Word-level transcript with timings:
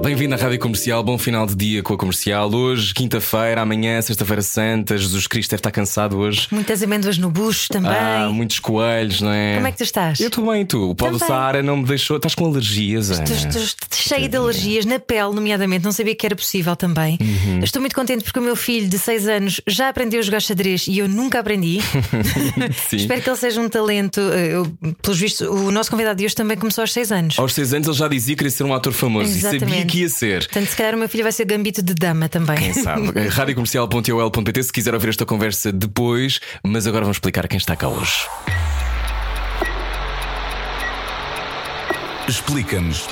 Olá, 0.00 0.08
bem-vindo 0.08 0.34
à 0.34 0.38
Rádio 0.38 0.58
Comercial, 0.58 1.02
bom 1.02 1.18
final 1.18 1.46
de 1.46 1.54
dia 1.54 1.82
com 1.82 1.94
a 1.94 1.96
comercial. 1.98 2.52
Hoje, 2.52 2.94
quinta-feira, 2.94 3.60
amanhã, 3.60 4.00
sexta-feira 4.00 4.42
santa, 4.42 4.96
Jesus 4.96 5.26
Cristo 5.26 5.50
deve 5.50 5.60
estar 5.60 5.70
cansado 5.70 6.16
hoje. 6.18 6.48
Muitas 6.50 6.82
amêndoas 6.82 7.18
no 7.18 7.30
bucho 7.30 7.68
também. 7.68 7.90
Ah, 7.90 8.28
muitos 8.32 8.58
coelhos, 8.58 9.20
não 9.20 9.30
é? 9.30 9.54
Como 9.56 9.66
é 9.66 9.72
que 9.72 9.78
tu 9.78 9.84
estás? 9.84 10.20
Eu 10.20 10.28
estou 10.28 10.50
bem, 10.50 10.64
tu. 10.64 10.90
O 10.90 10.94
pó 10.94 11.10
do. 11.10 11.18
Saara 11.18 11.62
não 11.62 11.76
me 11.76 11.84
deixou. 11.84 12.16
Estás 12.16 12.34
com 12.34 12.46
alergias, 12.46 13.10
Ana? 13.10 13.24
Estou, 13.24 13.62
estou 13.62 13.88
cheia 13.92 14.28
de 14.28 14.36
alergias 14.36 14.84
na 14.86 14.98
pele, 14.98 15.34
nomeadamente, 15.34 15.84
não 15.84 15.92
sabia 15.92 16.14
que 16.14 16.24
era 16.26 16.34
possível 16.34 16.74
também. 16.74 17.18
Uhum. 17.20 17.60
Estou 17.62 17.80
muito 17.80 17.94
contente 17.94 18.24
porque 18.24 18.38
o 18.38 18.42
meu 18.42 18.56
filho 18.56 18.88
de 18.88 18.98
6 18.98 19.28
anos 19.28 19.60
já 19.66 19.88
aprendeu 19.88 20.20
a 20.20 20.22
jogar 20.22 20.40
xadrez 20.40 20.86
e 20.88 20.98
eu 20.98 21.08
nunca 21.08 21.40
aprendi. 21.40 21.78
Espero 22.92 23.20
que 23.20 23.28
ele 23.28 23.36
seja 23.36 23.60
um 23.60 23.68
talento. 23.68 24.20
eh, 24.20 24.54
Eu, 24.54 24.66
pelos 25.02 25.18
vistos, 25.18 25.46
o 25.46 25.70
nosso 25.70 25.90
convidado 25.90 26.18
de 26.18 26.24
hoje 26.24 26.34
também 26.34 26.56
começou 26.56 26.82
aos 26.82 26.92
6 26.92 27.12
anos. 27.12 27.38
Aos 27.38 27.52
seis 27.52 27.72
anos 27.74 27.86
ele 27.88 27.96
já 27.96 28.08
dizia 28.08 28.34
que 28.34 28.38
queria 28.38 28.50
ser 28.50 28.64
um 28.64 28.74
ator 28.74 28.92
famoso 28.92 29.28
e 29.30 29.40
sabia 29.40 29.56
Exatamente. 29.58 29.89
Que 29.90 30.00
ia 30.00 30.08
ser. 30.08 30.40
Portanto, 30.46 30.68
se 30.68 30.76
calhar 30.76 30.94
o 30.94 30.98
meu 30.98 31.08
filho 31.08 31.24
vai 31.24 31.32
ser 31.32 31.44
gambito 31.44 31.82
de 31.82 31.94
dama 31.94 32.28
também. 32.28 32.56
Quem 32.56 32.72
sabe? 32.72 33.10
Radiocomercial.ol.pt 33.28 34.62
se 34.62 34.72
quiser 34.72 34.94
ouvir 34.94 35.08
esta 35.08 35.26
conversa 35.26 35.72
depois, 35.72 36.40
mas 36.62 36.86
agora 36.86 37.04
vamos 37.04 37.16
explicar 37.16 37.46
quem 37.48 37.58
está 37.58 37.76
cá 37.76 37.88
hoje. 37.88 38.26
Explica-nos 42.28 43.08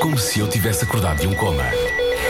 como 0.00 0.18
se 0.18 0.40
eu 0.40 0.48
tivesse 0.48 0.84
acordado 0.84 1.20
de 1.20 1.26
um 1.26 1.34
coma. 1.34 1.64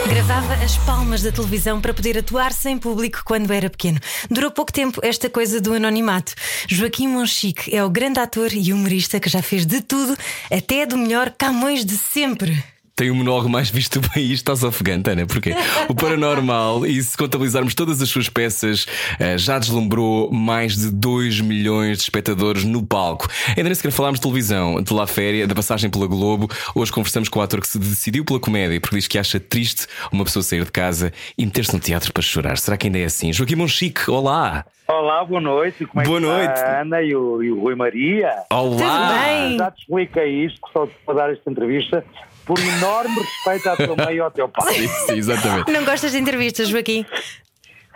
Gravava 0.08 0.55
as 0.62 0.77
palmas 0.78 1.22
da 1.22 1.32
televisão 1.32 1.80
para 1.80 1.94
poder 1.94 2.19
atuar 2.19 2.52
sem 2.52 2.77
público 2.77 3.22
quando 3.25 3.52
era 3.52 3.70
pequeno. 3.70 3.98
Durou 4.30 4.50
pouco 4.50 4.72
tempo 4.72 5.00
esta 5.02 5.30
coisa 5.30 5.60
do 5.60 5.72
anonimato. 5.72 6.34
Joaquim 6.69 7.08
Monchique 7.08 7.75
é 7.75 7.82
o 7.82 7.88
grande 7.88 8.20
ator 8.20 8.52
e 8.52 8.72
humorista 8.72 9.19
que 9.19 9.30
já 9.30 9.41
fez 9.41 9.64
de 9.64 9.80
tudo, 9.80 10.16
até 10.50 10.84
do 10.84 10.98
melhor 10.98 11.32
Camões 11.38 11.84
de 11.84 11.97
sempre. 11.97 12.62
Tem 12.97 13.11
o 13.11 13.14
monólogo 13.17 13.48
mais 13.48 13.70
visto 13.70 13.98
do 14.00 14.09
país, 14.09 14.31
estás 14.34 14.62
ofegante, 14.62 15.11
Ana, 15.11 15.27
porque 15.27 15.53
o 15.89 15.95
Paranormal, 15.97 16.87
e 16.87 17.03
se 17.03 17.17
contabilizarmos 17.17 17.75
todas 17.75 18.00
as 18.00 18.09
suas 18.09 18.28
peças, 18.28 18.87
eh, 19.19 19.37
já 19.37 19.59
deslumbrou 19.59 20.31
mais 20.31 20.77
de 20.77 20.92
2 20.92 21.41
milhões 21.41 21.97
de 21.98 22.05
espectadores 22.05 22.62
no 22.62 22.87
palco. 22.87 23.27
Ainda 23.48 23.65
nem 23.65 23.75
sequer 23.75 23.91
falámos 23.91 24.20
de 24.20 24.22
televisão, 24.22 24.81
de 24.81 24.95
La 24.95 25.09
Féria, 25.09 25.45
da 25.45 25.56
passagem 25.56 25.91
pela 25.91 26.06
Globo. 26.06 26.48
Hoje 26.72 26.92
conversamos 26.92 27.28
com 27.28 27.41
o 27.41 27.42
ator 27.42 27.61
que 27.61 27.67
se 27.67 27.81
decidiu 27.81 28.25
pela 28.25 28.39
comédia, 28.39 28.81
porque 28.81 28.95
diz 28.95 29.09
que 29.09 29.19
acha 29.19 29.41
triste 29.41 29.89
uma 30.12 30.22
pessoa 30.25 30.45
sair 30.45 30.65
de 30.65 30.70
casa 30.70 31.12
e 31.37 31.45
meter-se 31.45 31.75
no 31.75 31.81
teatro 31.81 32.12
para 32.12 32.22
chorar. 32.22 32.56
Será 32.59 32.77
que 32.77 32.87
ainda 32.87 33.00
é 33.00 33.06
assim? 33.06 33.33
Joaquim 33.33 33.56
Monchique, 33.56 34.09
olá! 34.09 34.65
Olá, 34.87 35.25
boa 35.25 35.41
noite. 35.41 35.84
Como 35.87 36.00
é 36.00 36.05
Boa 36.05 36.20
que 36.20 36.27
está 36.27 36.37
noite. 36.47 36.61
a 36.61 36.81
Ana 36.83 37.03
e 37.03 37.17
o, 37.17 37.42
e 37.42 37.50
o 37.50 37.59
Rui 37.59 37.75
Maria? 37.75 38.31
Tudo 38.48 38.61
Olá! 38.84 39.25
bem? 39.25 39.59
Já 39.59 39.70
te 39.72 39.81
expliquei 39.81 40.45
isto, 40.45 40.61
só 40.72 40.87
para 41.05 41.15
dar 41.15 41.33
esta 41.33 41.50
entrevista, 41.50 42.05
por 42.47 42.59
enorme 42.59 43.17
respeito 43.20 43.69
à 43.69 43.77
tua 43.77 43.97
mãe 44.05 44.17
e 44.17 44.20
ao 44.20 44.31
teu 44.31 44.48
pai. 44.48 44.75
Sim, 44.75 44.89
sim, 44.89 45.14
exatamente. 45.14 45.70
Não 45.73 45.84
gostas 45.84 46.12
de 46.12 46.19
entrevistas, 46.19 46.69
Joaquim? 46.69 47.05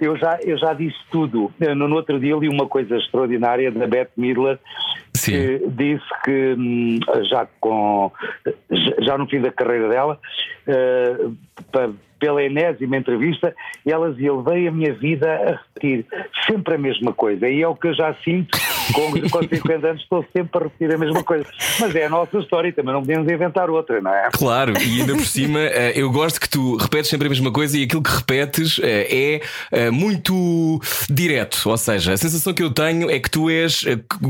Eu 0.01 0.17
já, 0.17 0.39
eu 0.43 0.57
já 0.57 0.73
disse 0.75 0.97
tudo. 1.11 1.53
No, 1.59 1.89
no 1.89 1.97
outro 1.97 2.21
dia 2.21 2.35
li 2.37 2.49
uma 2.49 2.67
coisa 2.69 2.97
extraordinária 2.97 3.71
da 3.73 3.87
Beth 3.87 4.11
Midler, 4.17 4.59
Sim. 5.15 5.33
que 5.33 5.63
disse 5.71 6.07
que 6.25 6.55
hum, 6.57 7.01
já, 7.29 7.47
com, 7.61 8.13
já- 9.01 9.19
no 9.19 9.27
fim 9.29 9.41
da 9.41 9.51
carreira 9.51 9.89
dela, 9.89 10.21
eh, 10.69 11.17
pa- 11.73 11.91
pela 12.19 12.43
enésima 12.43 12.97
entrevista, 12.97 13.55
ela 13.87 14.11
dizia: 14.11 14.29
Eu 14.29 14.43
levei 14.43 14.69
a 14.69 14.73
minha 14.73 14.93
vida 14.93 15.29
a 15.31 15.51
repetir 15.53 16.07
sempre 16.47 16.75
a 16.75 16.79
mesma 16.79 17.13
coisa. 17.13 17.49
E 17.49 17.63
é 17.63 17.69
o 17.69 17.75
que 17.75 17.89
eu 17.89 17.95
já 17.95 18.15
sinto, 18.25 18.59
com, 18.93 19.13
com 19.31 19.43
50 19.43 19.87
anos, 19.87 20.03
estou 20.03 20.25
sempre 20.35 20.59
a 20.59 20.65
repetir 20.65 20.95
a 20.95 20.99
mesma 20.99 21.23
coisa. 21.23 21.47
Mas 21.81 21.95
é 21.95 22.07
a 22.07 22.09
nossa 22.09 22.39
história 22.39 22.69
e 22.69 22.73
também 22.73 22.93
não 22.93 23.01
podemos 23.01 23.31
inventar 23.31 23.71
outra, 23.71 24.01
não 24.01 24.13
é? 24.13 24.31
Claro, 24.33 24.73
e 24.81 25.01
ainda 25.01 25.15
por 25.15 25.27
cima, 25.27 25.61
eh, 25.61 25.93
eu 25.97 26.11
gosto 26.11 26.41
que 26.41 26.49
tu 26.49 26.77
repetes 26.77 27.11
sempre 27.11 27.27
a 27.27 27.31
mesma 27.31 27.53
coisa 27.53 27.79
e 27.79 27.85
aquilo 27.85 28.03
que 28.03 28.11
repetes 28.11 28.81
eh, 28.83 29.09
é 29.11 29.41
eh, 29.73 29.91
muito 29.91 30.81
direto. 31.09 31.63
Ou 31.67 31.77
seja, 31.77 32.13
a 32.13 32.17
sensação 32.17 32.53
que 32.53 32.63
eu 32.63 32.71
tenho 32.71 33.11
é 33.11 33.19
que 33.19 33.31
tu 33.31 33.51
és 33.51 33.85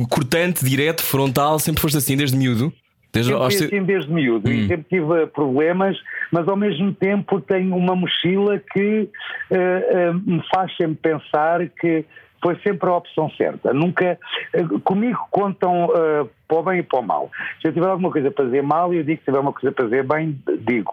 cortante, 0.09 0.65
direto, 0.65 1.03
frontal, 1.03 1.59
sempre 1.59 1.81
foste 1.81 1.98
assim 1.98 2.16
desde 2.16 2.37
miúdo. 2.37 2.72
Desde 3.13 3.33
Sempre 3.33 3.45
aos 3.45 3.55
assim 3.55 3.83
desde 3.85 4.13
miúdo 4.13 4.49
Hum. 4.49 4.53
e 4.53 4.67
sempre 4.69 4.87
tive 4.89 5.27
problemas, 5.29 5.97
mas 6.31 6.47
ao 6.47 6.57
mesmo 6.57 6.93
tempo 6.95 7.41
tenho 7.41 7.75
uma 7.75 7.97
mochila 7.97 8.59
que 8.73 9.09
eh, 9.51 9.89
eh, 9.91 10.13
me 10.13 10.43
faz 10.53 10.75
sempre 10.77 10.97
pensar 10.97 11.67
que 11.69 12.05
foi 12.43 12.57
sempre 12.61 12.89
a 12.89 12.97
opção 12.97 13.31
certa. 13.31 13.73
Nunca. 13.73 14.19
eh, 14.53 14.65
comigo 14.85 15.19
contam 15.31 15.91
eh, 15.95 16.27
para 16.47 16.59
o 16.59 16.63
bem 16.63 16.79
e 16.81 16.83
para 16.83 17.01
o 17.01 17.03
mal. 17.03 17.31
Se 17.61 17.69
eu 17.69 17.73
tiver 17.73 17.89
alguma 17.89 18.11
coisa 18.11 18.31
para 18.31 18.45
fazer 18.45 18.63
mal, 18.63 18.93
eu 18.95 19.03
digo. 19.03 19.19
Se 19.21 19.25
tiver 19.25 19.39
alguma 19.39 19.53
coisa 19.53 19.73
para 19.75 19.85
fazer 19.87 20.03
bem, 20.05 20.39
digo. 20.61 20.93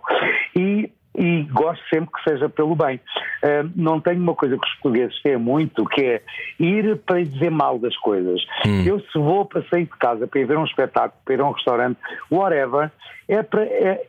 E. 0.55 0.89
E 1.17 1.43
gosto 1.43 1.83
sempre 1.89 2.09
que 2.11 2.29
seja 2.29 2.49
pelo 2.49 2.75
bem. 2.75 2.99
Eh, 3.43 3.63
não 3.75 3.99
tenho 3.99 4.21
uma 4.21 4.35
coisa 4.35 4.57
que 4.57 4.65
os 4.65 4.73
portugueses 4.75 5.21
têm 5.21 5.37
muito, 5.37 5.85
que 5.85 6.01
é 6.01 6.21
ir 6.59 6.97
para 7.05 7.23
dizer 7.23 7.51
mal 7.51 7.79
das 7.79 7.95
coisas. 7.97 8.41
Eu, 8.85 8.99
se 8.99 9.17
vou 9.17 9.45
para 9.45 9.63
sair 9.69 9.85
de 9.85 9.97
casa 9.97 10.27
para 10.27 10.39
ir 10.39 10.45
ver 10.45 10.57
um 10.57 10.65
espetáculo, 10.65 11.21
para 11.23 11.33
ir 11.33 11.41
a 11.41 11.45
um 11.45 11.51
restaurante, 11.51 11.97
whatever, 12.31 12.91
é 13.27 13.41
para. 13.43 13.63
É, 13.63 14.07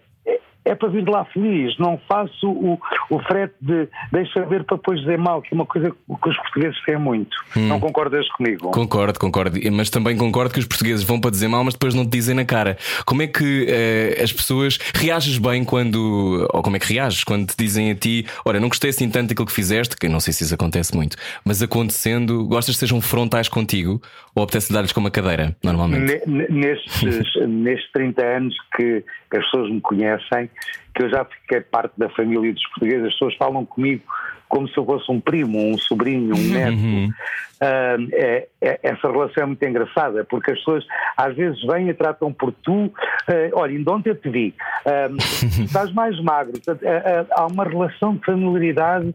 é- 0.66 0.74
para 0.74 0.88
vir 0.88 1.04
de 1.04 1.10
lá 1.10 1.24
feliz, 1.26 1.76
não 1.78 1.98
faço 2.08 2.48
o, 2.50 2.78
o 3.10 3.18
frete 3.20 3.54
de 3.60 3.88
deixa 4.12 4.44
ver 4.46 4.64
para 4.64 4.76
depois 4.76 5.00
dizer 5.00 5.18
mal, 5.18 5.40
que 5.42 5.48
é 5.52 5.54
uma 5.54 5.66
coisa 5.66 5.90
que 5.90 6.28
os 6.28 6.36
portugueses 6.36 6.76
têm 6.84 6.98
muito. 6.98 7.36
Não 7.56 7.80
concordas 7.80 8.28
comigo? 8.32 8.70
Concordo, 8.70 9.18
concordo, 9.18 9.58
mas 9.72 9.88
também 9.90 10.16
concordo 10.16 10.52
que 10.52 10.60
os 10.60 10.66
portugueses 10.66 11.04
vão 11.04 11.20
para 11.20 11.30
dizer 11.30 11.48
mal, 11.48 11.64
mas 11.64 11.74
depois 11.74 11.94
não 11.94 12.04
te 12.04 12.10
dizem 12.10 12.34
na 12.34 12.44
cara. 12.44 12.76
Como 13.04 13.22
é 13.22 13.26
que 13.26 13.66
eh, 13.68 14.20
as 14.22 14.32
pessoas 14.32 14.78
reages 14.94 15.38
bem 15.38 15.64
quando. 15.64 16.48
Ou 16.52 16.62
como 16.62 16.76
é 16.76 16.78
que 16.78 16.92
reages 16.92 17.24
quando 17.24 17.46
te 17.46 17.56
dizem 17.58 17.90
a 17.90 17.94
ti, 17.94 18.26
olha, 18.44 18.60
não 18.60 18.68
gostei 18.68 18.90
assim 18.90 19.08
tanto 19.10 19.28
daquilo 19.30 19.46
que 19.46 19.52
fizeste, 19.52 19.96
que 19.96 20.06
eu 20.06 20.10
não 20.10 20.20
sei 20.20 20.32
se 20.32 20.44
isso 20.44 20.54
acontece 20.54 20.94
muito, 20.94 21.16
mas 21.44 21.62
acontecendo, 21.62 22.44
gostas 22.46 22.74
que 22.76 22.80
sejam 22.80 23.00
frontais 23.00 23.48
contigo 23.48 24.00
ou 24.34 24.42
apetece 24.42 24.72
dar-lhes 24.72 24.92
com 24.92 25.00
uma 25.00 25.10
cadeira, 25.10 25.56
normalmente? 25.62 26.22
Ne- 26.26 26.46
Nestes, 26.48 27.02
nestes 27.48 27.90
30 27.92 28.22
anos 28.24 28.54
que 28.76 29.04
as 29.32 29.44
pessoas 29.44 29.70
me 29.70 29.80
conhecem, 29.80 30.50
que 30.94 31.02
eu 31.04 31.08
já 31.10 31.24
fiquei 31.24 31.60
parte 31.60 31.92
da 31.96 32.08
família 32.10 32.52
dos 32.52 32.62
portugueses, 32.68 33.06
as 33.06 33.12
pessoas 33.12 33.34
falam 33.36 33.64
comigo 33.64 34.02
como 34.48 34.68
se 34.68 34.76
eu 34.78 34.84
fosse 34.86 35.10
um 35.10 35.20
primo, 35.20 35.58
um 35.58 35.76
sobrinho, 35.76 36.34
um 36.36 36.52
neto. 36.52 37.14
Ah, 37.60 37.96
é- 38.12 38.46
é- 38.60 38.80
essa 38.82 39.10
relação 39.10 39.42
é 39.42 39.46
muito 39.46 39.62
engraçada, 39.64 40.24
porque 40.24 40.50
as 40.52 40.58
pessoas 40.58 40.84
às 41.16 41.34
vezes 41.34 41.60
vêm 41.66 41.88
e 41.88 41.94
tratam 41.94 42.32
por 42.32 42.52
tu. 42.52 42.92
ah, 43.26 43.32
olha, 43.54 43.76
ainda 43.76 43.92
ontem 43.92 44.10
eu 44.10 44.14
te 44.14 44.28
vi, 44.28 44.54
ah, 44.84 45.08
estás 45.64 45.92
mais 45.92 46.20
magro. 46.20 46.52
Portanto, 46.52 46.86
ah, 46.86 47.26
ah, 47.30 47.42
há 47.42 47.46
uma 47.46 47.64
relação 47.64 48.14
de 48.14 48.24
familiaridade 48.24 49.12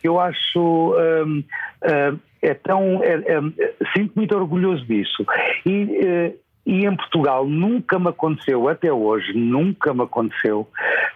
que 0.00 0.08
eu 0.08 0.18
acho. 0.18 0.94
é 2.42 2.54
tão. 2.54 3.02
é- 3.04 3.22
é- 3.24 3.72
sinto 3.96 4.14
muito 4.16 4.34
orgulhoso 4.36 4.84
disso. 4.86 5.24
E, 5.64 6.00
eh, 6.04 6.32
e 6.64 6.86
em 6.86 6.96
Portugal 6.96 7.46
nunca 7.46 7.98
me 7.98 8.08
aconteceu, 8.08 8.68
até 8.68 8.92
hoje, 8.92 9.32
nunca 9.34 9.92
me 9.92 10.02
aconteceu 10.02 10.68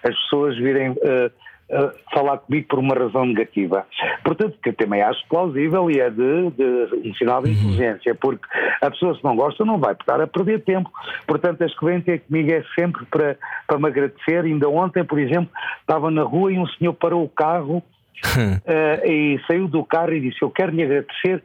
as 0.02 0.14
pessoas 0.22 0.56
virem. 0.56 0.94
eh, 1.02 1.30
eh, 1.68 1.90
falar 2.14 2.38
comigo 2.38 2.68
por 2.68 2.78
uma 2.78 2.94
razão 2.94 3.26
negativa. 3.26 3.84
Portanto, 4.22 4.56
que 4.62 4.68
eu 4.68 4.72
também 4.74 5.02
acho 5.02 5.26
plausível 5.28 5.90
e 5.90 5.98
é 5.98 6.08
de, 6.08 6.50
de 6.52 7.08
um 7.08 7.12
sinal 7.16 7.42
de 7.42 7.50
inteligência, 7.50 8.14
porque 8.14 8.46
a 8.80 8.88
pessoa 8.88 9.16
se 9.16 9.24
não 9.24 9.34
gosta 9.34 9.64
não 9.64 9.76
vai 9.76 9.92
estar 9.92 10.20
a 10.20 10.28
perder 10.28 10.62
tempo. 10.62 10.88
Portanto, 11.26 11.62
as 11.62 11.76
que 11.76 11.84
vêm 11.84 12.00
ter 12.00 12.20
comigo 12.20 12.52
é 12.52 12.62
sempre 12.78 13.04
para, 13.06 13.36
para 13.66 13.80
me 13.80 13.88
agradecer. 13.88 14.44
Ainda 14.44 14.68
ontem, 14.68 15.02
por 15.02 15.18
exemplo, 15.18 15.50
estava 15.80 16.08
na 16.08 16.22
rua 16.22 16.52
e 16.52 16.58
um 16.58 16.68
senhor 16.68 16.92
parou 16.94 17.24
o 17.24 17.28
carro 17.28 17.82
eh, 18.66 19.10
e 19.10 19.40
saiu 19.46 19.68
do 19.68 19.84
carro 19.84 20.12
e 20.12 20.20
disse: 20.20 20.42
Eu 20.42 20.50
quero 20.50 20.72
lhe 20.72 20.82
agradecer 20.82 21.42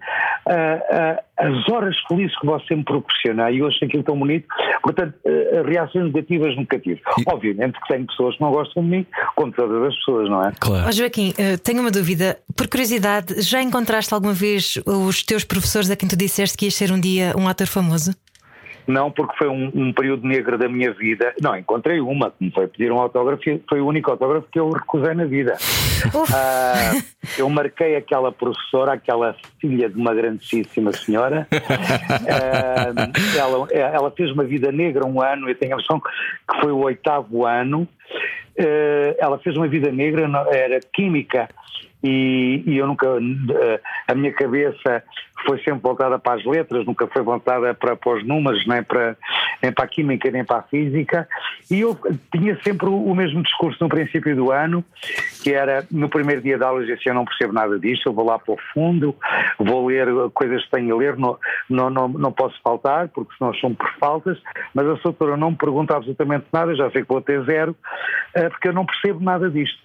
eh, 0.47 1.23
as 1.38 1.69
horas 1.69 1.95
felizes 2.07 2.38
que 2.39 2.45
você 2.45 2.75
me 2.75 2.83
proporciona. 2.83 3.51
E 3.51 3.59
eu 3.59 3.68
acho 3.68 3.83
aquilo 3.83 4.03
tão 4.03 4.18
bonito. 4.18 4.47
Portanto, 4.81 5.13
reações 5.65 6.06
negativas 6.06 6.56
nunca 6.56 6.79
tive. 6.79 7.01
Obviamente 7.27 7.79
que 7.79 7.88
tenho 7.88 8.06
pessoas 8.06 8.35
que 8.35 8.41
não 8.41 8.51
gostam 8.51 8.83
de 8.83 8.89
mim, 8.89 9.06
como 9.35 9.51
todas 9.51 9.83
as 9.83 9.95
pessoas, 9.95 10.29
não 10.29 10.44
é? 10.44 10.51
Claro. 10.59 10.88
Ó 10.88 10.91
Joaquim, 10.91 11.33
tenho 11.63 11.81
uma 11.81 11.91
dúvida. 11.91 12.38
Por 12.56 12.68
curiosidade, 12.68 13.41
já 13.41 13.62
encontraste 13.62 14.13
alguma 14.13 14.33
vez 14.33 14.75
os 14.85 15.24
teus 15.24 15.44
professores 15.44 15.89
a 15.89 15.95
quem 15.95 16.07
tu 16.07 16.15
disseste 16.15 16.57
que 16.57 16.65
ias 16.65 16.75
ser 16.75 16.91
um 16.91 17.00
dia 17.00 17.33
um 17.38 17.47
ator 17.47 17.67
famoso? 17.67 18.13
Não 18.91 19.09
porque 19.09 19.38
foi 19.38 19.47
um, 19.47 19.71
um, 19.73 19.93
período 19.93 20.27
negro 20.27 20.57
da 20.57 20.67
minha 20.67 20.91
vida. 20.91 21.33
Não, 21.41 21.55
encontrei 21.55 22.01
uma 22.01 22.29
que 22.29 22.43
me 22.43 22.51
foi 22.51 22.67
pedir 22.67 22.91
um 22.91 22.99
autógrafo, 22.99 23.41
foi 23.69 23.79
o 23.79 23.88
único 23.88 24.11
autógrafo 24.11 24.47
que 24.51 24.59
eu 24.59 24.69
recusei 24.69 25.13
na 25.13 25.23
vida. 25.23 25.55
Uh, 26.13 27.01
eu 27.38 27.49
marquei 27.49 27.95
aquela 27.95 28.31
professora, 28.31 28.93
aquela 28.93 29.33
filha 29.61 29.89
de 29.89 29.95
uma 29.95 30.13
grandíssima 30.13 30.91
senhora. 30.91 31.47
Uh, 31.51 33.38
ela, 33.38 33.67
ela 33.71 34.11
fez 34.11 34.29
uma 34.31 34.43
vida 34.43 34.71
negra 34.71 35.05
um 35.05 35.21
ano, 35.21 35.47
eu 35.47 35.55
tenho 35.55 35.73
a 35.73 35.77
noção 35.77 35.99
que 35.99 36.59
foi 36.59 36.71
o 36.71 36.79
oitavo 36.79 37.45
ano. 37.45 37.88
Uh, 38.59 39.15
ela 39.17 39.39
fez 39.39 39.55
uma 39.55 39.67
vida 39.67 39.89
negra, 39.89 40.29
era 40.51 40.79
química 40.93 41.47
e, 42.03 42.63
e, 42.65 42.77
eu 42.77 42.88
nunca, 42.88 43.07
a 44.07 44.15
minha 44.15 44.33
cabeça 44.33 45.03
foi 45.45 45.57
sempre 45.59 45.81
voltada 45.81 46.19
para 46.19 46.39
as 46.39 46.45
letras, 46.45 46.86
nunca 46.86 47.07
foi 47.07 47.21
voltada 47.21 47.74
para, 47.74 47.95
para 47.95 48.18
os 48.18 48.25
números, 48.25 48.65
nem 48.68 48.83
para, 48.83 49.18
nem 49.62 49.71
para 49.71 49.86
a 49.86 49.88
química, 49.88 50.30
nem 50.30 50.44
para 50.44 50.57
a 50.57 50.63
física, 50.63 51.27
e 51.69 51.81
eu 51.81 51.98
tinha 52.31 52.57
sempre 52.63 52.88
o, 52.88 53.15
mesmo 53.15 53.42
discurso 53.42 53.77
no 53.81 53.89
princípio 53.89 54.36
do 54.36 54.51
ano, 54.51 54.83
que 55.44 55.53
era, 55.53 55.86
no 55.92 56.09
primeiro 56.09 56.42
dia 56.42 56.57
de 56.57 56.63
aulas, 56.63 56.88
eu, 56.88 56.95
assim, 56.95 57.09
eu 57.09 57.15
não 57.15 57.25
percebo 57.25 57.53
nada 57.53 57.80
disto, 57.80 58.07
eu 58.07 58.13
vou 58.13 58.25
lá 58.25 58.38
para 58.38 58.53
o 58.53 58.57
fundo, 58.74 59.15
vou 59.57 59.88
ler 59.88 60.07
coisas 60.33 60.63
que 60.65 60.71
tenho 60.71 60.95
a 60.95 60.98
ler, 60.98 61.18
não, 61.18 61.38
não, 61.69 61.89
não, 61.89 62.07
não 62.07 62.31
posso 62.31 62.59
faltar, 62.63 63.07
porque 63.09 63.33
senão 63.38 63.53
são 63.56 63.74
por 63.74 63.92
faltas, 64.00 64.38
mas 64.74 64.88
a 64.88 64.94
doutora 64.94 65.38
não 65.38 65.51
me 65.51 65.57
pergunta 65.57 65.95
absolutamente 65.95 66.45
nada, 66.51 66.75
já 66.75 66.89
sei 66.92 67.01
que 67.01 67.07
vou 67.07 67.21
ter 67.21 67.44
zero, 67.45 67.75
eh, 68.36 68.50
porque 68.50 68.68
eu 68.68 68.74
não 68.74 68.86
percebo 68.86 69.19
nada 69.24 69.50
disto. 69.50 69.77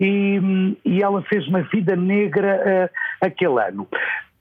E, 0.00 0.76
e 0.84 1.02
ela 1.02 1.22
fez 1.22 1.46
uma 1.54 1.62
vida 1.62 1.94
negra 1.94 2.90
uh, 2.90 3.26
aquele 3.26 3.60
ano. 3.60 3.86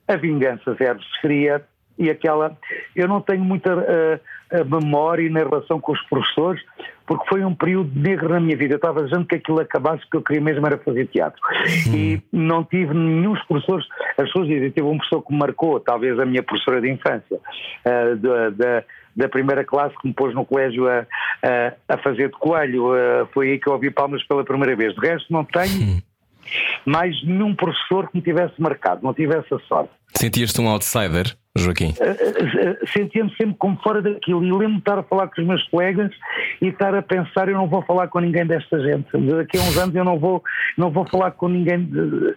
A 0.07 0.15
Vingança 0.15 0.74
Zero 0.75 1.01
se 1.01 1.21
fria 1.21 1.63
e 1.98 2.10
aquela. 2.10 2.57
Eu 2.95 3.07
não 3.07 3.21
tenho 3.21 3.44
muita 3.44 3.75
uh, 3.75 4.65
memória 4.65 5.30
na 5.30 5.39
relação 5.39 5.80
com 5.80 5.92
os 5.92 6.01
professores, 6.07 6.62
porque 7.06 7.27
foi 7.30 7.45
um 7.45 7.56
período 7.56 7.92
negro 7.98 8.30
na 8.30 8.39
minha 8.39 8.57
vida. 8.57 8.74
Eu 8.74 8.77
estava 8.77 9.04
dizendo 9.04 9.25
que 9.25 9.36
aquilo 9.36 9.60
acabasse, 9.60 10.01
porque 10.01 10.18
eu 10.18 10.21
queria 10.21 10.42
mesmo 10.42 10.65
era 10.65 10.77
fazer 10.77 11.07
teatro. 11.07 11.39
Hum. 11.88 11.95
E 11.95 12.24
não 12.31 12.63
tive 12.63 12.94
nenhum 12.94 13.36
professores. 13.48 13.86
As 14.18 14.25
pessoas 14.25 14.48
dizem, 14.48 14.69
tive 14.71 14.88
um 14.88 14.98
professor 14.98 15.21
que 15.21 15.31
me 15.31 15.39
marcou, 15.39 15.80
talvez 15.80 16.19
a 16.19 16.25
minha 16.25 16.44
professora 16.44 16.81
de 16.81 16.92
infância, 16.92 17.38
uh, 17.38 18.15
da, 18.18 18.50
da 18.50 18.83
da 19.15 19.30
primeira 19.30 19.63
classe 19.63 19.95
que 20.00 20.07
me 20.07 20.13
pôs 20.13 20.33
no 20.33 20.44
colégio 20.44 20.89
a, 20.89 21.06
a, 21.44 21.94
a 21.94 21.98
fazer 22.00 22.30
de 22.30 22.38
coelho. 22.39 22.94
Uh, 22.94 23.27
foi 23.31 23.51
aí 23.51 23.60
que 23.60 23.68
eu 23.68 23.74
ouvi 23.74 23.92
palmas 23.92 24.24
pela 24.24 24.44
primeira 24.44 24.75
vez. 24.75 24.95
De 24.95 25.07
resto, 25.07 25.31
não 25.31 25.45
tenho 25.45 26.01
mais 26.86 27.16
nenhum 27.24 27.56
professor 27.56 28.10
que 28.10 28.18
me 28.18 28.24
tivesse 28.24 28.54
marcado, 28.60 29.01
não 29.04 29.13
tivesse 29.13 29.54
a 29.54 29.60
sorte. 29.60 29.92
Sentias-te 30.16 30.62
um 30.62 30.68
outsider? 30.68 31.36
Joaquim? 31.56 31.94
Eh, 32.00 32.18
eh, 32.20 32.78
eh, 32.82 32.86
sentia-me 32.88 33.30
sempre 33.36 33.56
como 33.60 33.78
fora 33.84 34.02
daquilo 34.02 34.44
e 34.44 34.52
lembro-me 34.52 34.74
de 34.74 34.80
estar 34.80 34.98
a 34.98 35.04
falar 35.04 35.28
com 35.28 35.40
os 35.40 35.48
meus 35.48 35.64
colegas 35.70 36.12
e 36.60 36.70
estar 36.70 36.96
a 36.96 37.02
pensar 37.04 37.48
eu 37.48 37.56
não 37.56 37.68
vou 37.68 37.84
falar 37.84 38.08
com 38.08 38.20
ninguém 38.20 38.44
desta 38.48 38.80
gente 38.80 39.06
daqui 39.12 39.60
a 39.60 39.62
uns 39.62 39.78
anos 39.78 39.94
eu 39.94 40.04
não 40.04 40.18
vou 40.18 40.44
não 40.76 40.90
vou 40.90 41.08
falar 41.08 41.30
com 41.32 41.48
ninguém 41.48 41.84
de, 41.84 42.36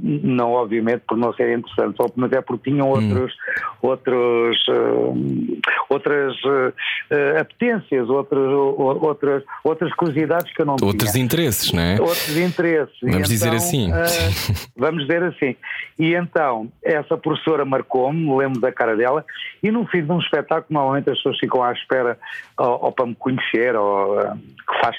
não 0.00 0.52
obviamente 0.52 1.02
por 1.06 1.18
não 1.18 1.34
ser 1.34 1.54
interessante 1.54 1.98
só 1.98 2.06
mas 2.16 2.32
é 2.32 2.40
porque 2.40 2.70
tinham 2.70 2.88
outros 2.88 3.34
hum. 3.34 3.88
outros 3.88 4.68
uh, 4.68 5.58
outras 5.90 6.34
uh, 6.44 7.38
apetências 7.38 8.08
outras 8.08 8.50
outras 8.50 9.42
outras 9.64 9.92
curiosidades 9.96 10.50
que 10.54 10.62
eu 10.62 10.66
não 10.66 10.76
outros 10.82 11.12
tinha. 11.12 11.24
interesses 11.24 11.72
não 11.72 11.82
é 11.82 12.00
outros 12.00 12.36
interesses 12.38 12.96
vamos 13.02 13.16
então, 13.16 13.28
dizer 13.28 13.54
assim 13.54 13.90
vamos 14.74 15.02
dizer 15.02 15.22
assim 15.24 15.54
e 15.98 16.14
então 16.14 16.72
essa 16.82 17.18
professora 17.18 17.62
marcou-me 17.66 18.45
lembro 18.46 18.60
da 18.60 18.72
cara 18.72 18.96
dela, 18.96 19.24
e 19.62 19.70
no 19.70 19.86
fim 19.86 20.04
de 20.04 20.10
um 20.10 20.18
espetáculo 20.18 20.66
normalmente 20.70 21.10
as 21.10 21.16
pessoas 21.16 21.38
ficam 21.38 21.62
à 21.62 21.72
espera 21.72 22.18
ou, 22.58 22.84
ou 22.84 22.92
para 22.92 23.06
me 23.06 23.14
conhecer, 23.14 23.74
ou 23.76 24.16
que 24.18 24.80
faz, 24.80 24.96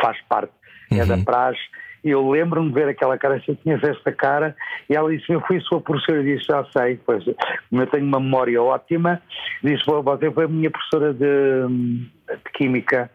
faz 0.00 0.20
parte 0.28 0.52
uhum. 0.90 1.00
é 1.00 1.06
da 1.06 1.14
uhum. 1.14 1.24
praxe. 1.24 1.60
Eu 2.04 2.30
lembro-me 2.30 2.68
de 2.68 2.74
ver 2.74 2.88
aquela 2.88 3.18
cara, 3.18 3.42
eu 3.46 3.56
tinha 3.56 3.74
esta 3.74 4.12
cara, 4.12 4.54
e 4.88 4.94
ela 4.94 5.10
disse: 5.10 5.32
Eu 5.32 5.40
fui 5.42 5.60
sua 5.60 5.80
professora, 5.80 6.22
e 6.22 6.36
disse: 6.36 6.46
Já 6.46 6.64
sei, 6.76 6.98
pois, 7.04 7.24
como 7.68 7.82
eu 7.82 7.86
tenho 7.88 8.06
uma 8.06 8.20
memória 8.20 8.62
ótima, 8.62 9.20
disse: 9.62 9.84
Você 9.84 10.30
foi 10.30 10.44
a 10.44 10.48
minha 10.48 10.70
professora 10.70 11.12
de, 11.12 12.08
de 12.36 12.52
Química 12.52 13.10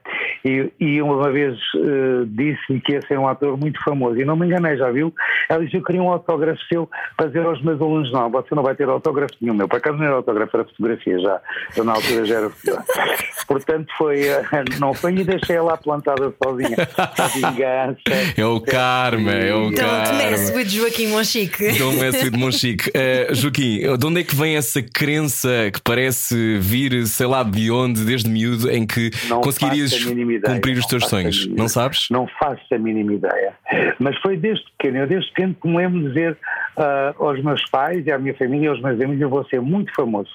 e, 0.46 0.72
e 0.80 1.02
uma 1.02 1.32
vez 1.32 1.58
uh, 1.76 2.26
disse-lhe 2.26 2.82
que 2.82 2.94
ia 2.94 3.02
ser 3.08 3.18
um 3.18 3.28
ator 3.28 3.58
muito 3.58 3.82
famoso 3.84 4.20
e 4.20 4.26
não 4.26 4.36
me 4.36 4.46
enganei, 4.46 4.76
já 4.76 4.92
viu? 4.92 5.14
Ela 5.48 5.64
disse: 5.64 5.78
Eu 5.78 5.84
queria 5.84 6.04
um 6.04 6.10
autógrafo 6.10 6.62
seu 6.68 6.90
para 7.16 7.28
dizer 7.28 7.46
aos 7.46 7.62
meus 7.62 7.80
alunos: 7.80 8.12
Não, 8.12 8.30
você 8.30 8.54
não 8.54 8.64
vai 8.64 8.76
ter 8.76 8.88
autógrafo 8.90 9.34
nenhum 9.42 9.54
meu. 9.54 9.68
Por 9.68 9.78
acaso 9.78 9.98
não 9.98 10.06
era 10.06 10.16
autógrafo, 10.16 10.58
era 10.58 10.66
fotografia 10.66 11.20
já. 11.20 11.42
Eu 11.78 11.84
na 11.86 11.94
altura 11.94 12.26
já 12.26 12.36
era 12.36 12.50
fotografia. 12.50 12.94
Portanto, 13.48 13.94
foi, 13.98 14.22
uh, 14.24 14.44
não 14.80 14.94
foi 14.94 15.16
e 15.16 15.24
deixei 15.24 15.56
ela 15.56 15.78
plantada 15.78 16.34
sozinha. 16.44 16.76
A 16.98 17.28
vingança. 17.28 18.02
É 18.36 18.46
o 18.46 18.60
karma, 18.60 19.32
é 19.32 19.54
o 19.54 19.72
karma. 19.74 20.04
Don't 20.04 20.18
mess 20.18 20.56
with 20.56 20.70
Joaquim 20.70 21.08
Monchique. 21.08 21.78
Don't 21.78 22.00
mess 22.00 22.22
with 22.22 22.38
Monchique. 22.38 22.90
Uh, 22.90 23.34
Joaquim, 23.34 23.98
de 23.98 24.06
onde 24.06 24.22
é 24.22 24.24
que 24.24 24.36
vem 24.36 24.58
essa 24.58 24.82
crença 24.82 25.50
que 25.72 25.82
parece 25.82 26.58
vir, 26.60 27.06
sei 27.08 27.28
lá 27.28 27.44
de 27.44 27.72
onde, 27.72 28.04
desde 28.04 28.30
miúdo, 28.30 28.70
em 28.70 28.86
que 28.86 29.03
não 29.28 29.42
conseguirias 29.42 29.92
ideia. 29.94 30.42
Cumprir 30.42 30.78
os 30.78 30.86
teus 30.86 31.08
sonhos, 31.08 31.48
não 31.48 31.68
sabes? 31.68 32.08
Não 32.10 32.28
faço 32.40 32.62
a 32.72 32.78
mínima 32.78 33.14
ideia. 33.14 33.54
Mas 34.00 34.18
foi 34.20 34.38
desde 34.38 34.64
pequeno, 34.78 35.00
eu 35.00 35.08
desde 35.08 35.30
pequeno 35.32 35.56
que 35.60 35.68
me 35.68 35.78
lembro 35.78 36.00
de 36.02 36.08
dizer 36.10 36.38
uh, 36.78 37.24
aos 37.24 37.42
meus 37.44 37.64
pais 37.70 38.06
e 38.06 38.12
à 38.12 38.18
minha 38.18 38.34
família 38.36 38.66
e 38.66 38.70
aos 38.70 38.82
meus 38.82 39.00
amigos: 39.00 39.22
eu 39.22 39.30
vou 39.30 39.46
ser 39.46 39.62
muito 39.62 39.94
famoso. 39.94 40.30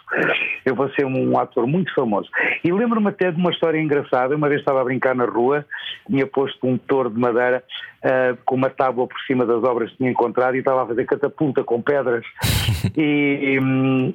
Eu 0.65 0.75
vou 0.75 0.91
ser 0.91 1.05
um 1.05 1.39
ator 1.39 1.67
muito 1.67 1.93
famoso. 1.95 2.29
E 2.65 2.73
lembro-me 2.73 3.09
até 3.09 3.31
de 3.31 3.39
uma 3.39 3.51
história 3.51 3.81
engraçada. 3.81 4.37
Uma 4.37 4.49
vez 4.49 4.61
estava 4.61 4.81
a 4.81 4.85
brincar 4.85 5.15
na 5.15 5.25
rua, 5.25 5.65
tinha 6.07 6.27
posto 6.27 6.67
um 6.67 6.77
touro 6.77 7.11
de 7.11 7.19
madeira 7.19 7.63
uh, 8.05 8.37
com 8.45 8.55
uma 8.55 8.71
tábua 8.71 9.07
por 9.07 9.19
cima 9.21 9.45
das 9.45 9.63
obras 9.63 9.91
que 9.91 9.99
tinha 9.99 10.11
encontrado 10.11 10.55
e 10.55 10.59
estava 10.59 10.83
a 10.83 10.87
fazer 10.87 11.05
catapulta 11.05 11.65
com 11.65 11.81
pedras. 11.81 12.25
e, 12.97 13.55
e 13.55 13.61
um, 13.61 14.15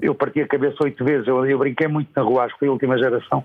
eu 0.00 0.14
parti 0.14 0.40
a 0.40 0.46
cabeça 0.46 0.76
oito 0.82 1.04
vezes. 1.04 1.26
Eu, 1.26 1.44
eu, 1.46 1.58
brinquei 1.58 1.88
muito 1.88 2.10
na 2.14 2.22
rua, 2.22 2.44
acho 2.44 2.54
que 2.54 2.60
foi 2.60 2.68
a 2.68 2.72
última 2.72 2.98
geração 2.98 3.44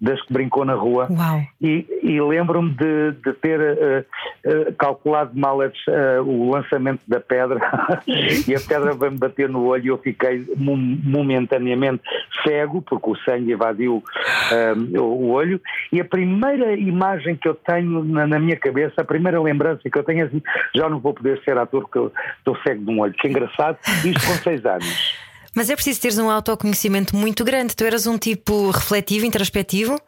das 0.00 0.20
que 0.22 0.32
brincou 0.32 0.64
na 0.64 0.74
rua. 0.74 1.08
Uau. 1.10 1.42
E, 1.60 1.86
e 2.02 2.20
lembro-me 2.20 2.70
de, 2.70 3.12
de, 3.12 3.32
ter 3.34 3.60
uh, 3.60 4.04
uh, 4.50 4.74
calculado 4.74 5.38
mal 5.38 5.58
o 6.24 6.50
lançamento 6.50 7.00
da 7.06 7.20
pedra 7.20 7.60
e 8.48 8.54
a 8.54 8.60
pedra 8.60 8.94
veio-me 8.94 9.18
bater 9.18 9.48
no 9.48 9.64
olho 9.66 9.84
e 9.84 9.88
eu 9.88 9.98
fiquei 9.98 10.44
momentaneamente 10.56 12.02
cego, 12.42 12.82
porque 12.82 13.10
o 13.10 13.16
sangue 13.16 13.52
invadiu 13.52 14.02
o 14.98 15.28
olho. 15.28 15.60
E 15.92 16.00
a 16.00 16.04
primeira 16.04 16.74
imagem 16.74 17.36
que 17.36 17.48
eu 17.48 17.54
tenho 17.54 18.02
na, 18.04 18.26
na 18.26 18.38
minha 18.38 18.56
cabeça 18.56 19.01
a 19.02 19.04
primeira 19.04 19.40
lembrança 19.40 19.82
que 19.88 19.98
eu 19.98 20.02
tenho 20.02 20.20
é 20.20 20.22
assim, 20.24 20.42
já 20.74 20.88
não 20.88 20.98
vou 20.98 21.12
poder 21.12 21.40
ser 21.44 21.58
ator 21.58 21.82
porque 21.82 21.98
eu 21.98 22.12
estou 22.38 22.56
cego 22.62 22.84
de 22.84 22.90
um 22.90 23.00
olho. 23.00 23.12
Que 23.12 23.28
engraçado, 23.28 23.78
isto 24.04 24.26
com 24.26 24.34
seis 24.42 24.64
anos. 24.64 25.18
Mas 25.54 25.68
é 25.68 25.74
preciso 25.74 26.00
teres 26.00 26.18
um 26.18 26.30
autoconhecimento 26.30 27.14
muito 27.14 27.44
grande. 27.44 27.76
Tu 27.76 27.84
eras 27.84 28.06
um 28.06 28.16
tipo 28.16 28.70
refletivo, 28.70 29.26
introspectivo? 29.26 30.00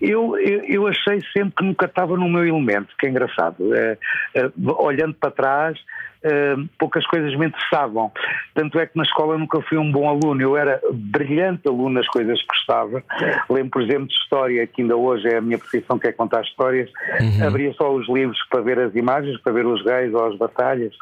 Eu, 0.00 0.36
eu, 0.38 0.64
eu 0.64 0.86
achei 0.86 1.20
sempre 1.32 1.54
que 1.56 1.64
nunca 1.64 1.86
estava 1.86 2.16
no 2.16 2.28
meu 2.28 2.44
elemento, 2.46 2.88
que 2.98 3.06
é 3.06 3.10
engraçado. 3.10 3.74
É, 3.74 3.98
é, 4.34 4.50
olhando 4.78 5.14
para 5.14 5.30
trás, 5.30 5.78
uh, 6.24 6.68
poucas 6.78 7.06
coisas 7.06 7.36
me 7.36 7.46
interessavam. 7.46 8.10
Tanto 8.54 8.78
é 8.78 8.86
que 8.86 8.96
na 8.96 9.04
escola 9.04 9.38
nunca 9.38 9.60
fui 9.62 9.78
um 9.78 9.90
bom 9.90 10.08
aluno, 10.08 10.40
eu 10.40 10.56
era 10.56 10.80
brilhante 10.92 11.68
aluno 11.68 11.90
nas 11.90 12.08
coisas 12.08 12.40
que 12.40 12.46
gostava. 12.46 13.02
Lembro, 13.50 13.70
por 13.70 13.82
exemplo, 13.82 14.08
de 14.08 14.14
história, 14.14 14.66
que 14.66 14.82
ainda 14.82 14.96
hoje 14.96 15.28
é 15.28 15.36
a 15.36 15.40
minha 15.40 15.58
profissão, 15.58 15.98
que 15.98 16.08
é 16.08 16.12
contar 16.12 16.42
histórias. 16.42 16.90
Uhum. 17.20 17.46
Abria 17.46 17.72
só 17.74 17.92
os 17.92 18.08
livros 18.08 18.38
para 18.50 18.60
ver 18.60 18.78
as 18.78 18.94
imagens, 18.94 19.40
para 19.40 19.52
ver 19.52 19.66
os 19.66 19.84
reis 19.84 20.12
ou 20.14 20.26
as 20.26 20.36
batalhas 20.36 20.92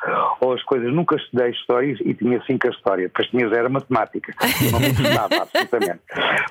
ou 0.41 0.53
as 0.53 0.63
coisas. 0.65 0.93
Nunca 0.93 1.17
estudei 1.17 1.51
histórias 1.51 1.99
e 2.01 2.15
tinha 2.15 2.43
cinco 2.47 2.67
a 2.67 2.71
história. 2.71 3.05
Depois 3.09 3.29
tinha 3.29 3.49
zero 3.49 3.71
matemática. 3.71 4.33
Não 4.71 4.81
me 4.81 4.89
interessava, 4.89 5.37
absolutamente. 5.43 6.01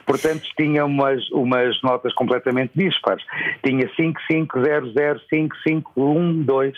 Portanto, 0.06 0.44
tinha 0.58 0.86
umas, 0.86 1.30
umas 1.32 1.82
notas 1.82 2.14
completamente 2.14 2.72
dispares. 2.76 3.24
Tinha 3.64 3.90
5, 3.96 4.20
5, 4.30 4.62
0, 4.64 4.92
0, 4.92 5.22
5, 5.30 5.56
5, 5.68 5.92
1, 5.96 6.44
2. 6.44 6.74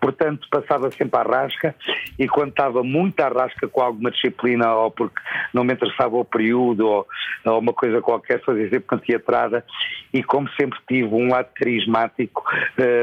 Portanto, 0.00 0.46
passava 0.50 0.90
sempre 0.90 1.20
à 1.20 1.22
rasca 1.32 1.74
e 2.18 2.28
quando 2.28 2.50
estava 2.50 2.82
muito 2.82 3.18
à 3.20 3.28
rasca 3.28 3.68
com 3.68 3.80
alguma 3.80 4.10
disciplina 4.10 4.74
ou 4.74 4.90
porque 4.90 5.20
não 5.52 5.64
me 5.64 5.72
interessava 5.72 6.16
o 6.16 6.24
período 6.24 6.86
ou, 6.86 7.06
ou 7.46 7.58
uma 7.58 7.72
coisa 7.72 8.00
qualquer, 8.00 8.42
fazia 8.42 8.68
sempre 8.68 8.98
teatrada 9.00 9.64
e 10.12 10.22
como 10.22 10.48
sempre 10.60 10.78
tive 10.86 11.14
um 11.14 11.28
lado 11.28 11.48
carismático, 11.54 12.44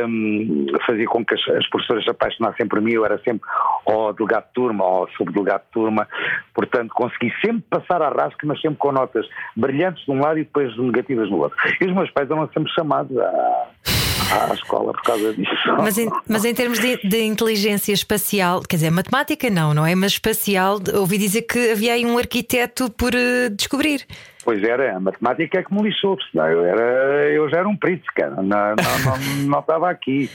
um, 0.07 0.67
fazia 0.85 1.05
com 1.07 1.25
que 1.25 1.33
as, 1.33 1.47
as 1.49 1.67
professoras 1.69 2.03
se 2.03 2.09
apaixonassem 2.09 2.67
por 2.67 2.81
mim, 2.81 2.93
eu 2.93 3.05
era 3.05 3.17
sempre 3.19 3.47
ou 3.85 4.13
delegado 4.13 4.45
de 4.45 4.53
turma 4.53 4.85
ou 4.85 5.09
subdelegado 5.17 5.63
de 5.63 5.71
turma, 5.71 6.07
portanto 6.53 6.93
consegui 6.93 7.33
sempre 7.43 7.63
passar 7.69 8.01
à 8.01 8.09
rasca, 8.09 8.45
mas 8.45 8.61
sempre 8.61 8.77
com 8.77 8.91
notas 8.91 9.27
brilhantes 9.55 10.05
de 10.05 10.11
um 10.11 10.21
lado 10.21 10.39
e 10.39 10.43
depois 10.43 10.75
negativas 10.77 11.29
no 11.29 11.37
outro. 11.37 11.57
E 11.81 11.85
os 11.85 11.93
meus 11.93 12.11
pais 12.11 12.29
eram 12.29 12.47
sempre 12.53 12.71
chamados 12.73 13.17
a 13.17 13.98
à 14.31 14.53
escola 14.53 14.93
por 14.93 15.01
causa 15.03 15.33
disso. 15.33 15.51
Mas 15.77 15.97
em, 15.97 16.09
mas 16.27 16.45
em 16.45 16.53
termos 16.53 16.79
de, 16.79 16.97
de 16.97 17.23
inteligência 17.23 17.93
espacial, 17.93 18.61
quer 18.61 18.77
dizer, 18.77 18.91
matemática 18.91 19.49
não, 19.49 19.73
não 19.73 19.85
é? 19.85 19.95
Mas 19.95 20.13
espacial, 20.13 20.79
ouvi 20.93 21.17
dizer 21.17 21.43
que 21.43 21.71
havia 21.71 21.93
aí 21.93 22.05
um 22.05 22.17
arquiteto 22.17 22.89
por 22.91 23.13
eh, 23.13 23.49
descobrir. 23.49 24.05
Pois 24.43 24.63
era, 24.63 24.95
a 24.95 24.99
matemática 24.99 25.59
é 25.59 25.63
que 25.63 25.73
me 25.73 25.83
lixou, 25.83 26.17
senão 26.31 26.47
eu, 26.47 26.65
era, 26.65 27.29
eu 27.31 27.49
já 27.49 27.57
era 27.57 27.67
um 27.67 27.75
príncipe, 27.75 28.13
cara, 28.15 28.35
não, 28.35 28.43
não, 28.43 28.75
não, 29.05 29.45
não 29.47 29.59
estava 29.59 29.89
aqui. 29.89 30.29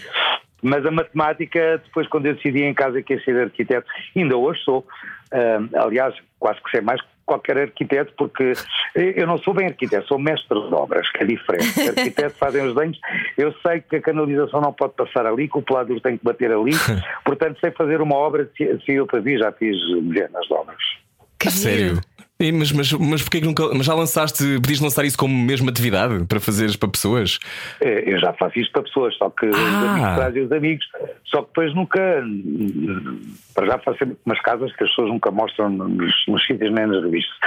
Mas 0.62 0.84
a 0.86 0.90
matemática, 0.90 1.78
depois, 1.84 2.08
quando 2.08 2.26
eu 2.26 2.34
decidi 2.34 2.62
em 2.62 2.72
casa 2.72 3.02
que 3.02 3.12
ia 3.12 3.22
ser 3.22 3.38
arquiteto, 3.38 3.86
ainda 4.16 4.34
hoje 4.36 4.62
sou. 4.64 4.86
Ah, 5.30 5.84
aliás, 5.84 6.14
quase 6.38 6.58
que 6.62 6.70
sei 6.70 6.80
mais 6.80 7.00
que 7.02 7.13
qualquer 7.24 7.58
arquiteto, 7.58 8.12
porque 8.16 8.52
eu 8.94 9.26
não 9.26 9.38
sou 9.38 9.54
bem 9.54 9.66
arquiteto, 9.66 10.06
sou 10.06 10.18
mestre 10.18 10.60
de 10.60 10.74
obras, 10.74 11.10
que 11.10 11.22
é 11.22 11.26
diferente. 11.26 11.80
Arquitetos 11.88 12.38
fazem 12.38 12.66
os 12.66 12.74
desenhos, 12.74 12.98
eu 13.36 13.52
sei 13.66 13.80
que 13.80 13.96
a 13.96 14.00
canalização 14.00 14.60
não 14.60 14.72
pode 14.72 14.94
passar 14.94 15.26
ali, 15.26 15.48
que 15.48 15.58
o 15.58 15.62
pelador 15.62 16.00
tem 16.00 16.16
que 16.16 16.24
bater 16.24 16.52
ali, 16.52 16.72
portanto 17.24 17.58
sei 17.60 17.70
fazer 17.70 18.00
uma 18.00 18.16
obra 18.16 18.48
civil 18.56 19.06
para 19.06 19.20
vir, 19.20 19.38
já 19.38 19.52
fiz 19.52 19.76
dezenas 20.02 20.46
de 20.46 20.54
obras. 20.54 20.82
Que 21.38 21.50
sério? 21.50 22.00
E, 22.44 22.52
mas, 22.52 22.72
mas, 22.72 22.92
mas 22.92 23.22
porquê 23.22 23.40
que 23.40 23.46
nunca. 23.46 23.68
Mas 23.74 23.86
já 23.86 23.94
lançaste. 23.94 24.44
Podias 24.60 24.80
lançar 24.80 25.04
isso 25.04 25.16
como 25.18 25.34
mesma 25.34 25.70
atividade 25.70 26.24
para 26.26 26.40
fazeres 26.40 26.76
para 26.76 26.88
pessoas? 26.88 27.38
É, 27.80 28.12
Eu 28.12 28.18
já 28.20 28.32
faço 28.34 28.58
isto 28.58 28.72
para 28.72 28.82
pessoas, 28.82 29.16
só 29.16 29.30
que 29.30 29.46
os 29.46 29.56
Ah. 29.56 29.90
amigos 29.92 30.14
trazem 30.16 30.42
os 30.44 30.52
amigos, 30.52 30.86
só 31.24 31.40
que 31.42 31.48
depois 31.48 31.74
nunca. 31.74 32.00
Para 33.54 33.66
já 33.66 33.78
faço 33.78 33.98
sempre 33.98 34.16
umas 34.26 34.40
casas 34.40 34.74
que 34.74 34.82
as 34.82 34.90
pessoas 34.90 35.08
nunca 35.10 35.30
mostram 35.30 35.70
nos, 35.70 36.12
nos 36.26 36.44
sítios 36.44 36.72
nem 36.72 36.86
nas 36.86 37.02
revistas. 37.04 37.38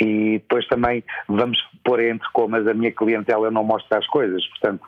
E 0.00 0.32
depois 0.38 0.66
também 0.66 1.04
vamos 1.28 1.58
pôr 1.84 2.00
entre 2.00 2.28
comas 2.32 2.66
a 2.66 2.74
minha 2.74 2.90
clientela 2.92 3.50
não 3.50 3.62
mostra 3.64 3.98
as 3.98 4.06
coisas. 4.08 4.44
Portanto, 4.48 4.82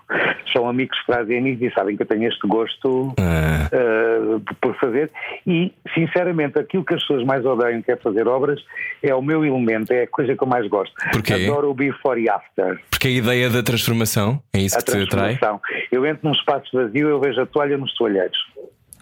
são 0.53 0.69
amigos 0.69 0.99
que 1.01 1.07
trazem 1.07 1.39
amigos 1.39 1.63
e 1.63 1.75
sabem 1.75 1.97
que 1.97 2.03
eu 2.03 2.07
tenho 2.07 2.29
este 2.29 2.47
gosto 2.47 3.15
Ah. 3.21 3.69
uh, 3.73 4.41
por 4.61 4.75
fazer 4.79 5.11
e 5.47 5.73
sinceramente 5.95 6.59
aquilo 6.59 6.85
que 6.85 6.95
as 6.95 7.01
pessoas 7.01 7.25
mais 7.25 7.45
odeiam 7.45 7.81
que 7.83 7.93
é 7.93 7.97
fazer 7.97 8.27
obras 8.27 8.61
é 9.03 9.15
o 9.15 9.23
meu 9.23 9.45
elemento, 9.57 9.93
é 9.93 10.03
a 10.03 10.07
coisa 10.07 10.35
que 10.37 10.43
eu 10.43 10.49
mais 10.49 10.67
gosto. 10.69 10.95
Porquê? 11.13 11.35
Adoro 11.35 11.71
o 11.71 11.75
before 11.75 12.21
e 12.23 12.29
after, 12.29 12.81
Porque 12.91 13.09
a 13.09 13.11
ideia 13.11 13.51
da 13.51 13.63
transformação 13.63 14.43
é 14.53 14.59
isso 14.61 14.77
a 14.77 14.83
que 14.83 14.93
te 14.93 15.03
atrai? 15.03 15.37
transformação. 15.37 15.61
Eu 15.93 16.07
entro 16.07 16.21
num 16.29 16.33
espaço 16.35 16.69
vazio 16.73 17.09
eu 17.09 17.21
vejo 17.21 17.41
a 17.41 17.47
toalha 17.47 17.77
nos 17.79 17.95
toalheiros. 17.95 18.37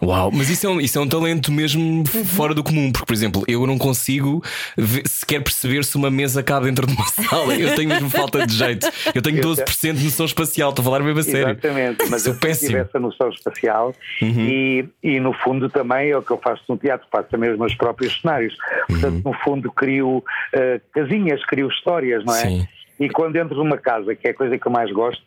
Uau, 0.04 0.30
mas 0.32 0.50
isso 0.50 0.66
é 0.66 0.68
um, 0.70 0.80
isso 0.80 0.98
é 0.98 1.00
um 1.00 1.06
talento 1.08 1.52
mesmo 1.52 2.04
fora 2.26 2.52
do 2.54 2.62
comum, 2.64 2.90
porque, 2.90 3.06
por 3.06 3.12
exemplo, 3.12 3.44
eu 3.46 3.64
não 3.66 3.78
consigo 3.78 4.42
ver- 4.76 5.06
sequer 5.06 5.40
perceber 5.42 5.84
se 5.84 5.96
uma 5.96 6.10
mesa 6.10 6.42
cabe 6.42 6.66
dentro 6.66 6.86
de 6.86 6.92
uma 6.94 7.06
sala. 7.28 7.54
Eu 7.54 7.74
tenho 7.76 7.88
mesmo 7.88 8.10
falta 8.10 8.44
de 8.46 8.52
jeito. 8.54 8.86
Eu 9.14 9.22
tenho 9.22 9.40
12% 9.40 9.94
de 9.94 10.04
noção 10.04 10.26
espacial, 10.26 10.70
estou 10.70 10.82
a 10.82 10.84
falar 10.86 11.00
mesmo 11.00 11.20
a 11.20 11.22
sério. 11.22 11.50
Exatamente, 11.50 12.10
mas 12.10 12.22
Sou 12.22 12.32
eu 12.32 12.38
tive 12.38 12.48
péssimo. 12.48 12.76
Uhum. 12.76 12.82
essa 12.82 12.98
noção 12.98 13.28
espacial 13.30 13.94
e, 14.20 14.84
e 15.02 15.20
no 15.20 15.32
fundo 15.32 15.68
também 15.70 16.10
é 16.10 16.16
o 16.16 16.22
que 16.22 16.32
eu 16.32 16.38
faço 16.42 16.62
no 16.68 16.76
teatro, 16.76 17.06
faço 17.10 17.28
também 17.30 17.50
os 17.50 17.58
meus 17.58 17.74
próprios 17.74 18.20
cenários. 18.20 18.56
Portanto, 18.88 19.14
Uhum. 19.14 19.22
no 19.24 19.32
fundo 19.44 19.70
crio 19.70 20.18
uh, 20.18 20.80
casinhas, 20.92 21.44
crio 21.46 21.68
histórias, 21.68 22.24
não 22.24 22.34
é? 22.34 22.38
Sim. 22.40 22.68
E 22.98 23.08
quando 23.08 23.36
entro 23.36 23.56
numa 23.56 23.78
casa, 23.78 24.14
que 24.14 24.26
é 24.26 24.30
a 24.30 24.34
coisa 24.34 24.58
que 24.58 24.66
eu 24.66 24.72
mais 24.72 24.90
gosto, 24.92 25.22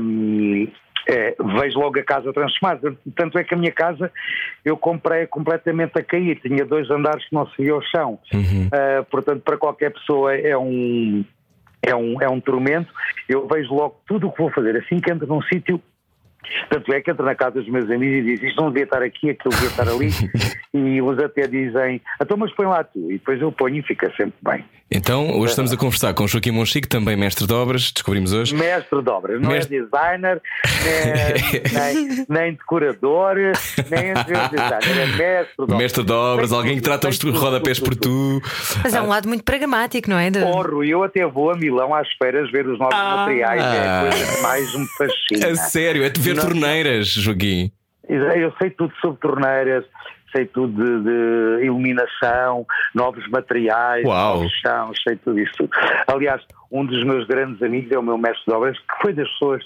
hum, 0.00 0.68
é, 1.06 1.36
vejo 1.60 1.78
logo 1.78 1.98
a 1.98 2.02
casa 2.02 2.32
transformada. 2.32 2.96
Tanto 3.14 3.38
é 3.38 3.44
que 3.44 3.54
a 3.54 3.56
minha 3.56 3.72
casa 3.72 4.10
eu 4.64 4.76
comprei 4.76 5.26
completamente 5.26 5.92
a 5.98 6.02
cair, 6.02 6.40
tinha 6.40 6.64
dois 6.64 6.90
andares 6.90 7.24
que 7.28 7.34
não 7.34 7.46
se 7.46 7.62
via 7.62 7.76
o 7.76 7.82
chão. 7.82 8.18
Uhum. 8.34 8.66
Uh, 8.66 9.04
portanto, 9.10 9.42
para 9.42 9.56
qualquer 9.56 9.92
pessoa 9.92 10.34
é 10.36 10.56
um, 10.56 11.24
é 11.82 11.94
um, 11.94 12.20
é 12.20 12.28
um 12.28 12.40
tormento. 12.40 12.92
Eu 13.28 13.46
vejo 13.46 13.72
logo 13.72 14.00
tudo 14.06 14.26
o 14.26 14.32
que 14.32 14.42
vou 14.42 14.50
fazer. 14.50 14.76
Assim 14.76 14.98
que 14.98 15.10
entro 15.10 15.26
num 15.26 15.42
sítio, 15.42 15.80
tanto 16.70 16.92
é 16.92 17.00
que 17.00 17.10
entro 17.10 17.24
na 17.24 17.34
casa 17.34 17.60
dos 17.60 17.68
meus 17.68 17.90
amigos 17.90 18.18
e 18.18 18.22
diz 18.36 18.42
isto 18.42 18.60
não 18.60 18.68
devia 18.70 18.84
estar 18.84 19.02
aqui, 19.02 19.30
aquilo 19.30 19.54
devia 19.54 19.68
estar 19.68 19.88
ali. 19.88 20.08
e 20.74 20.98
eles 20.98 21.18
até 21.18 21.46
dizem, 21.46 22.00
então 22.20 22.36
mas 22.36 22.52
põe 22.54 22.66
lá 22.66 22.84
tu. 22.84 22.98
E 23.10 23.14
depois 23.14 23.40
eu 23.40 23.50
ponho 23.52 23.76
e 23.76 23.82
fica 23.82 24.08
sempre 24.16 24.34
bem. 24.42 24.64
Então, 24.88 25.32
hoje 25.40 25.50
estamos 25.50 25.72
a 25.72 25.76
conversar 25.76 26.14
com 26.14 26.28
Joaquim 26.28 26.52
Monchique, 26.52 26.86
também 26.86 27.16
mestre 27.16 27.44
de 27.44 27.52
obras, 27.52 27.90
descobrimos 27.90 28.32
hoje. 28.32 28.54
Mestre 28.54 29.02
de 29.02 29.10
obras, 29.10 29.40
não 29.40 29.50
Mestre- 29.50 29.78
é 29.78 29.80
designer, 29.82 30.40
nem, 30.84 31.72
nem, 32.14 32.26
nem 32.30 32.52
decorador, 32.52 33.34
nem 33.34 34.14
designer, 34.14 35.00
é 35.00 35.06
mestre 35.16 35.56
de 35.56 35.62
obras. 35.62 35.78
Mestre 35.78 36.04
de 36.04 36.12
obras, 36.12 36.48
Tem 36.50 36.58
alguém 36.58 36.76
que 36.76 36.82
trata 36.82 37.08
os 37.08 37.18
rodapés 37.20 37.80
por 37.80 37.96
tu. 37.96 38.40
Mas 38.84 38.94
é 38.94 39.02
um 39.02 39.08
lado 39.08 39.26
muito 39.28 39.42
pragmático, 39.42 40.08
não 40.08 40.18
é? 40.20 40.30
De- 40.30 40.38
Rui, 40.38 40.88
eu 40.88 41.02
até 41.02 41.26
vou 41.26 41.50
a 41.50 41.56
Milão 41.56 41.92
às 41.92 42.06
feiras 42.12 42.48
ver 42.52 42.66
os 42.68 42.78
novos 42.78 42.94
Ah. 42.94 43.16
materiais, 43.16 43.60
é 43.64 43.88
a 43.88 44.00
coisa 44.02 44.36
que 44.36 44.42
mais 44.42 44.74
me 44.74 44.86
fascina. 44.96 45.48
A 45.48 45.54
sério, 45.56 46.04
é 46.04 46.08
de 46.08 46.20
ver 46.20 46.35
Não. 46.36 46.44
torneiras, 46.44 47.08
Joaquim. 47.08 47.70
Eu 48.08 48.52
sei 48.60 48.70
tudo 48.70 48.92
sobre 49.00 49.18
torneiras, 49.20 49.84
sei 50.34 50.46
tudo 50.46 50.72
de, 50.84 51.02
de 51.02 51.64
iluminação, 51.64 52.64
novos 52.94 53.26
materiais, 53.28 54.04
Uau. 54.04 54.36
novos 54.36 54.52
chãos, 54.60 55.02
sei 55.02 55.16
tudo 55.16 55.40
isso. 55.40 55.68
Aliás, 56.06 56.40
um 56.70 56.84
dos 56.84 57.02
meus 57.04 57.26
grandes 57.26 57.60
amigos 57.62 57.90
é 57.90 57.98
o 57.98 58.02
meu 58.02 58.18
mestre 58.18 58.44
de 58.46 58.52
obras, 58.52 58.78
que 58.78 59.02
foi 59.02 59.12
das 59.12 59.28
pessoas 59.32 59.64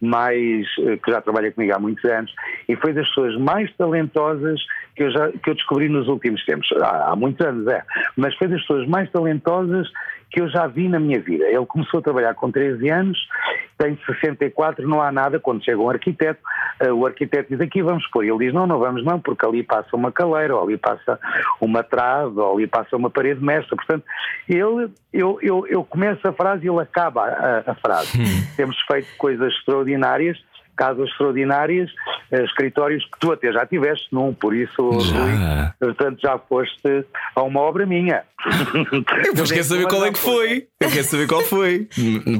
mais 0.00 0.66
eh, 0.80 0.96
que 0.96 1.10
já 1.10 1.20
trabalha 1.20 1.50
comigo 1.50 1.74
há 1.74 1.78
muitos 1.78 2.04
anos 2.04 2.32
e 2.68 2.76
foi 2.76 2.92
das 2.92 3.06
pessoas 3.08 3.36
mais 3.36 3.74
talentosas 3.76 4.60
que 4.98 5.04
eu 5.04 5.10
já 5.12 5.30
que 5.30 5.50
eu 5.50 5.54
descobri 5.54 5.88
nos 5.88 6.08
últimos 6.08 6.44
tempos. 6.44 6.68
Há, 6.82 7.12
há 7.12 7.16
muitos 7.16 7.46
anos 7.46 7.66
é. 7.68 7.84
Mas 8.16 8.34
foi 8.34 8.48
das 8.48 8.60
pessoas 8.62 8.86
mais 8.88 9.08
talentosas 9.10 9.88
que 10.30 10.40
eu 10.40 10.48
já 10.50 10.66
vi 10.66 10.88
na 10.88 10.98
minha 10.98 11.20
vida. 11.20 11.46
Ele 11.46 11.64
começou 11.64 12.00
a 12.00 12.02
trabalhar 12.02 12.34
com 12.34 12.50
13 12.50 12.90
anos 12.90 13.18
tem 13.78 13.96
64 14.04 14.86
não 14.86 15.00
há 15.00 15.12
nada. 15.12 15.38
Quando 15.38 15.64
chega 15.64 15.78
um 15.80 15.88
arquiteto 15.88 16.40
eh, 16.80 16.92
o 16.92 17.06
arquiteto 17.06 17.48
diz 17.50 17.60
aqui 17.60 17.80
vamos 17.80 18.06
pôr. 18.08 18.24
Ele 18.24 18.38
diz 18.38 18.52
não 18.52 18.66
não 18.66 18.78
vamos 18.78 19.04
não 19.04 19.20
porque 19.20 19.46
ali 19.46 19.62
passa 19.62 19.94
uma 19.94 20.10
caleira 20.10 20.56
ou 20.56 20.64
ali 20.64 20.76
passa 20.76 21.18
uma 21.60 21.82
trave 21.84 22.38
ou 22.38 22.54
ali 22.54 22.66
passa 22.66 22.96
uma 22.96 23.08
parede 23.08 23.42
mestra. 23.42 23.76
Portanto 23.76 24.04
ele 24.48 24.90
eu, 25.12 25.38
eu, 25.40 25.66
eu 25.68 25.84
começo 25.84 26.26
a 26.26 26.32
frase 26.32 26.66
e 26.66 26.68
ele 26.68 26.80
acaba 26.80 27.22
a, 27.22 27.70
a 27.70 27.74
frase. 27.76 28.18
Temos 28.56 28.76
feito 28.90 29.08
coisas 29.16 29.52
extraordinárias, 29.54 30.38
casas 30.78 31.08
extraordinárias, 31.10 31.90
eh, 32.30 32.44
escritórios 32.44 33.04
que 33.04 33.18
tu 33.20 33.32
até 33.32 33.52
já 33.52 33.66
tiveste 33.66 34.06
num, 34.12 34.32
por 34.32 34.54
isso, 34.54 35.00
Já. 35.00 35.18
Rui, 35.18 35.32
portanto, 35.80 36.18
já 36.22 36.38
foste 36.38 37.04
a 37.34 37.42
uma 37.42 37.60
obra 37.60 37.84
minha. 37.84 38.22
Mas 39.36 39.50
quer 39.50 39.64
saber 39.64 39.86
qual 39.88 40.04
é 40.06 40.12
que 40.12 40.18
foi? 40.18 40.68
Eu 40.80 40.88
quero 40.90 41.04
saber 41.04 41.26
qual 41.26 41.40
foi. 41.42 41.88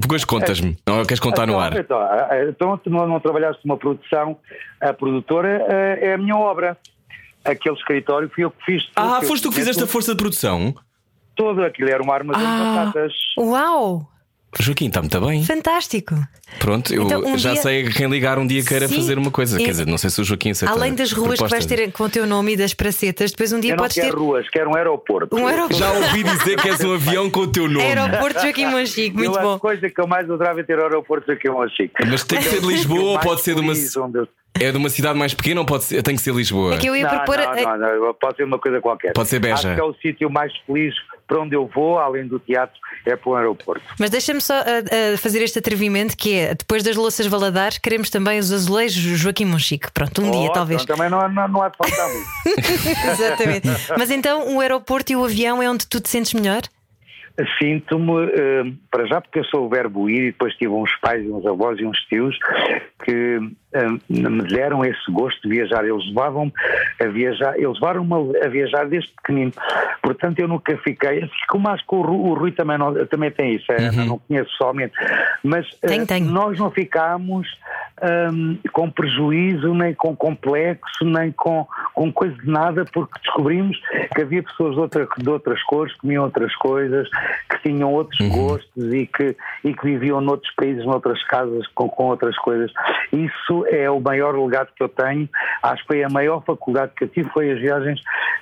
Depois 0.00 0.24
contas-me. 0.24 0.76
Não 0.86 1.04
queres 1.04 1.20
contar 1.20 1.46
no 1.46 1.58
ar? 1.58 1.76
Então, 1.76 2.00
eh, 2.00 2.46
então 2.48 2.78
tu 2.78 2.88
não, 2.88 3.06
não 3.06 3.20
trabalhaste 3.20 3.60
numa 3.66 3.76
produção, 3.76 4.38
a 4.80 4.92
produtora 4.92 5.66
eh, 5.68 6.08
é 6.10 6.14
a 6.14 6.18
minha 6.18 6.36
obra. 6.36 6.76
Aquele 7.44 7.74
escritório 7.76 8.30
fui 8.34 8.44
eu 8.44 8.50
que 8.50 8.64
fiz. 8.64 8.82
Ah, 8.94 9.20
foste 9.22 9.42
tu 9.42 9.48
que 9.50 9.54
eu 9.56 9.58
fizeste 9.60 9.82
a 9.82 9.86
força 9.86 10.12
de 10.12 10.18
produção? 10.18 10.74
Todo 11.34 11.62
aquilo 11.62 11.88
era 11.90 12.02
uma 12.02 12.14
armazém 12.14 12.44
Ah. 12.46 12.56
de 12.56 12.62
batatas. 12.92 13.12
Uau! 13.38 14.08
Joaquim, 14.58 14.86
está 14.86 15.00
muito 15.02 15.20
bem. 15.20 15.44
Fantástico! 15.44 16.14
Pronto, 16.58 16.92
eu 16.94 17.02
Então, 17.04 17.20
um 17.22 17.36
já 17.36 17.52
dia- 17.52 17.62
sei 17.62 17.86
a 17.86 17.90
quem 17.90 18.08
ligar 18.08 18.38
um 18.38 18.46
dia 18.46 18.64
queira 18.64 18.88
Sim. 18.88 18.96
fazer 18.96 19.18
uma 19.18 19.30
coisa. 19.30 19.60
E- 19.60 19.64
Quer 19.64 19.72
dizer, 19.72 19.86
não 19.86 19.98
sei 19.98 20.08
se 20.08 20.20
o 20.20 20.24
Joaquim 20.24 20.50
aceita 20.50 20.72
Além 20.72 20.94
das 20.94 21.12
ruas 21.12 21.38
que 21.38 21.46
vais 21.48 21.66
ter 21.66 21.92
com 21.92 22.04
o 22.04 22.08
teu 22.08 22.26
nome 22.26 22.54
e 22.54 22.56
das 22.56 22.72
pracetas, 22.72 23.30
depois 23.30 23.52
um 23.52 23.60
dia 23.60 23.72
Eu 23.72 23.76
não 23.76 23.82
podes 23.84 23.96
quero 23.96 24.08
ter 24.10 24.16
ruas, 24.18 24.48
quero 24.48 24.70
um 24.70 24.74
aeroporto. 24.76 25.36
um 25.36 25.46
aeroporto. 25.46 25.76
Já 25.76 25.92
ouvi 25.92 26.22
dizer 26.24 26.56
que 26.60 26.68
és 26.68 26.80
um 26.80 26.94
avião 26.94 27.28
com 27.30 27.40
o 27.40 27.46
teu 27.46 27.68
nome. 27.68 27.82
Aeroporto 27.84 28.40
Joaquim 28.40 28.66
Monchique, 28.66 29.14
muito 29.14 29.36
eu, 29.36 29.42
bom. 29.42 29.54
A 29.54 29.60
coisa 29.60 29.90
que 29.90 30.00
eu 30.00 30.06
mais 30.06 30.24
adorava 30.24 30.60
é 30.60 30.62
ter 30.62 30.78
aeroportos 30.78 31.28
aqui 31.28 31.48
em 31.48 31.52
Mochique. 31.52 31.92
Mas 32.06 32.24
tem 32.24 32.38
que 32.38 32.44
ser 32.46 32.60
de 32.60 32.66
Lisboa 32.68 33.02
ou 33.12 33.18
pode 33.20 33.42
ser 33.42 33.54
de 33.54 33.60
uma, 33.60 33.72
Onde 33.72 34.18
eu... 34.18 34.28
é 34.60 34.72
de 34.72 34.76
uma 34.76 34.88
cidade 34.88 35.18
mais 35.18 35.34
pequena 35.34 35.60
ou 35.60 35.66
pode 35.66 35.84
ser, 35.84 36.02
tem 36.02 36.16
que 36.16 36.22
ser 36.22 36.34
Lisboa? 36.34 36.74
É 36.74 36.78
que 36.78 36.88
eu 36.88 36.96
ia 36.96 37.04
não, 37.04 37.10
propor. 37.10 37.38
não, 37.38 37.78
não, 37.78 38.00
não, 38.06 38.14
pode 38.14 38.36
ser 38.36 38.44
uma 38.44 38.58
coisa 38.58 38.80
qualquer. 38.80 39.12
Pode 39.12 39.28
ser 39.28 39.38
Beja. 39.38 39.54
Acho 39.54 39.74
que 39.74 39.80
é 39.80 39.84
o 39.84 39.94
sítio 39.94 40.30
mais 40.30 40.52
feliz 40.66 40.94
para 41.28 41.40
onde 41.40 41.54
eu 41.54 41.66
vou, 41.66 41.98
além 41.98 42.26
do 42.26 42.38
teatro, 42.40 42.80
é 43.04 43.14
para 43.14 43.30
o 43.30 43.36
aeroporto. 43.36 43.82
Mas 44.00 44.08
deixa-me 44.08 44.40
só 44.40 44.54
ah, 44.54 44.64
ah, 44.64 45.18
fazer 45.18 45.42
este 45.42 45.58
atrevimento 45.58 46.16
que 46.16 46.34
é 46.34 46.54
depois 46.54 46.82
das 46.82 46.96
louças 46.96 47.26
Valadares, 47.26 47.78
queremos 47.78 48.08
também 48.08 48.38
os 48.38 48.50
azulejos 48.50 49.02
Joaquim 49.18 49.44
Monchique. 49.44 49.92
Pronto, 49.92 50.22
um 50.22 50.30
dia 50.30 50.48
Oh, 50.48 50.52
talvez. 50.52 50.82
então 50.82 50.96
também 50.96 51.10
não, 51.10 51.28
não, 51.28 51.48
não 51.48 51.62
há 51.62 51.68
de 51.68 51.76
faltar 51.76 52.08
muito. 52.08 52.28
Exatamente. 53.12 53.68
Mas 53.96 54.10
então 54.10 54.56
o 54.56 54.60
aeroporto 54.60 55.12
e 55.12 55.16
o 55.16 55.24
avião 55.24 55.62
é 55.62 55.68
onde 55.70 55.86
tu 55.86 56.00
te 56.00 56.08
sentes 56.08 56.32
melhor? 56.32 56.62
Sinto-me, 57.60 58.32
eh, 58.32 58.72
para 58.90 59.06
já 59.06 59.20
porque 59.20 59.38
eu 59.38 59.44
sou 59.44 59.66
o 59.66 59.68
verbo 59.68 60.10
ir 60.10 60.22
e 60.22 60.32
depois 60.32 60.54
tive 60.54 60.72
uns 60.72 60.90
pais, 60.96 61.24
uns 61.24 61.46
avós 61.46 61.78
e 61.78 61.84
uns 61.84 61.98
tios 62.06 62.36
que 63.04 63.38
me 64.08 64.42
deram 64.48 64.84
esse 64.84 65.10
gosto 65.10 65.40
de 65.42 65.48
viajar. 65.48 65.84
Eles 65.84 66.06
levavam-me 66.08 66.52
a 67.00 67.06
viajar, 67.06 67.56
eles 67.56 67.74
levaram-me 67.74 68.38
a 68.42 68.48
viajar 68.48 68.86
desde 68.86 69.12
pequenino. 69.12 69.52
Portanto, 70.02 70.38
eu 70.38 70.48
nunca 70.48 70.76
fiquei, 70.78 71.28
como 71.48 71.68
acho 71.68 71.86
que 71.86 71.94
o 71.94 72.02
Rui, 72.02 72.30
o 72.30 72.34
Rui 72.34 72.52
também, 72.52 72.78
não, 72.78 72.94
também 73.06 73.30
tem 73.30 73.54
isso, 73.54 73.70
é, 73.72 73.90
não 73.90 74.18
conheço 74.18 74.50
pessoalmente, 74.50 74.94
mas 75.42 75.66
eh, 75.82 75.86
Tenho, 75.86 76.06
tenho. 76.06 76.30
nós 76.30 76.58
não 76.58 76.70
ficámos 76.70 77.46
hum, 78.32 78.58
com 78.72 78.90
prejuízo, 78.90 79.74
nem 79.74 79.94
com 79.94 80.16
complexo, 80.16 81.04
nem 81.04 81.32
com, 81.32 81.66
com 81.94 82.12
coisa 82.12 82.34
de 82.36 82.50
nada, 82.50 82.84
porque 82.92 83.18
descobrimos 83.22 83.78
que 84.14 84.22
havia 84.22 84.42
pessoas 84.42 84.74
de, 84.74 84.80
outra, 84.80 85.08
de 85.18 85.28
outras 85.28 85.62
cores, 85.64 85.92
que 85.94 86.00
comiam 86.00 86.24
outras 86.24 86.54
coisas, 86.56 87.08
que 87.50 87.68
tinham 87.68 87.92
outros 87.92 88.18
uhum. 88.20 88.30
gostos 88.30 88.92
e 88.94 89.06
que, 89.06 89.36
e 89.64 89.74
que 89.74 89.84
viviam 89.84 90.20
noutros 90.20 90.52
países, 90.54 90.84
noutras 90.84 91.22
casas, 91.24 91.66
com, 91.74 91.88
com 91.88 92.06
outras 92.06 92.36
coisas. 92.38 92.72
Isso 93.12 93.57
é 93.66 93.90
o 93.90 94.00
maior 94.00 94.36
legado 94.36 94.68
que 94.76 94.82
eu 94.82 94.88
tenho. 94.88 95.28
Acho 95.62 95.82
que 95.82 95.88
foi 95.88 96.04
a 96.04 96.08
maior 96.08 96.42
faculdade 96.44 96.92
que 96.96 97.04
eu 97.04 97.08
tive, 97.08 97.30
foi 97.30 97.50
as 97.50 97.60
viagens 97.60 98.00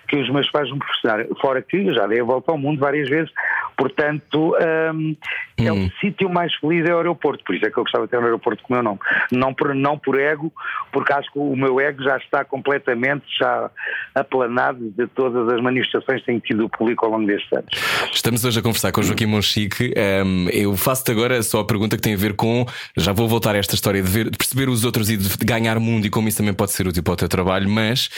que 0.09 0.17
os 0.17 0.31
meus 0.31 0.51
pais 0.51 0.71
me 0.71 0.79
proporcionaram. 0.79 1.27
Fora 1.41 1.63
que 1.63 1.77
eu 1.77 1.95
já 1.95 2.07
dei 2.07 2.21
a 2.21 2.25
volta 2.25 2.53
ao 2.53 2.59
mundo 2.59 2.79
várias 2.79 3.09
vezes, 3.09 3.31
portanto, 3.77 4.57
um, 4.95 5.17
é 5.57 5.73
o 5.73 5.75
hum. 5.75 5.91
sítio 6.01 6.29
mais 6.29 6.55
feliz 6.55 6.89
é 6.89 6.95
o 6.95 6.99
aeroporto, 6.99 7.43
por 7.45 7.55
isso 7.55 7.67
é 7.67 7.71
que 7.71 7.79
eu 7.79 7.83
gostava 7.83 8.05
de 8.05 8.11
ter 8.11 8.19
um 8.19 8.25
aeroporto 8.25 8.63
com 8.63 8.75
o 8.75 8.77
meu 8.77 8.83
nome. 8.83 8.99
Não 9.33 9.53
por, 9.53 9.75
não 9.75 9.99
por 9.99 10.19
ego, 10.19 10.53
porque 10.93 11.13
acho 11.13 11.31
que 11.33 11.39
o 11.39 11.57
meu 11.57 11.81
ego 11.81 12.03
já 12.03 12.17
está 12.19 12.45
completamente 12.45 13.25
já 13.39 13.71
aplanado 14.15 14.91
de 14.91 15.07
todas 15.09 15.53
as 15.53 15.61
manifestações 15.61 16.21
que 16.21 16.27
tem 16.27 16.39
tido 16.39 16.65
o 16.65 16.69
público 16.69 17.05
ao 17.05 17.13
longo 17.13 17.27
destes 17.27 17.53
anos. 17.53 17.71
Estamos 18.13 18.45
hoje 18.45 18.59
a 18.59 18.63
conversar 18.63 18.93
com 18.93 19.01
o 19.01 19.05
Joaquim 19.05 19.27
Monchique. 19.27 19.93
Um, 20.25 20.49
eu 20.51 20.77
faço-te 20.77 21.11
agora 21.11 21.43
só 21.43 21.61
a 21.61 21.65
pergunta 21.65 21.97
que 21.97 22.03
tem 22.03 22.15
a 22.15 22.19
ver 22.19 22.35
com. 22.35 22.65
Já 22.97 23.13
vou 23.13 23.29
voltar 23.29 23.55
a 23.55 23.59
esta 23.59 23.75
história 23.75 24.03
de, 24.03 24.09
ver, 24.09 24.31
de 24.31 24.39
perceber 24.39 24.69
os 24.69 24.85
outros 24.85 25.06
e 25.09 25.17
de 25.17 25.45
ganhar 25.45 25.79
mundo 25.79 26.07
e 26.07 26.11
como 26.11 26.29
isso 26.29 26.39
também 26.39 26.55
pode 26.55 26.73
ser 26.73 26.87
útil 26.87 27.03
para 27.03 27.13
o 27.13 27.17
teu 27.17 27.29
trabalho, 27.29 27.69
mas 27.69 28.09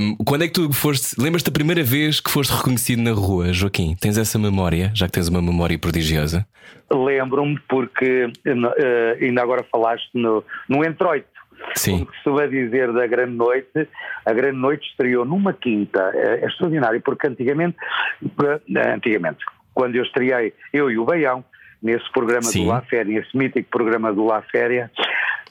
um, 0.00 0.16
quando 0.24 0.44
é 0.44 0.46
que 0.46 0.54
tu 0.54 0.72
foste. 0.72 1.20
Lembras-te 1.20 1.46
da 1.46 1.52
primeira 1.52 1.82
vez 1.82 2.20
que 2.20 2.30
foste 2.30 2.50
reconhecido 2.50 3.02
na 3.02 3.12
rua, 3.12 3.52
Joaquim? 3.52 3.96
Tens 4.00 4.18
essa 4.18 4.38
memória, 4.38 4.90
já 4.94 5.06
que 5.06 5.12
tens 5.12 5.28
uma 5.28 5.42
memória 5.42 5.78
prodigiosa? 5.78 6.46
Lembro-me 6.90 7.58
porque 7.68 8.26
uh, 8.26 9.22
ainda 9.22 9.42
agora 9.42 9.64
falaste 9.70 10.10
no, 10.14 10.44
no 10.68 10.84
Entroito. 10.84 11.34
Sim. 11.74 11.92
Como 11.92 12.06
costuma 12.06 12.46
dizer 12.46 12.92
da 12.92 13.06
Grande 13.06 13.36
Noite, 13.36 13.88
a 14.26 14.32
Grande 14.32 14.58
Noite 14.58 14.88
estreou 14.90 15.24
numa 15.24 15.52
quinta. 15.52 16.12
É, 16.14 16.44
é 16.44 16.46
extraordinário, 16.46 17.00
porque 17.00 17.26
antigamente, 17.26 17.76
eh, 18.22 18.92
antigamente, 18.92 19.38
quando 19.72 19.96
eu 19.96 20.02
estreiei, 20.02 20.52
eu 20.72 20.90
e 20.90 20.98
o 20.98 21.04
Baião, 21.04 21.44
nesse 21.84 22.10
programa 22.10 22.42
Sim. 22.42 22.64
do 22.64 22.70
La 22.70 22.80
Féria, 22.80 23.20
esse 23.20 23.36
mítico 23.36 23.68
programa 23.70 24.12
do 24.12 24.24
La 24.24 24.40
Féria, 24.42 24.90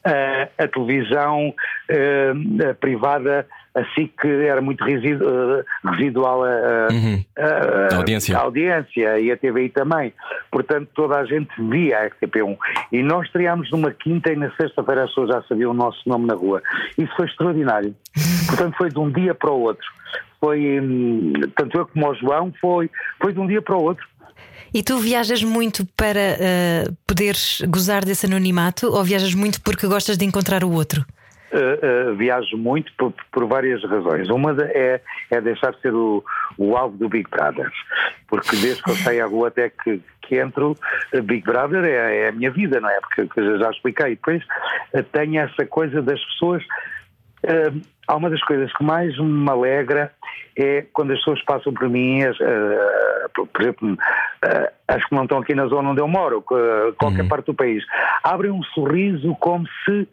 uh, 0.06 0.52
a 0.58 0.68
televisão 0.68 1.50
uh, 1.50 2.76
privada 2.76 3.48
assim 3.76 4.10
que 4.22 4.28
era 4.28 4.62
muito 4.62 4.84
residu 4.84 5.66
residual 5.98 6.44
a, 6.44 6.88
uhum. 6.92 7.24
a, 7.38 7.94
a, 7.94 7.98
audiência. 7.98 8.38
a, 8.38 8.42
audiência. 8.42 9.20
e 9.20 9.32
a 9.32 9.38
TVI 9.38 9.70
também. 9.70 10.14
Portanto, 10.52 10.90
toda 10.94 11.18
a 11.18 11.26
gente 11.26 11.50
via 11.58 12.00
a 12.00 12.10
RTP1. 12.10 12.58
E 12.92 13.02
nós 13.02 13.26
estreámos 13.26 13.72
numa 13.72 13.92
quinta 13.92 14.32
e 14.32 14.36
na 14.36 14.52
sexta-feira 14.52 15.04
as 15.04 15.10
pessoas 15.10 15.30
já 15.30 15.42
sabiam 15.44 15.72
o 15.72 15.74
nosso 15.74 16.08
nome 16.08 16.28
na 16.28 16.36
rua. 16.36 16.62
Isso 16.98 17.12
foi 17.16 17.26
extraordinário. 17.26 17.96
Portanto, 18.48 18.78
foi 18.78 18.90
de 18.90 19.00
um 19.00 19.10
dia 19.10 19.34
para 19.34 19.52
o 19.52 19.60
outro. 19.60 19.88
Foi, 20.40 20.80
hum, 20.80 21.34
tanto 21.56 21.78
eu 21.78 21.88
como 21.88 22.10
o 22.10 22.16
João, 22.16 22.54
foi, 22.60 22.92
foi 23.20 23.34
de 23.34 23.40
um 23.40 23.48
dia 23.48 23.62
para 23.62 23.76
o 23.76 23.82
outro. 23.82 24.06
E 24.74 24.82
tu 24.82 24.98
viajas 24.98 25.44
muito 25.44 25.86
para 25.96 26.20
uh, 26.20 26.98
poderes 27.06 27.62
gozar 27.68 28.04
desse 28.04 28.26
anonimato 28.26 28.88
ou 28.88 29.04
viajas 29.04 29.36
muito 29.36 29.62
porque 29.62 29.86
gostas 29.86 30.18
de 30.18 30.26
encontrar 30.26 30.64
o 30.64 30.72
outro? 30.72 31.06
Uh, 31.52 32.10
uh, 32.12 32.16
viajo 32.16 32.58
muito 32.58 32.92
por, 32.98 33.14
por, 33.32 33.46
várias 33.46 33.84
razões. 33.84 34.28
Uma 34.30 34.58
é, 34.62 35.00
é 35.30 35.40
deixar 35.40 35.74
de 35.74 35.82
ser 35.82 35.94
o, 35.94 36.24
o, 36.58 36.76
alvo 36.76 36.98
do 36.98 37.08
Big 37.08 37.30
Brother, 37.30 37.72
porque 38.28 38.56
desde 38.56 38.82
que 38.82 38.90
eu 38.90 38.96
saio 38.96 39.24
à 39.24 39.28
rua 39.28 39.50
até 39.50 39.70
que, 39.70 40.02
que 40.24 40.38
entro, 40.38 40.76
Big 41.24 41.44
Brother 41.44 41.86
é, 41.86 42.22
é, 42.22 42.30
a 42.30 42.32
minha 42.32 42.50
vida, 42.50 42.82
não 42.82 42.90
é? 42.90 43.00
Porque, 43.00 43.60
já 43.60 43.70
expliquei. 43.70 44.16
Depois 44.16 44.44
tenho 45.12 45.40
essa 45.40 45.64
coisa 45.68 46.02
das 46.02 46.20
pessoas. 46.26 46.64
Uh, 47.44 47.82
há 48.08 48.16
uma 48.16 48.30
das 48.30 48.42
coisas 48.44 48.72
que 48.74 48.84
mais 48.84 49.18
me 49.18 49.50
alegra 49.50 50.12
é 50.56 50.86
quando 50.94 51.12
as 51.12 51.20
pessoas 51.20 51.44
passam 51.44 51.74
por 51.74 51.90
mim, 51.90 52.24
as, 52.24 52.40
uh, 52.40 53.48
por 53.52 53.62
exemplo, 53.62 53.94
uh, 53.94 54.72
as 54.88 55.04
que 55.04 55.16
não 55.16 55.24
estão 55.24 55.40
aqui 55.40 55.54
na 55.54 55.68
zona 55.68 55.90
onde 55.90 56.02
eu 56.02 56.08
moro, 56.08 56.42
qualquer 56.42 57.24
uhum. 57.24 57.28
parte 57.28 57.46
do 57.48 57.54
país, 57.54 57.84
abrem 58.24 58.52
um 58.52 58.64
sorriso 58.64 59.36
como 59.40 59.66
se 59.86 60.08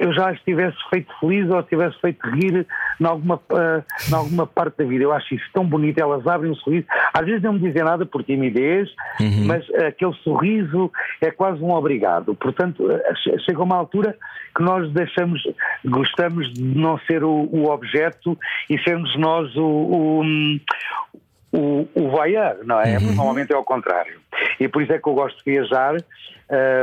eu 0.00 0.14
já 0.14 0.32
estivesse 0.32 0.76
feito 0.88 1.12
feliz 1.20 1.48
ou 1.50 1.60
estivesse 1.60 2.00
feito 2.00 2.26
rir 2.30 2.66
em 2.98 3.04
alguma, 3.04 3.36
uh, 3.36 3.84
em 4.08 4.14
alguma 4.14 4.46
parte 4.46 4.78
da 4.78 4.84
vida. 4.84 5.04
Eu 5.04 5.12
acho 5.12 5.34
isso 5.34 5.44
tão 5.52 5.64
bonito, 5.64 5.98
elas 5.98 6.26
abrem 6.26 6.50
um 6.50 6.54
sorriso. 6.54 6.86
Às 7.12 7.26
vezes 7.26 7.42
não 7.42 7.52
me 7.52 7.58
dizem 7.60 7.84
nada 7.84 8.06
por 8.06 8.24
timidez, 8.24 8.88
uhum. 9.20 9.44
mas 9.46 9.62
aquele 9.74 10.14
sorriso 10.24 10.90
é 11.20 11.30
quase 11.30 11.62
um 11.62 11.70
obrigado. 11.70 12.34
Portanto, 12.34 12.82
chega 13.44 13.62
uma 13.62 13.76
altura 13.76 14.16
que 14.56 14.62
nós 14.62 14.90
deixamos, 14.90 15.42
gostamos 15.84 16.50
de 16.54 16.62
não 16.62 16.98
ser 17.00 17.22
o, 17.22 17.48
o 17.52 17.70
objeto 17.70 18.38
e 18.70 18.78
sermos 18.82 19.14
nós 19.18 19.54
o, 19.54 19.62
o 19.62 20.22
o, 21.52 21.88
o 21.94 22.08
voyeur, 22.10 22.58
não 22.64 22.80
é? 22.80 22.96
Uhum. 22.96 23.06
Normalmente 23.06 23.52
é 23.52 23.56
ao 23.56 23.64
contrário. 23.64 24.20
E 24.60 24.68
por 24.68 24.82
isso 24.82 24.92
é 24.92 24.98
que 24.98 25.08
eu 25.08 25.14
gosto 25.14 25.38
de 25.38 25.50
viajar 25.50 25.96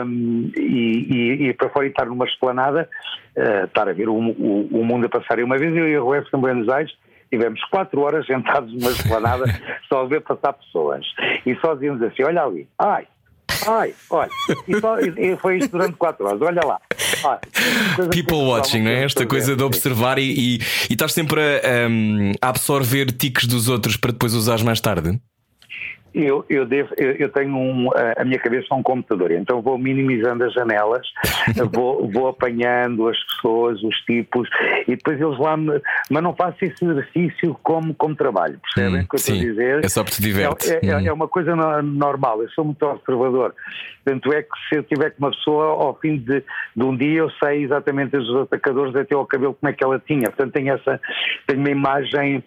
um, 0.03 0.51
e, 0.57 1.41
e, 1.41 1.47
e, 1.47 1.53
para 1.53 1.69
fora 1.69 1.85
e 1.85 1.89
estar 1.89 2.05
numa 2.05 2.25
esplanada, 2.25 2.89
uh, 3.35 3.65
estar 3.65 3.87
a 3.87 3.93
ver 3.93 4.09
o, 4.09 4.15
o, 4.15 4.67
o, 4.71 4.83
mundo 4.83 5.05
a 5.05 5.09
passar. 5.09 5.37
E 5.37 5.43
uma 5.43 5.57
vez 5.57 5.75
eu 5.75 5.87
e 5.87 5.95
a 5.95 5.99
Ruef 5.99 6.27
em 6.33 6.39
Buenos 6.39 6.67
Aires 6.69 6.91
tivemos 7.29 7.63
quatro 7.65 8.01
horas 8.01 8.25
sentados 8.25 8.73
numa 8.73 8.91
esplanada 8.91 9.45
só 9.87 10.01
a 10.01 10.05
ver 10.05 10.21
passar 10.21 10.53
pessoas. 10.53 11.05
E 11.45 11.55
só 11.57 11.75
dizíamos 11.75 12.01
assim: 12.01 12.23
olha 12.23 12.43
ali, 12.43 12.67
ai, 12.79 13.05
ai, 13.67 13.93
olha. 14.09 14.31
E, 14.67 14.79
só, 14.79 14.99
e 14.99 15.35
foi 15.37 15.57
isto 15.57 15.71
durante 15.71 15.97
quatro 15.97 16.25
horas, 16.25 16.41
olha 16.41 16.61
lá. 16.65 16.79
People 18.11 18.47
watching, 18.47 18.81
não 18.81 18.91
é? 18.91 19.03
Esta 19.03 19.25
coisa 19.25 19.55
de 19.55 19.63
observar 19.63 20.17
e, 20.17 20.23
e, 20.23 20.57
e 20.89 20.93
estás 20.93 21.13
sempre 21.13 21.41
a, 21.41 21.87
um, 21.87 22.31
a 22.41 22.49
absorver 22.49 23.11
tiques 23.11 23.45
dos 23.45 23.67
outros 23.67 23.97
para 23.97 24.11
depois 24.11 24.33
usares 24.33 24.63
mais 24.63 24.81
tarde? 24.81 25.19
Eu, 26.17 26.43
eu, 26.49 26.65
devo, 26.65 26.89
eu, 26.97 27.11
eu 27.11 27.29
tenho 27.29 27.55
um, 27.55 27.89
a 28.17 28.25
minha 28.25 28.39
cabeça 28.39 28.67
é 28.71 28.73
um 28.73 28.81
computador, 28.81 29.31
então 29.31 29.61
vou 29.61 29.77
minimizando 29.77 30.43
as 30.43 30.53
janelas, 30.53 31.05
vou, 31.71 32.09
vou 32.09 32.27
apanhando 32.27 33.07
as 33.07 33.17
pessoas, 33.25 33.81
os 33.83 33.95
tipos, 34.01 34.49
e 34.87 34.95
depois 34.95 35.21
eles 35.21 35.37
lá 35.37 35.55
me. 35.55 35.79
Mas 36.09 36.23
não 36.23 36.33
faço 36.33 36.57
esse 36.61 36.83
exercício 36.83 37.55
como, 37.61 37.93
como 37.93 38.15
trabalho, 38.15 38.59
percebem 38.59 39.01
hum, 39.01 39.03
o 39.03 39.07
que 39.07 39.15
eu 39.15 39.19
sim, 39.19 39.33
estou 39.33 39.47
a 39.47 39.51
dizer? 39.51 39.85
É 39.85 39.89
só 39.89 40.03
porque 40.03 40.15
te 40.15 40.21
diverte. 40.23 40.71
É, 40.71 40.79
é, 40.83 40.97
hum. 40.97 41.07
é, 41.07 41.13
uma 41.13 41.27
coisa 41.27 41.55
normal, 41.55 42.41
eu 42.41 42.49
sou 42.49 42.65
muito 42.65 42.83
observador. 42.83 43.53
Tanto 44.03 44.33
é 44.33 44.41
que 44.41 44.49
se 44.69 44.77
eu 44.77 44.83
tiver 44.83 45.11
com 45.11 45.25
uma 45.25 45.31
pessoa, 45.31 45.65
ao 45.65 45.99
fim 45.99 46.17
de, 46.17 46.43
de 46.75 46.83
um 46.83 46.95
dia, 46.95 47.19
eu 47.19 47.29
sei 47.31 47.63
exatamente 47.63 48.15
os 48.17 48.35
atacadores 48.37 48.95
até 48.95 49.13
ao 49.13 49.25
cabelo 49.25 49.53
como 49.53 49.69
é 49.69 49.73
que 49.73 49.83
ela 49.83 49.99
tinha. 49.99 50.23
Portanto, 50.23 50.53
tenho 50.53 50.73
essa. 50.73 50.99
Tenho 51.45 51.59
uma 51.59 51.69
imagem, 51.69 52.43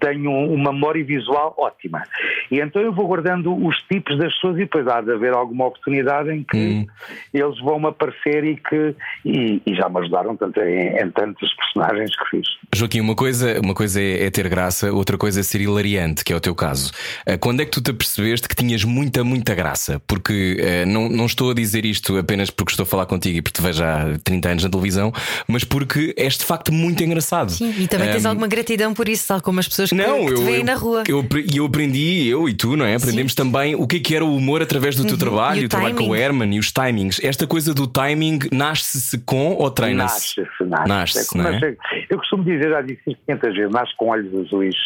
tenho 0.00 0.30
uma 0.30 0.72
memória 0.72 1.02
visual 1.04 1.54
ótima. 1.58 2.02
E 2.50 2.60
então 2.60 2.82
eu 2.82 2.92
vou 2.92 3.07
guardando 3.08 3.54
os 3.66 3.76
tipos 3.90 4.18
das 4.18 4.32
pessoas 4.34 4.56
e 4.56 4.60
depois 4.60 4.86
há 4.86 5.00
de 5.00 5.12
haver 5.12 5.32
alguma 5.32 5.66
oportunidade 5.66 6.30
em 6.30 6.44
que 6.44 6.56
hum. 6.56 6.86
eles 7.32 7.58
vão 7.60 7.86
aparecer 7.86 8.44
e 8.44 8.56
que 8.56 8.94
e, 9.24 9.62
e 9.66 9.74
já 9.74 9.88
me 9.88 9.98
ajudaram 10.00 10.36
tanto 10.36 10.60
em, 10.60 10.88
em 10.88 11.10
tantos 11.10 11.52
personagens 11.54 12.14
que 12.16 12.30
fiz. 12.30 12.46
Joaquim, 12.74 13.00
uma 13.00 13.14
coisa, 13.14 13.58
uma 13.60 13.74
coisa 13.74 14.00
é, 14.00 14.26
é, 14.26 14.30
ter 14.30 14.48
graça, 14.48 14.92
outra 14.92 15.16
coisa 15.16 15.40
é 15.40 15.42
ser 15.42 15.60
hilariante, 15.60 16.22
que 16.22 16.32
é 16.32 16.36
o 16.36 16.40
teu 16.40 16.54
caso. 16.54 16.92
Eh, 17.24 17.38
quando 17.38 17.60
é 17.60 17.64
que 17.64 17.70
tu 17.70 17.80
te 17.80 17.92
percebeste 17.92 18.46
que 18.46 18.54
tinhas 18.54 18.84
muita, 18.84 19.24
muita 19.24 19.54
graça? 19.54 20.00
Porque 20.06 20.58
uh, 20.60 20.86
não, 20.86 21.08
não 21.08 21.26
estou 21.26 21.50
a 21.50 21.54
dizer 21.54 21.86
isto 21.86 22.18
apenas 22.18 22.50
porque 22.50 22.72
estou 22.72 22.84
a 22.84 22.86
falar 22.86 23.06
contigo 23.06 23.38
e 23.38 23.42
porque 23.42 23.60
te 23.60 23.64
vejo 23.64 23.82
há 23.82 24.18
30 24.22 24.48
anos 24.48 24.64
na 24.64 24.70
televisão, 24.70 25.12
mas 25.46 25.64
porque 25.64 26.14
és 26.16 26.36
de 26.36 26.44
facto 26.44 26.72
muito 26.72 27.02
engraçado. 27.02 27.52
Sim, 27.52 27.74
e 27.78 27.88
também 27.88 28.08
um, 28.10 28.12
tens 28.12 28.26
alguma 28.26 28.46
gratidão 28.46 28.92
por 28.92 29.08
isso, 29.08 29.26
tal 29.28 29.40
como 29.40 29.60
as 29.60 29.68
pessoas 29.68 29.88
que, 29.88 29.94
não, 29.94 30.26
que 30.26 30.34
te 30.34 30.42
veem 30.42 30.62
na 30.62 30.74
rua. 30.74 31.04
E 31.08 31.10
eu, 31.10 31.26
eu, 31.54 31.64
aprendi, 31.64 32.28
eu 32.28 32.48
e 32.48 32.54
tu, 32.54 32.76
não 32.76 32.84
é? 32.84 32.97
Aprendemos 33.02 33.34
também 33.34 33.74
o 33.74 33.86
que, 33.86 33.96
é 33.96 34.00
que 34.00 34.14
era 34.14 34.24
o 34.24 34.34
humor 34.34 34.62
através 34.62 34.96
do 34.96 35.02
teu 35.04 35.12
uhum. 35.12 35.18
trabalho, 35.18 35.62
o, 35.62 35.64
o 35.66 35.68
trabalho 35.68 35.94
com 35.94 36.08
o 36.08 36.16
Herman 36.16 36.54
e 36.54 36.58
os 36.58 36.72
timings. 36.72 37.20
Esta 37.22 37.46
coisa 37.46 37.74
do 37.74 37.86
timing 37.86 38.38
nasce-se 38.52 39.18
com 39.18 39.54
ou 39.54 39.70
treina-se? 39.70 40.40
Nasce-se, 40.40 40.64
nasce. 40.64 41.38
nasce 41.38 41.64
é, 41.64 41.68
é? 41.68 41.76
Eu 42.10 42.18
costumo 42.18 42.44
dizer, 42.44 42.70
já 42.70 42.80
disse 42.80 43.02
isto 43.06 43.20
500 43.26 43.54
vezes, 43.54 43.72
nasce 43.72 43.96
com 43.96 44.08
olhos 44.08 44.34
azuis. 44.34 44.76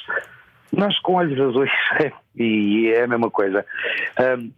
Nasce 0.73 1.03
com 1.03 1.15
olhos 1.15 1.39
azuis 1.39 1.71
e 2.37 2.91
é 2.95 3.05
a 3.05 3.07
mesma 3.07 3.31
coisa. 3.31 3.65
Um, 4.19 4.51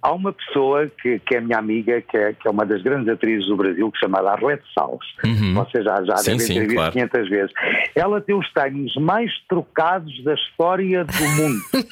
há 0.00 0.12
uma 0.12 0.32
pessoa 0.32 0.86
que, 0.86 1.18
que 1.18 1.36
é 1.36 1.40
minha 1.40 1.58
amiga, 1.58 2.00
que 2.00 2.16
é, 2.16 2.32
que 2.32 2.48
é 2.48 2.50
uma 2.50 2.64
das 2.64 2.82
grandes 2.82 3.08
atrizes 3.08 3.46
do 3.46 3.56
Brasil, 3.56 3.90
que 3.90 3.98
se 3.98 4.04
chama 4.04 4.18
Arlete 4.18 4.64
Salles. 4.74 5.04
Uhum. 5.24 5.54
Vocês 5.54 5.84
já, 5.84 6.02
já 6.04 6.16
sim, 6.16 6.36
devem 6.36 6.46
ter 6.46 6.60
visto 6.60 6.74
claro. 6.74 6.92
500 6.92 7.28
vezes. 7.28 7.52
Ela 7.94 8.20
tem 8.20 8.34
os 8.34 8.48
timings 8.50 8.94
mais 8.96 9.30
trocados 9.48 10.24
da 10.24 10.34
história 10.34 11.04
do 11.04 11.28
mundo. 11.36 11.60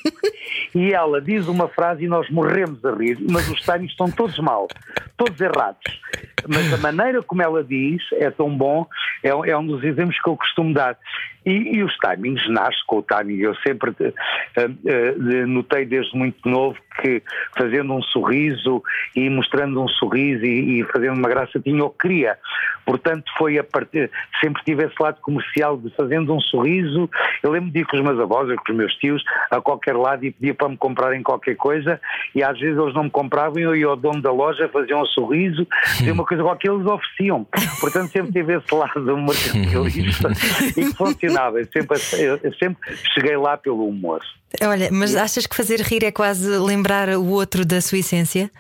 e 0.74 0.92
ela 0.92 1.20
diz 1.20 1.46
uma 1.48 1.68
frase 1.68 2.05
e 2.05 2.09
nós 2.09 2.29
morremos 2.31 2.85
a 2.85 2.92
rir, 2.92 3.18
mas 3.31 3.48
os 3.48 3.61
timings 3.61 3.92
estão 3.92 4.11
todos 4.11 4.38
mal, 4.38 4.68
todos 5.16 5.40
errados. 5.40 6.00
Mas 6.48 6.72
a 6.72 6.76
maneira 6.76 7.22
como 7.22 7.42
ela 7.42 7.64
diz 7.64 8.02
é 8.12 8.31
tão 8.31 8.57
bom, 8.57 8.87
é, 9.22 9.29
é 9.29 9.57
um 9.57 9.66
dos 9.66 9.83
exemplos 9.83 10.20
que 10.20 10.29
eu 10.29 10.37
costumo 10.37 10.72
dar. 10.72 10.96
E, 11.44 11.76
e 11.76 11.83
os 11.83 11.94
timings 11.96 12.48
nascem 12.48 12.83
com 12.87 12.98
o 12.98 13.02
timing. 13.02 13.38
Eu 13.38 13.55
sempre 13.57 13.90
uh, 13.90 13.94
uh, 14.02 15.46
notei 15.46 15.85
desde 15.85 16.16
muito 16.16 16.48
novo 16.48 16.76
que 17.00 17.22
fazendo 17.56 17.92
um 17.92 18.02
sorriso 18.02 18.82
e 19.14 19.28
mostrando 19.30 19.82
um 19.82 19.88
sorriso 19.88 20.44
e, 20.44 20.80
e 20.80 20.85
fazendo 20.85 21.18
uma 21.18 21.28
graça 21.28 21.61
tinha 21.61 21.85
o 21.85 21.90
que 21.90 22.09
queria. 22.09 22.38
Portanto, 22.85 23.24
foi 23.37 23.59
a 23.59 23.64
partir, 23.64 24.11
sempre 24.40 24.62
tive 24.64 24.85
esse 24.85 24.94
lado 25.00 25.20
comercial 25.20 25.76
de 25.76 25.90
fazendo 25.90 26.32
um 26.32 26.40
sorriso. 26.40 27.11
Eu 27.42 27.50
lembro 27.50 27.70
de 27.70 27.80
ir 27.80 27.87
com 27.87 27.96
os 27.96 28.02
meus 28.02 28.18
avós, 28.20 28.48
com 28.54 28.72
os 28.72 28.76
meus 28.78 28.94
tios, 28.94 29.24
a 29.50 29.61
qualquer 29.61 29.96
lado 29.96 30.24
e 30.24 30.30
pedia 30.30 30.54
para 30.54 30.68
me 30.68 30.76
comprarem 30.76 31.22
qualquer 31.22 31.56
coisa 31.56 32.00
e 32.35 32.42
às 32.42 32.59
vezes 32.59 32.78
eles 32.78 32.94
não 32.94 33.04
me 33.04 33.11
compravam, 33.11 33.59
eu 33.59 33.74
ia 33.74 33.87
ao 33.87 33.96
dono 33.96 34.22
da 34.22 34.30
loja, 34.30 34.68
fazia 34.68 34.96
um 34.96 35.06
sorriso, 35.06 35.66
fazia 35.70 36.12
uma 36.12 36.24
coisa 36.24 36.42
qualquer, 36.42 36.70
eles 36.70 36.87
ofereciam. 36.87 37.46
Portanto, 37.80 38.11
sempre 38.12 38.32
tive 38.32 38.56
esse 38.56 38.74
lado 38.74 39.16
mercantilista 39.16 40.28
e 40.76 40.85
que 40.85 40.94
funcionava. 40.94 41.59
Eu 41.59 41.66
sempre, 41.66 41.98
eu 42.42 42.54
sempre 42.54 42.96
cheguei 43.14 43.37
lá 43.37 43.56
pelo 43.56 43.88
humor. 43.88 44.22
Olha, 44.62 44.88
mas 44.92 45.14
achas 45.16 45.47
que 45.47 45.57
fazer 45.57 45.81
rir 45.81 46.05
é 46.05 46.12
quase 46.12 46.49
lembrar 46.59 47.09
o 47.11 47.27
outro 47.29 47.64
da 47.64 47.81
sua 47.81 47.99
essência? 47.99 48.51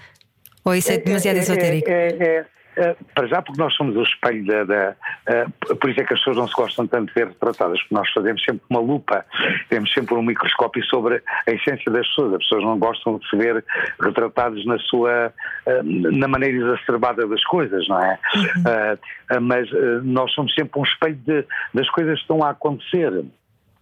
Ou 0.64 0.74
isso 0.74 0.90
é 0.90 0.98
demasiado 0.98 1.36
esotérico? 1.36 1.88
É, 1.88 2.08
é, 2.08 2.46
Uh, 2.76 2.94
para 3.14 3.26
já, 3.26 3.40
porque 3.40 3.58
nós 3.58 3.74
somos 3.74 3.96
o 3.96 4.02
espelho 4.02 4.44
da. 4.44 4.64
da 4.64 4.96
uh, 5.30 5.76
por 5.76 5.88
isso 5.88 5.98
é 5.98 6.04
que 6.04 6.12
as 6.12 6.18
pessoas 6.18 6.36
não 6.36 6.46
se 6.46 6.54
gostam 6.54 6.86
tanto 6.86 7.06
de 7.08 7.14
ver 7.14 7.28
retratadas, 7.28 7.80
porque 7.80 7.94
nós 7.94 8.10
fazemos 8.10 8.44
sempre 8.44 8.60
uma 8.68 8.80
lupa, 8.80 9.24
temos 9.70 9.90
sempre 9.94 10.14
um 10.14 10.22
microscópio 10.22 10.84
sobre 10.84 11.22
a 11.46 11.50
essência 11.50 11.90
das 11.90 12.06
pessoas. 12.08 12.34
As 12.34 12.38
pessoas 12.40 12.64
não 12.64 12.78
gostam 12.78 13.18
de 13.18 13.30
se 13.30 13.36
ver 13.36 13.64
retratadas 13.98 14.62
na 14.66 14.78
sua. 14.80 15.32
Uh, 15.66 15.82
na 16.18 16.28
maneira 16.28 16.54
exacerbada 16.54 17.26
das 17.26 17.42
coisas, 17.44 17.88
não 17.88 17.98
é? 17.98 18.18
Uhum. 18.34 19.40
mas 19.40 19.68
nós 20.02 20.30
somos 20.32 20.52
sempre 20.54 20.78
um 20.78 20.84
espelho 20.84 21.16
de, 21.16 21.46
das 21.72 21.88
coisas 21.90 22.16
que 22.16 22.20
estão 22.20 22.44
a 22.44 22.50
acontecer. 22.50 23.24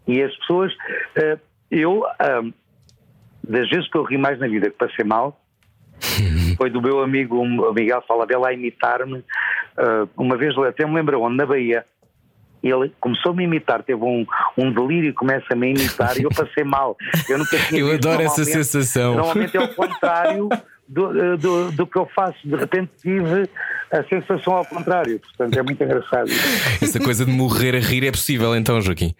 E 0.06 0.22
as 0.22 0.34
pessoas. 0.36 0.72
Eu. 1.70 2.04
das 3.46 3.68
vezes 3.68 3.88
que 3.90 3.98
eu 3.98 4.04
ri 4.04 4.16
mais 4.16 4.38
na 4.38 4.48
vida 4.48 4.70
que 4.70 4.76
passei 4.76 5.04
mal, 5.04 5.40
foi 6.56 6.70
do 6.70 6.80
meu 6.80 7.02
amigo 7.02 7.44
Miguel 7.74 8.02
Faladela 8.06 8.48
a 8.48 8.52
imitar-me. 8.52 9.18
Uh, 9.18 10.08
uma 10.16 10.36
vez, 10.36 10.56
até 10.58 10.86
me 10.86 10.94
lembro 10.94 11.20
onde, 11.20 11.36
na 11.36 11.46
Bahia. 11.46 11.84
Ele 12.62 12.90
começou-me 12.98 13.42
a 13.42 13.46
imitar, 13.46 13.82
teve 13.82 14.02
um, 14.02 14.24
um 14.56 14.72
delírio 14.72 15.10
e 15.10 15.12
começa-me 15.12 15.66
a 15.66 15.70
imitar 15.70 16.18
e 16.18 16.22
eu 16.22 16.30
passei 16.30 16.64
mal. 16.64 16.96
Eu 17.28 17.36
nunca 17.36 17.58
tinha 17.58 17.78
Eu 17.82 17.92
adoro 17.92 18.22
essa 18.22 18.42
sensação. 18.42 19.16
Normalmente 19.16 19.54
é 19.54 19.60
o 19.60 19.74
contrário 19.74 20.48
do, 20.88 21.36
do, 21.36 21.72
do, 21.72 21.86
que 21.86 21.98
eu 21.98 22.08
faço. 22.14 22.38
De 22.42 22.56
repente 22.56 22.90
tive 23.02 23.50
a 23.92 24.02
sensação 24.04 24.54
ao 24.54 24.64
contrário. 24.64 25.20
Portanto, 25.20 25.58
é 25.58 25.62
muito 25.62 25.84
engraçado. 25.84 26.30
Essa 26.80 26.98
coisa 26.98 27.26
de 27.26 27.30
morrer 27.30 27.76
a 27.76 27.80
rir 27.80 28.06
é 28.06 28.10
possível 28.10 28.56
então, 28.56 28.80
Joaquim? 28.80 29.14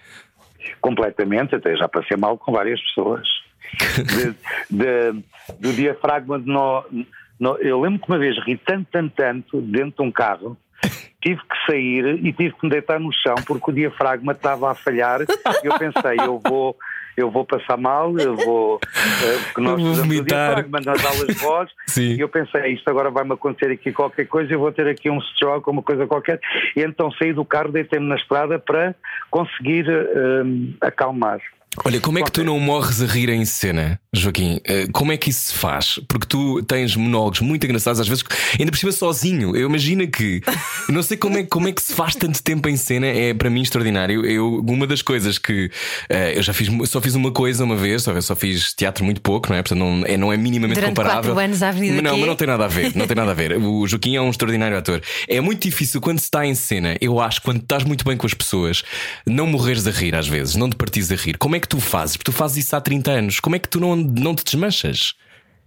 Completamente, 0.84 1.54
até 1.54 1.74
já 1.74 1.88
passei 1.88 2.14
mal 2.14 2.36
com 2.36 2.52
várias 2.52 2.78
pessoas. 2.78 3.26
De, 3.96 4.34
de, 4.70 5.24
do 5.58 5.72
diafragma 5.72 6.38
de 6.38 6.46
no, 6.46 6.84
eu 7.56 7.80
lembro 7.80 7.98
que 7.98 8.06
uma 8.06 8.18
vez 8.18 8.36
ri 8.44 8.58
tanto, 8.58 8.86
tanto, 8.92 9.14
tanto 9.16 9.60
dentro 9.62 10.02
de 10.04 10.08
um 10.08 10.12
carro 10.12 10.58
tive 11.22 11.40
que 11.40 11.66
sair 11.66 12.04
e 12.22 12.32
tive 12.34 12.54
que 12.54 12.66
me 12.66 12.70
deitar 12.70 13.00
no 13.00 13.10
chão 13.10 13.34
porque 13.46 13.70
o 13.70 13.74
diafragma 13.74 14.32
estava 14.32 14.70
a 14.70 14.74
falhar 14.74 15.20
eu 15.62 15.78
pensei, 15.78 16.18
eu 16.20 16.38
vou 16.46 16.76
eu 17.16 17.31
vou 17.31 17.44
passar 17.44 17.77
mal, 17.77 18.18
eu 18.18 18.37
vou 18.37 18.77
uh, 18.77 18.81
porque 19.46 19.61
nós 19.61 19.81
vou 19.81 19.94
fazemos 19.94 20.18
o 20.18 20.24
diafragma 20.24 20.81
nas 20.81 21.05
aulas 21.05 21.27
de 21.27 21.35
voz. 21.35 21.70
E 21.96 22.18
eu 22.18 22.29
pensei, 22.29 22.74
isto 22.74 22.88
agora 22.88 23.09
vai-me 23.09 23.35
acontecer 23.35 23.70
aqui 23.70 23.92
qualquer 23.92 24.27
coisa, 24.27 24.53
eu 24.53 24.59
vou 24.59 24.72
ter 24.72 24.88
aqui 24.88 25.09
um 25.09 25.20
stroke, 25.20 25.70
uma 25.70 25.83
coisa 25.83 26.07
qualquer. 26.07 26.40
E 26.74 26.81
então 26.81 27.11
saí 27.12 27.33
do 27.33 27.44
carro, 27.44 27.70
deitei-me 27.70 28.09
na 28.09 28.16
estrada 28.16 28.59
para 28.59 28.94
conseguir 29.31 29.88
uh, 29.88 30.74
acalmar. 30.81 31.40
Olha, 31.85 32.00
como 32.00 32.18
é 32.18 32.22
que 32.22 32.31
tu 32.31 32.44
não 32.44 32.59
morres 32.61 33.03
a 33.03 33.07
rir 33.07 33.29
em 33.29 33.44
cena, 33.44 33.98
Joaquim? 34.20 34.61
Eh, 34.64 34.87
como 34.92 35.12
é 35.12 35.16
que 35.16 35.31
isso 35.31 35.48
se 35.53 35.55
faz? 35.55 35.98
Porque 36.09 36.27
tu 36.27 36.62
tens 36.62 36.94
monólogos 36.96 37.40
muito 37.40 37.64
engraçados, 37.64 38.00
às 38.00 38.09
vezes, 38.09 38.24
ainda 38.59 38.70
por 38.70 38.79
cima 38.79 38.92
sozinho. 38.92 39.57
Eu 39.57 39.68
imagino 39.68 40.07
que. 40.09 40.40
Não 40.88 41.03
sei 41.03 41.16
como 41.16 41.38
é, 41.38 41.44
como 41.44 41.68
é 41.68 41.72
que 41.72 41.83
se 41.83 41.92
faz 41.94 42.14
tanto 42.14 42.42
tempo 42.42 42.68
em 42.68 42.77
cena, 42.77 43.07
é 43.07 43.33
para 43.35 43.48
mim 43.50 43.62
extraordinário. 43.62 44.24
Eu, 44.24 44.61
uma 44.66 44.87
das 44.87 45.03
coisas 45.03 45.38
que. 45.38 45.66
Uh, 46.11 46.37
eu 46.37 46.42
já 46.42 46.53
fiz, 46.53 46.68
só 46.88 47.00
fiz 47.00 47.14
uma 47.14 47.31
coisa 47.33 47.64
uma 47.64 47.77
vez, 47.77 48.03
só, 48.03 48.18
só 48.20 48.37
fiz 48.37 48.72
teatro 48.74 49.05
muito 49.05 49.20
pouco, 49.20 49.48
não 49.50 49.57
é? 49.57 49.62
Portanto, 49.62 49.79
não 49.79 50.05
é, 50.07 50.16
não 50.16 50.33
é 50.33 50.37
minimamente 50.37 50.81
Durante 50.81 50.96
comparável. 50.96 51.38
anos 51.38 51.62
à 51.62 51.68
Avenida 51.68 52.03
Não, 52.03 52.11
aqui. 52.12 52.20
mas 52.20 52.29
não 52.29 52.37
tem 52.37 52.46
nada 52.46 52.64
a 52.64 52.68
ver. 52.68 52.94
Não 52.94 53.07
tem 53.07 53.16
nada 53.16 53.31
a 53.31 53.35
ver. 53.35 53.57
O 53.57 53.87
Joaquim 53.87 54.16
é 54.16 54.20
um 54.20 54.31
extraordinário 54.31 54.77
ator. 54.77 55.03
É 55.29 55.40
muito 55.40 55.62
difícil 55.62 56.00
quando 56.00 56.18
se 56.18 56.24
está 56.24 56.44
em 56.46 56.55
cena, 56.55 56.96
eu 57.00 57.20
acho, 57.20 57.42
quando 57.42 57.61
estás 57.62 57.83
muito 57.85 58.05
bem 58.05 58.16
com 58.16 58.27
as 58.27 58.35
pessoas, 58.35 58.83
não 59.27 59.46
morreres 59.46 59.87
a 59.87 59.90
rir 59.90 60.14
às 60.14 60.29
vezes, 60.29 60.55
não 60.57 60.68
te 60.68 60.77
partires 60.77 61.11
a 61.11 61.16
rir. 61.16 61.37
Como 61.38 61.57
é 61.57 61.61
que 61.61 61.68
tu 61.68 61.81
fazes? 61.81 62.16
Porque 62.16 62.31
tu 62.31 62.37
fazes 62.37 62.64
isso 62.64 62.77
há 62.77 62.81
30 62.81 63.11
anos. 63.11 63.40
Como 63.40 63.57
é 63.57 63.59
que 63.59 63.68
tu 63.68 63.81
não, 63.81 63.96
não 64.04 64.34
te 64.34 64.44
desmanchas? 64.44 65.14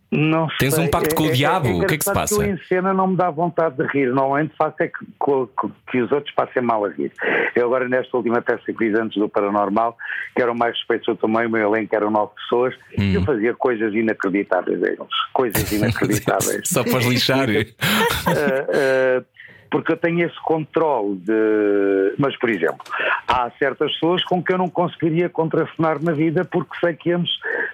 Não 0.10 0.48
Tens 0.58 0.74
sei. 0.74 0.86
um 0.86 0.90
pacto 0.90 1.14
com 1.16 1.24
o 1.24 1.32
diabo? 1.34 1.68
O 1.82 1.86
que 1.86 1.96
é 1.96 1.98
que 1.98 2.04
se 2.06 2.14
passa? 2.14 2.34
Que 2.34 2.42
eu 2.42 2.54
em 2.54 2.58
cena 2.70 2.94
não 2.94 3.08
me 3.08 3.18
dá 3.18 3.30
vontade 3.30 3.76
de 3.76 3.84
rir. 3.88 4.08
Normalmente 4.08 4.54
faço 4.58 4.76
é 4.80 4.88
que, 4.88 5.00
que, 5.06 5.68
que 5.92 6.02
os 6.02 6.10
outros 6.14 6.34
passem 6.34 6.62
mal 6.64 6.86
a 6.86 6.90
rir. 6.90 7.12
Eu 7.54 7.66
agora, 7.66 7.90
nesta 7.90 8.16
última 8.16 8.42
peça 8.42 8.64
que 8.66 8.74
fiz 8.74 8.98
antes 8.98 9.18
do 9.20 9.28
Paranormal, 9.28 9.98
que 10.34 10.42
eram 10.42 10.56
mais 10.56 10.78
respeitos 10.78 11.10
eu 11.10 11.18
também, 11.18 11.46
o 11.46 11.50
meu 11.50 11.74
elenco 11.74 11.94
eram 11.94 12.10
nove 12.10 12.32
pessoas, 12.36 12.74
Hum. 12.98 13.14
eu 13.16 13.24
fazia 13.24 13.54
coisas 13.54 13.94
inacreditáveis, 13.94 14.82
eles. 14.82 14.98
Coisas 15.34 15.70
inacreditáveis. 15.74 16.62
Só 16.64 16.86
para 16.86 17.00
lixar. 17.00 17.50
Uh, 17.50 17.52
uh, 19.20 19.26
porque 19.70 19.92
eu 19.92 19.98
tenho 19.98 20.26
esse 20.26 20.40
controle 20.42 21.18
de. 21.18 22.16
Mas, 22.18 22.38
por 22.38 22.50
exemplo, 22.50 22.80
há 23.28 23.50
certas 23.60 23.92
pessoas 23.94 24.24
com 24.24 24.44
que 24.44 24.54
eu 24.54 24.58
não 24.58 24.70
conseguiria 24.70 25.30
contracenar 25.30 26.02
na 26.02 26.12
vida 26.12 26.46
porque 26.46 26.78
sei 26.80 26.94
que 26.94 27.12
ambos 27.12 27.30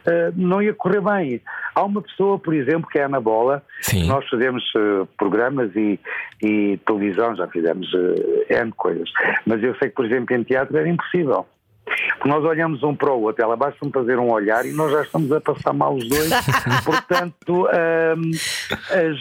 uh, 0.05 0.33
não 0.35 0.61
ia 0.61 0.73
correr 0.73 1.01
bem. 1.01 1.41
Há 1.75 1.83
uma 1.83 2.01
pessoa, 2.01 2.37
por 2.37 2.53
exemplo, 2.53 2.89
que 2.89 2.99
é 2.99 3.03
a 3.03 3.05
Ana 3.05 3.19
Bola, 3.19 3.63
Sim. 3.81 4.07
nós 4.07 4.27
fazemos 4.29 4.63
uh, 4.75 5.07
programas 5.17 5.75
e, 5.75 5.99
e, 6.41 6.77
televisão, 6.85 7.35
já 7.35 7.47
fizemos 7.47 7.91
uh, 7.93 8.45
N 8.49 8.71
coisas, 8.73 9.09
mas 9.45 9.63
eu 9.63 9.75
sei 9.75 9.89
que, 9.89 9.95
por 9.95 10.05
exemplo, 10.05 10.35
em 10.35 10.43
teatro 10.43 10.77
era 10.77 10.87
impossível. 10.87 11.47
Porque 11.85 12.29
nós 12.29 12.43
olhamos 12.45 12.81
um 12.83 12.95
para 12.95 13.11
o 13.11 13.21
outro, 13.21 13.43
ela 13.43 13.57
basta-me 13.57 13.91
fazer 13.91 14.17
um 14.17 14.31
olhar 14.31 14.65
e 14.65 14.71
nós 14.71 14.91
já 14.91 15.01
estamos 15.01 15.31
a 15.31 15.41
passar 15.41 15.73
mal 15.73 15.93
os 15.93 16.07
dois. 16.07 16.29
Portanto, 16.85 17.67
hum, 17.67 18.31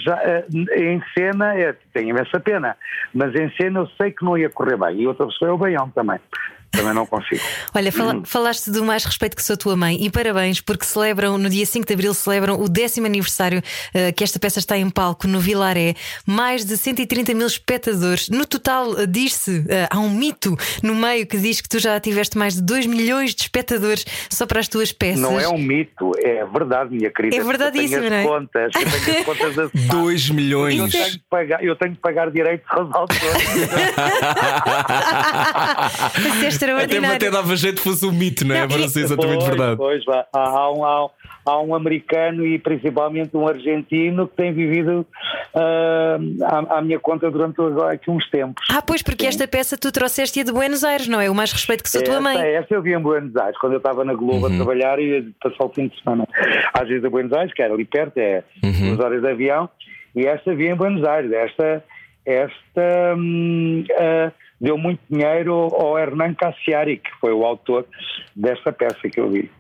já, 0.05 0.45
hum, 0.53 0.65
em 0.77 1.03
cena 1.17 1.59
é, 1.59 1.75
tem 1.93 2.09
imensa 2.09 2.39
pena, 2.39 2.77
mas 3.13 3.35
em 3.35 3.51
cena 3.57 3.81
eu 3.81 3.87
sei 4.01 4.13
que 4.13 4.25
não 4.25 4.39
ia 4.39 4.49
correr 4.49 4.77
bem. 4.77 5.01
E 5.01 5.07
outra 5.07 5.27
pessoa 5.27 5.51
é 5.51 5.53
o 5.53 5.59
Baião 5.59 5.91
também. 5.91 6.21
Também 6.73 6.95
não 6.95 7.05
consigo. 7.07 7.41
Olha, 7.75 7.93
fala, 7.93 8.23
falaste 8.25 8.71
do 8.71 8.83
mais 8.83 9.05
respeito 9.05 9.37
que 9.37 9.43
sou 9.43 9.55
a 9.55 9.57
tua 9.57 9.77
mãe 9.77 10.03
e 10.03 10.11
parabéns 10.11 10.61
porque 10.61 10.87
celebram, 10.87 11.37
no 11.37 11.51
dia 11.51 11.67
5 11.67 11.87
de 11.87 11.93
Abril, 11.93 12.15
celebram 12.15 12.59
o 12.61 12.69
décimo 12.69 13.07
aniversário 13.07 13.59
uh, 13.59 14.13
que 14.15 14.25
esta 14.25 14.39
peça 14.39 14.59
está 14.59 14.77
em 14.79 14.89
palco 14.89 15.29
no 15.29 15.39
Vilaré. 15.39 15.95
Mais 16.27 16.65
de 16.65 16.77
130 16.77 17.35
mil 17.35 17.47
espectadores. 17.47 18.31
No 18.31 18.47
total, 18.47 18.91
uh, 18.91 19.07
diz-se, 19.07 19.59
uh, 19.59 19.89
há 19.91 19.99
um 19.99 20.09
mito 20.09 20.57
no 20.83 20.95
meio 20.95 21.27
que 21.27 21.37
diz 21.37 21.61
que 21.61 21.69
tu 21.69 21.79
já 21.79 22.01
tiveste 22.01 22.39
mais 22.39 22.55
de 22.55 22.63
2 22.63 22.87
milhões 22.87 23.35
de 23.35 23.43
espectadores 23.43 24.07
só 24.31 24.47
para 24.47 24.61
as 24.61 24.67
tuas 24.67 24.93
peças. 24.93 25.21
Não 25.21 25.39
é 25.39 25.47
um 25.49 25.59
mito, 25.59 26.13
é 26.19 26.45
verdade, 26.47 26.95
minha 26.95 27.11
querida. 27.11 27.37
É 27.37 27.45
verdadíssimo, 27.45 28.03
eu 28.03 28.05
as 28.05 28.11
não 28.11 28.17
é? 28.17 28.25
contas, 28.25 28.73
eu 28.75 28.91
tenho 28.91 29.19
as 29.19 29.25
contas 29.25 29.55
da 29.57 29.69
2 29.91 30.29
eu 30.31 30.35
milhões. 30.35 30.93
tenho, 30.93 31.11
que 31.11 31.23
pagar, 31.29 31.63
eu 31.63 31.77
tenho 31.77 31.95
que 31.95 32.01
pagar 32.01 32.31
direitos 32.31 32.67
aos 32.71 32.95
autores. 32.95 33.23
É 36.63 36.73
Até, 36.73 36.83
extraordinário. 36.83 37.17
até 37.17 37.31
dava 37.31 37.57
jeito 37.57 37.77
que 37.77 37.83
fosse 37.89 38.07
um 38.07 38.13
mito, 38.13 38.47
não 38.47 38.55
é? 38.55 38.61
Não, 38.61 38.69
Para 38.69 38.89
ser 38.89 39.01
exatamente 39.01 39.45
verdade. 39.45 39.77
Pois, 39.77 40.05
vá. 40.05 40.27
há, 40.33 40.41
há 40.49 40.73
um, 40.73 40.85
há, 40.85 41.05
um- 41.07 41.11
há 41.45 41.61
um 41.63 41.75
americano 41.75 42.47
e 42.47 42.59
principalmente 42.59 43.37
um 43.37 43.47
argentino 43.49 44.29
que 44.29 44.37
tem 44.37 44.53
vivido 44.53 45.05
ah, 45.55 46.19
à, 46.43 46.79
à 46.79 46.83
minha 46.83 46.99
conta 47.01 47.31
durante 47.31 47.61
agora 47.61 47.95
aqui 47.95 48.11
uns 48.11 48.29
tempos. 48.31 48.65
Ah, 48.71 48.81
pois, 48.83 49.03
porque 49.03 49.27
esta 49.27 49.47
peça 49.49 49.77
tu 49.77 49.91
trouxeste-a 49.91 50.45
de 50.45 50.53
Buenos 50.53 50.85
Aires, 50.85 51.09
não 51.09 51.21
é? 51.21 51.29
O 51.29 51.35
mais 51.35 51.53
respeito 51.53 51.83
que 51.83 51.91
sou 51.91 52.01
a 52.01 52.05
tua 52.05 52.21
mãe. 52.21 52.39
essa 52.39 52.73
eu 52.75 52.83
vi 52.83 52.93
em 52.95 53.01
Buenos 53.01 53.35
Aires, 53.37 53.59
quando 53.59 53.73
eu 53.73 53.79
estava 53.79 54.05
na 54.05 54.15
Globo 54.15 54.47
Uhum. 54.47 54.53
a 54.53 54.57
trabalhar 54.57 54.99
e 54.99 55.05
ia 55.19 55.25
passar 55.43 55.65
o 55.65 55.69
fim 55.71 55.89
de 55.89 56.01
semana. 56.03 56.27
Às 56.75 56.89
vezes 56.89 57.05
a 57.05 57.11
Buenos 57.11 57.33
Aires, 57.33 57.53
que 57.55 57.63
era 57.63 57.75
ali 57.75 57.85
perto, 57.85 58.19
é 58.19 58.43
Uhum. 58.63 58.89
duas 58.97 59.01
horas 59.01 59.21
de 59.23 59.29
avião, 59.29 59.69
e 60.15 60.27
esta 60.27 60.55
vi 60.55 60.69
em 60.69 60.75
Buenos 60.75 61.05
Aires. 61.05 61.33
Esta, 61.33 61.85
esta 62.25 63.15
hum, 63.17 63.85
ah, 63.99 64.31
deu 64.63 64.79
muito 64.79 65.01
dinheiro 65.11 65.53
ao 65.75 65.99
Hernan 65.99 66.35
Cassiari, 66.35 66.99
que 66.99 67.11
foi 67.21 67.33
o 67.33 67.45
autor 67.45 67.85
desta 68.35 68.73
peça 68.73 69.09
que 69.11 69.19
eu 69.19 69.29
vi. 69.29 69.51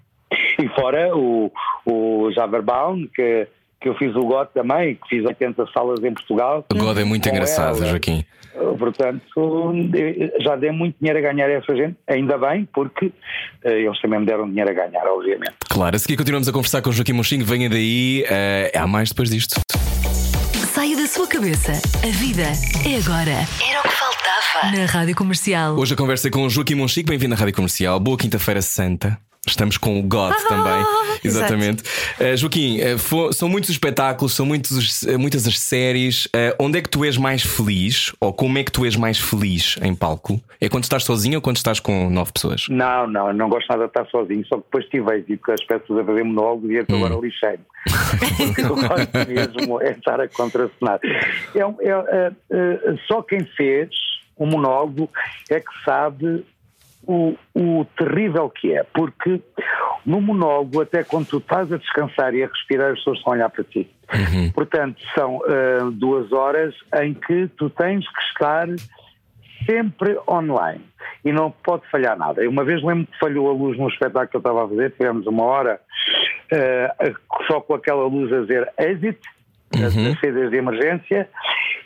E 0.59 0.69
fora 0.69 1.15
o, 1.15 1.53
o 1.85 2.31
Javerbaum, 2.33 3.07
que, 3.15 3.49
que 3.81 3.89
eu 3.89 3.95
fiz 3.97 4.15
o 4.15 4.21
GOT 4.21 4.53
também, 4.55 4.95
que 4.95 5.09
fiz 5.09 5.27
80 5.27 5.67
salas 5.75 6.03
em 6.05 6.15
Portugal. 6.15 6.65
O 6.73 6.79
God 6.79 6.99
é 6.99 7.05
muito 7.05 7.29
engraçado, 7.29 7.79
ela. 7.79 7.87
Joaquim. 7.87 8.25
Uh, 8.55 8.77
Portanto, 8.79 9.73
eh, 9.95 10.33
já 10.41 10.57
dei 10.57 10.71
muito 10.71 10.97
dinheiro 11.01 11.19
a 11.19 11.23
ganhar 11.23 11.49
a 11.49 11.53
essa 11.53 11.75
gente, 11.75 11.97
ainda 12.07 12.39
bem, 12.39 12.69
porque 12.73 13.13
eh, 13.65 13.81
eles 13.81 14.01
também 14.01 14.21
me 14.21 14.27
deram 14.27 14.49
dinheiro 14.49 14.71
a 14.71 14.75
ganhar, 14.75 15.07
obviamente. 15.07 15.55
Claro, 15.69 15.97
a 15.97 15.99
seguir 15.99 16.17
continuamos 16.17 16.49
a 16.49 16.53
conversar 16.53 16.83
com 16.83 16.91
o 16.91 16.93
Joaquim 16.93 17.13
Monchinho. 17.13 17.45
Venha 17.45 17.69
daí, 17.69 18.25
eh, 18.29 18.73
há 18.75 18.87
mais 18.87 19.09
depois 19.09 19.31
disto. 19.31 19.61
Saia 20.73 20.97
da 20.97 21.07
sua 21.07 21.27
cabeça. 21.27 21.73
A 22.03 22.11
vida 22.19 22.43
é 22.87 22.97
agora. 22.97 23.47
Era 23.71 23.81
o 23.81 23.83
que 23.83 23.95
Na 24.55 24.85
Rádio 24.87 25.15
Comercial. 25.17 25.77
Hoje 25.79 25.95
a 25.95 25.97
conversa 25.97 26.29
é 26.29 26.31
com 26.31 26.45
o 26.45 26.51
Joaquim 26.51 26.75
Monchique. 26.75 27.09
Bem-vindo 27.09 27.35
à 27.35 27.37
Rádio 27.39 27.55
Comercial. 27.55 27.99
Boa 27.99 28.19
Quinta-feira 28.19 28.61
Santa. 28.61 29.19
Estamos 29.47 29.77
com 29.77 29.99
o 29.99 30.03
God 30.05 30.35
também. 30.49 30.85
Exatamente. 31.25 31.83
Uh, 32.21 32.37
Joaquim, 32.37 32.79
uh, 32.81 32.99
fo- 32.99 33.33
são 33.33 33.49
muitos 33.49 33.71
os 33.71 33.75
espetáculos, 33.75 34.35
são 34.35 34.45
muitos, 34.47 35.03
uh, 35.03 35.19
muitas 35.19 35.47
as 35.49 35.59
séries. 35.59 36.27
Uh, 36.27 36.55
onde 36.61 36.79
é 36.79 36.83
que 36.83 36.89
tu 36.89 37.05
és 37.05 37.17
mais 37.17 37.43
feliz? 37.43 38.13
Ou 38.21 38.33
como 38.33 38.59
é 38.59 38.63
que 38.63 38.71
tu 38.71 38.85
és 38.85 38.95
mais 38.95 39.19
feliz 39.19 39.77
em 39.83 39.95
palco? 39.97 40.41
É 40.61 40.69
quando 40.69 40.85
estás 40.85 41.03
sozinho 41.05 41.37
ou 41.37 41.43
quando 41.43 41.57
estás 41.57 41.81
com 41.81 42.09
nove 42.11 42.31
pessoas? 42.33 42.67
Não, 42.69 43.07
não, 43.09 43.29
eu 43.29 43.35
não 43.35 43.49
gosto 43.49 43.67
nada 43.69 43.83
de 43.85 43.89
estar 43.89 44.07
sozinho, 44.11 44.45
só 44.47 44.57
que 44.59 44.63
depois 44.65 44.85
tive 44.87 45.13
êxito 45.17 45.43
com 45.45 45.53
as 45.53 45.65
peças 45.65 45.99
a 45.99 46.05
fazer 46.05 46.23
monólogo 46.23 46.71
e 46.71 46.79
então 46.79 46.97
agora 47.05 47.21
lixei-me. 47.21 47.65
Porque 48.47 48.61
eu 48.61 48.77
gosto 48.77 49.29
mesmo 49.29 49.81
é 49.83 49.91
estar 49.93 50.21
a 50.21 50.29
contracenar. 50.29 51.01
É, 51.55 51.67
um- 51.67 51.77
é, 51.81 51.89
é, 51.91 52.33
é, 52.53 52.79
só 53.09 53.23
quem 53.23 53.45
fez 53.57 53.89
um 54.39 54.47
monólogo 54.47 55.11
é 55.51 55.61
que 55.61 55.85
sabe 55.85 56.45
o, 57.07 57.35
o 57.55 57.85
terrível 57.97 58.49
que 58.49 58.73
é, 58.73 58.85
porque 58.85 59.41
no 60.05 60.21
monólogo, 60.21 60.81
até 60.81 61.05
quando 61.05 61.27
tu 61.27 61.39
estás 61.39 61.73
a 61.73 61.77
descansar 61.77 62.35
e 62.35 62.43
a 62.43 62.47
respirar, 62.47 62.93
as 62.93 62.99
pessoas 62.99 63.19
estão 63.19 63.33
a 63.33 63.37
olhar 63.37 63.51
para 63.51 63.65
ti. 63.65 63.91
Portanto, 64.53 65.01
são 65.15 65.41
ah, 65.47 65.91
duas 65.93 66.33
horas 66.33 66.75
em 67.01 67.15
que 67.15 67.49
tu 67.57 67.71
tens 67.71 68.07
que 68.07 68.23
estar 68.33 68.69
sempre 69.65 70.19
online 70.29 70.85
e 71.25 71.33
não 71.33 71.51
pode 71.51 71.89
falhar 71.91 72.17
nada. 72.19 72.43
Eu 72.43 72.51
Uma 72.51 72.65
vez 72.65 72.83
lembro 72.83 73.07
que 73.07 73.19
falhou 73.19 73.49
a 73.49 73.53
luz 73.53 73.79
no 73.79 73.89
espetáculo 73.89 74.29
que 74.29 74.37
eu 74.37 74.39
estava 74.39 74.65
a 74.65 74.69
fazer, 74.69 74.91
tivemos 74.93 75.27
uma 75.27 75.45
hora 75.45 75.81
eh, 76.51 76.95
só 77.47 77.61
com 77.61 77.75
aquela 77.75 78.05
luz 78.07 78.33
a 78.33 78.41
dizer 78.41 78.73
exit, 78.79 79.21
das 79.81 79.95
das 79.95 80.21
saídas 80.21 80.51
de 80.51 80.57
emergência, 80.57 81.29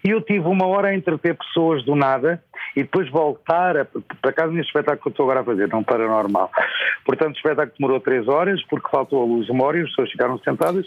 e 0.05 0.11
eu 0.11 0.21
tive 0.21 0.47
uma 0.47 0.67
hora 0.67 0.89
a 0.89 0.95
entreter 0.95 1.35
pessoas 1.35 1.85
do 1.85 1.95
nada 1.95 2.43
e 2.77 2.83
depois 2.83 3.09
voltar 3.11 3.77
a, 3.77 3.87
para 4.21 4.33
casa 4.33 4.53
neste 4.53 4.69
espetáculo 4.69 5.01
que 5.03 5.09
eu 5.09 5.11
estou 5.11 5.25
agora 5.25 5.41
a 5.41 5.45
fazer, 5.45 5.69
não 5.69 5.83
paranormal. 5.83 6.51
Portanto, 7.05 7.35
o 7.35 7.37
espetáculo 7.37 7.75
demorou 7.79 8.01
três 8.01 8.29
horas 8.29 8.63
porque 8.69 8.89
faltou 8.91 9.23
a 9.23 9.25
luz 9.25 9.49
uma 9.49 9.65
hora 9.65 9.79
e 9.79 9.83
as 9.83 9.89
pessoas 9.89 10.11
ficaram 10.11 10.39
sentadas. 10.39 10.87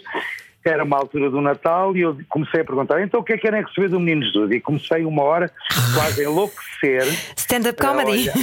Era 0.64 0.84
uma 0.84 0.96
altura 0.98 1.30
do 1.30 1.40
Natal 1.40 1.96
e 1.96 2.02
eu 2.02 2.18
comecei 2.28 2.60
a 2.60 2.64
perguntar 2.64 3.00
então 3.02 3.20
o 3.20 3.24
que 3.24 3.32
é 3.32 3.36
que 3.36 3.42
querem 3.42 3.64
receber 3.64 3.88
do 3.88 3.98
Menino 3.98 4.22
Jesus? 4.26 4.50
E 4.52 4.60
comecei 4.60 5.04
uma 5.04 5.22
hora 5.22 5.50
quase 5.94 6.20
a 6.20 6.24
enlouquecer. 6.28 7.04
Stand-up 7.36 7.80
comedy. 7.80 8.28
Eh, 8.28 8.34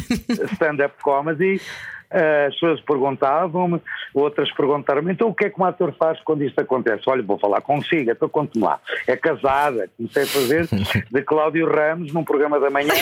Stand-up 0.54 0.96
comedy. 1.04 1.62
Eh, 2.10 2.46
As 2.48 2.54
pessoas 2.54 2.80
perguntavam-me, 2.82 3.82
outras 4.14 4.50
perguntaram-me, 4.54 5.12
então 5.12 5.28
o 5.28 5.34
que 5.34 5.46
é 5.46 5.50
que 5.50 5.60
um 5.62 5.66
ator 5.66 5.94
faz 6.00 6.18
quando 6.22 6.42
isto 6.42 6.58
acontece? 6.60 7.04
Olha, 7.06 7.22
vou 7.22 7.38
falar 7.38 7.60
consigo, 7.60 8.10
então 8.10 8.30
conte-me 8.30 8.64
lá. 8.64 8.80
É 9.06 9.18
casada, 9.18 9.90
comecei 9.98 10.24
a 10.24 10.28
fazer 10.28 10.68
de 11.12 11.22
Cláudio 11.24 11.70
Ramos 11.70 12.14
num 12.14 12.24
programa 12.24 12.60
da 12.62 12.70
manhã 12.70 12.94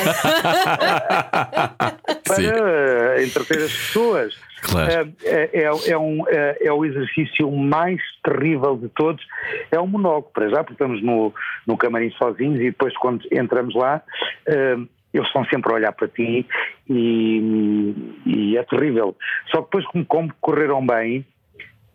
para 2.26 2.36
Sim. 2.36 2.48
eh, 2.48 3.24
entreter 3.24 3.58
as 3.64 3.72
pessoas. 3.72 4.34
Claro. 4.66 5.14
Eh, 5.24 5.50
é, 5.54 5.64
é- 5.64 5.92
é 5.92 5.98
um, 5.98 6.28
é, 6.28 6.58
é 6.68 6.74
o 6.74 6.84
exercício 6.84 7.52
mais 7.52 8.02
terrível 8.24 8.76
de 8.78 8.90
todos. 8.90 9.24
É 9.72 9.80
um 9.80 9.88
monólogo, 9.88 10.32
para 10.34 10.50
já, 10.50 10.58
porque 10.64 10.74
estamos 10.74 11.02
no, 11.04 11.34
no 11.68 11.78
camarim 11.78 12.10
sozinhos 12.12 12.60
e 12.60 12.66
depois, 12.66 12.96
quando 12.98 13.26
entramos 13.32 13.76
lá, 13.76 14.02
eh, 14.48 14.78
eles 15.14 15.28
estão 15.28 15.46
sempre 15.46 15.72
a 15.72 15.76
olhar 15.76 15.92
para 15.94 16.08
ti 16.10 16.46
e, 16.90 17.94
e 18.26 18.58
é 18.58 18.64
terrível. 18.64 19.16
Só 19.52 19.58
que 19.62 19.66
depois, 19.66 19.86
como, 19.88 20.06
como 20.06 20.34
correram 20.42 20.86
bem, 20.86 21.26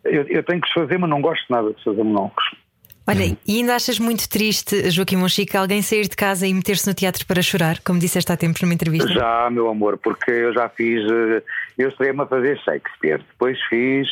eu, 0.03 0.23
eu 0.27 0.43
tenho 0.43 0.59
que 0.61 0.67
os 0.67 0.73
fazer, 0.73 0.97
mas 0.97 1.09
não 1.09 1.21
gosto 1.21 1.45
nada 1.49 1.71
de 1.73 1.83
fazer 1.83 2.03
monólogos. 2.03 2.43
Olha, 3.07 3.35
e 3.47 3.57
ainda 3.57 3.75
achas 3.75 3.97
muito 3.99 4.29
triste, 4.29 4.89
Joaquim 4.91 5.17
Monchique, 5.17 5.57
alguém 5.57 5.81
sair 5.81 6.07
de 6.07 6.15
casa 6.15 6.45
e 6.47 6.53
meter-se 6.53 6.87
no 6.87 6.93
teatro 6.93 7.25
para 7.25 7.41
chorar, 7.41 7.79
como 7.83 7.99
disseste 7.99 8.31
há 8.31 8.37
tempos 8.37 8.61
numa 8.61 8.73
entrevista? 8.73 9.11
Já, 9.11 9.49
meu 9.51 9.69
amor, 9.69 9.97
porque 9.97 10.29
eu 10.31 10.53
já 10.53 10.69
fiz. 10.69 11.01
eh, 11.11 11.41
Eu 11.77 11.89
estreiei-me 11.89 12.21
a 12.21 12.25
fazer 12.27 12.57
Shakespeare, 12.59 13.17
depois 13.17 13.57
fiz. 13.69 14.07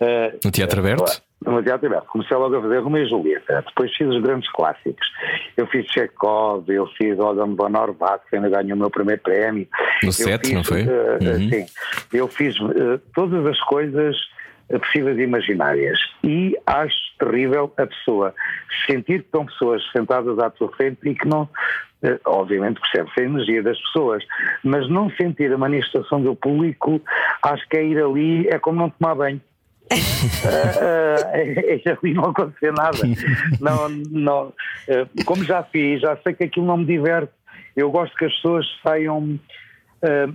eh, 0.00 0.34
No 0.44 0.50
Teatro 0.52 0.80
Aberto? 0.80 1.22
No 1.44 1.62
Teatro 1.62 1.86
Aberto. 1.88 2.06
Comecei 2.06 2.36
logo 2.36 2.56
a 2.56 2.62
fazer 2.62 2.78
Romeu 2.78 3.04
e 3.04 3.08
Julieta, 3.08 3.62
depois 3.66 3.94
fiz 3.96 4.06
os 4.08 4.22
grandes 4.22 4.50
clássicos. 4.52 5.06
Eu 5.56 5.66
fiz 5.66 5.86
Chekhov, 5.86 6.64
eu 6.68 6.86
fiz 6.96 7.18
Odom 7.18 7.54
von 7.56 7.72
que 8.30 8.36
ainda 8.36 8.48
ganhou 8.48 8.76
o 8.76 8.78
meu 8.80 8.90
primeiro 8.90 9.20
prémio. 9.22 9.66
No 10.02 10.12
set, 10.12 10.52
não 10.52 10.62
foi? 10.64 10.82
eh, 10.82 11.18
eh, 11.20 11.24
Uhum. 11.28 11.48
Sim. 11.50 11.66
Eu 12.12 12.28
fiz 12.28 12.54
eh, 12.56 13.00
todas 13.14 13.44
as 13.46 13.60
coisas 13.62 14.16
eh, 14.16 14.37
possíveis 14.76 15.18
e 15.18 15.22
imaginárias. 15.22 15.98
E 16.22 16.56
acho 16.66 16.96
terrível 17.18 17.72
a 17.76 17.86
pessoa 17.86 18.34
sentir 18.86 19.20
que 19.20 19.26
estão 19.26 19.46
pessoas 19.46 19.82
sentadas 19.92 20.38
à 20.38 20.50
tua 20.50 20.70
frente 20.72 20.98
e 21.04 21.14
que 21.14 21.26
não. 21.26 21.48
eh, 22.02 22.20
Obviamente 22.26 22.80
percebe-se 22.80 23.20
a 23.20 23.24
energia 23.24 23.62
das 23.62 23.80
pessoas, 23.80 24.24
mas 24.62 24.88
não 24.88 25.10
sentir 25.10 25.52
a 25.52 25.58
manifestação 25.58 26.20
do 26.20 26.36
público, 26.36 27.00
acho 27.42 27.66
que 27.68 27.76
é 27.76 27.84
ir 27.84 28.02
ali, 28.02 28.48
é 28.48 28.58
como 28.58 28.78
não 28.78 28.90
tomar 28.90 29.14
banho. 29.14 29.40
É, 29.90 31.80
é 31.88 31.90
ali 31.90 32.12
não 32.14 32.24
acontecer 32.24 32.72
nada. 32.72 32.98
Não, 33.60 33.88
não, 34.10 34.52
como 35.24 35.42
já 35.44 35.62
fiz, 35.62 36.00
já 36.02 36.16
sei 36.18 36.34
que 36.34 36.44
aquilo 36.44 36.66
não 36.66 36.76
me 36.76 36.84
diverte. 36.84 37.32
Eu 37.74 37.90
gosto 37.90 38.14
que 38.16 38.26
as 38.26 38.34
pessoas 38.34 38.66
saiam 38.82 39.38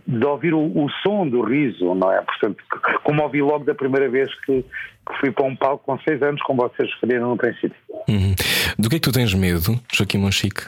de 0.06 0.26
ouvir 0.26 0.54
o, 0.54 0.60
o 0.60 0.90
som 1.02 1.28
do 1.28 1.42
riso, 1.42 1.96
não 1.96 2.12
é? 2.12 2.22
Portanto, 2.22 2.58
como 3.04 3.24
ouvi 3.24 3.42
logo 3.42 3.64
da 3.64 3.74
primeira 3.74 4.10
vez 4.10 4.34
que, 4.42 4.62
que 4.64 5.20
fui 5.20 5.32
para 5.32 5.46
um 5.46 5.56
palco 5.56 5.86
com 5.86 5.98
seis 6.00 6.22
anos, 6.22 6.42
como 6.44 6.62
vocês 6.62 6.90
referiram 6.96 7.30
no 7.30 7.38
princípio. 7.38 7.78
Uhum. 8.08 8.36
Do 8.78 8.90
que 8.90 8.98
é 8.98 9.00
que 9.00 9.10
tu 9.10 9.12
tens 9.12 9.34
medo, 9.34 9.80
Joaquim 9.92 10.18
Monchique? 10.18 10.64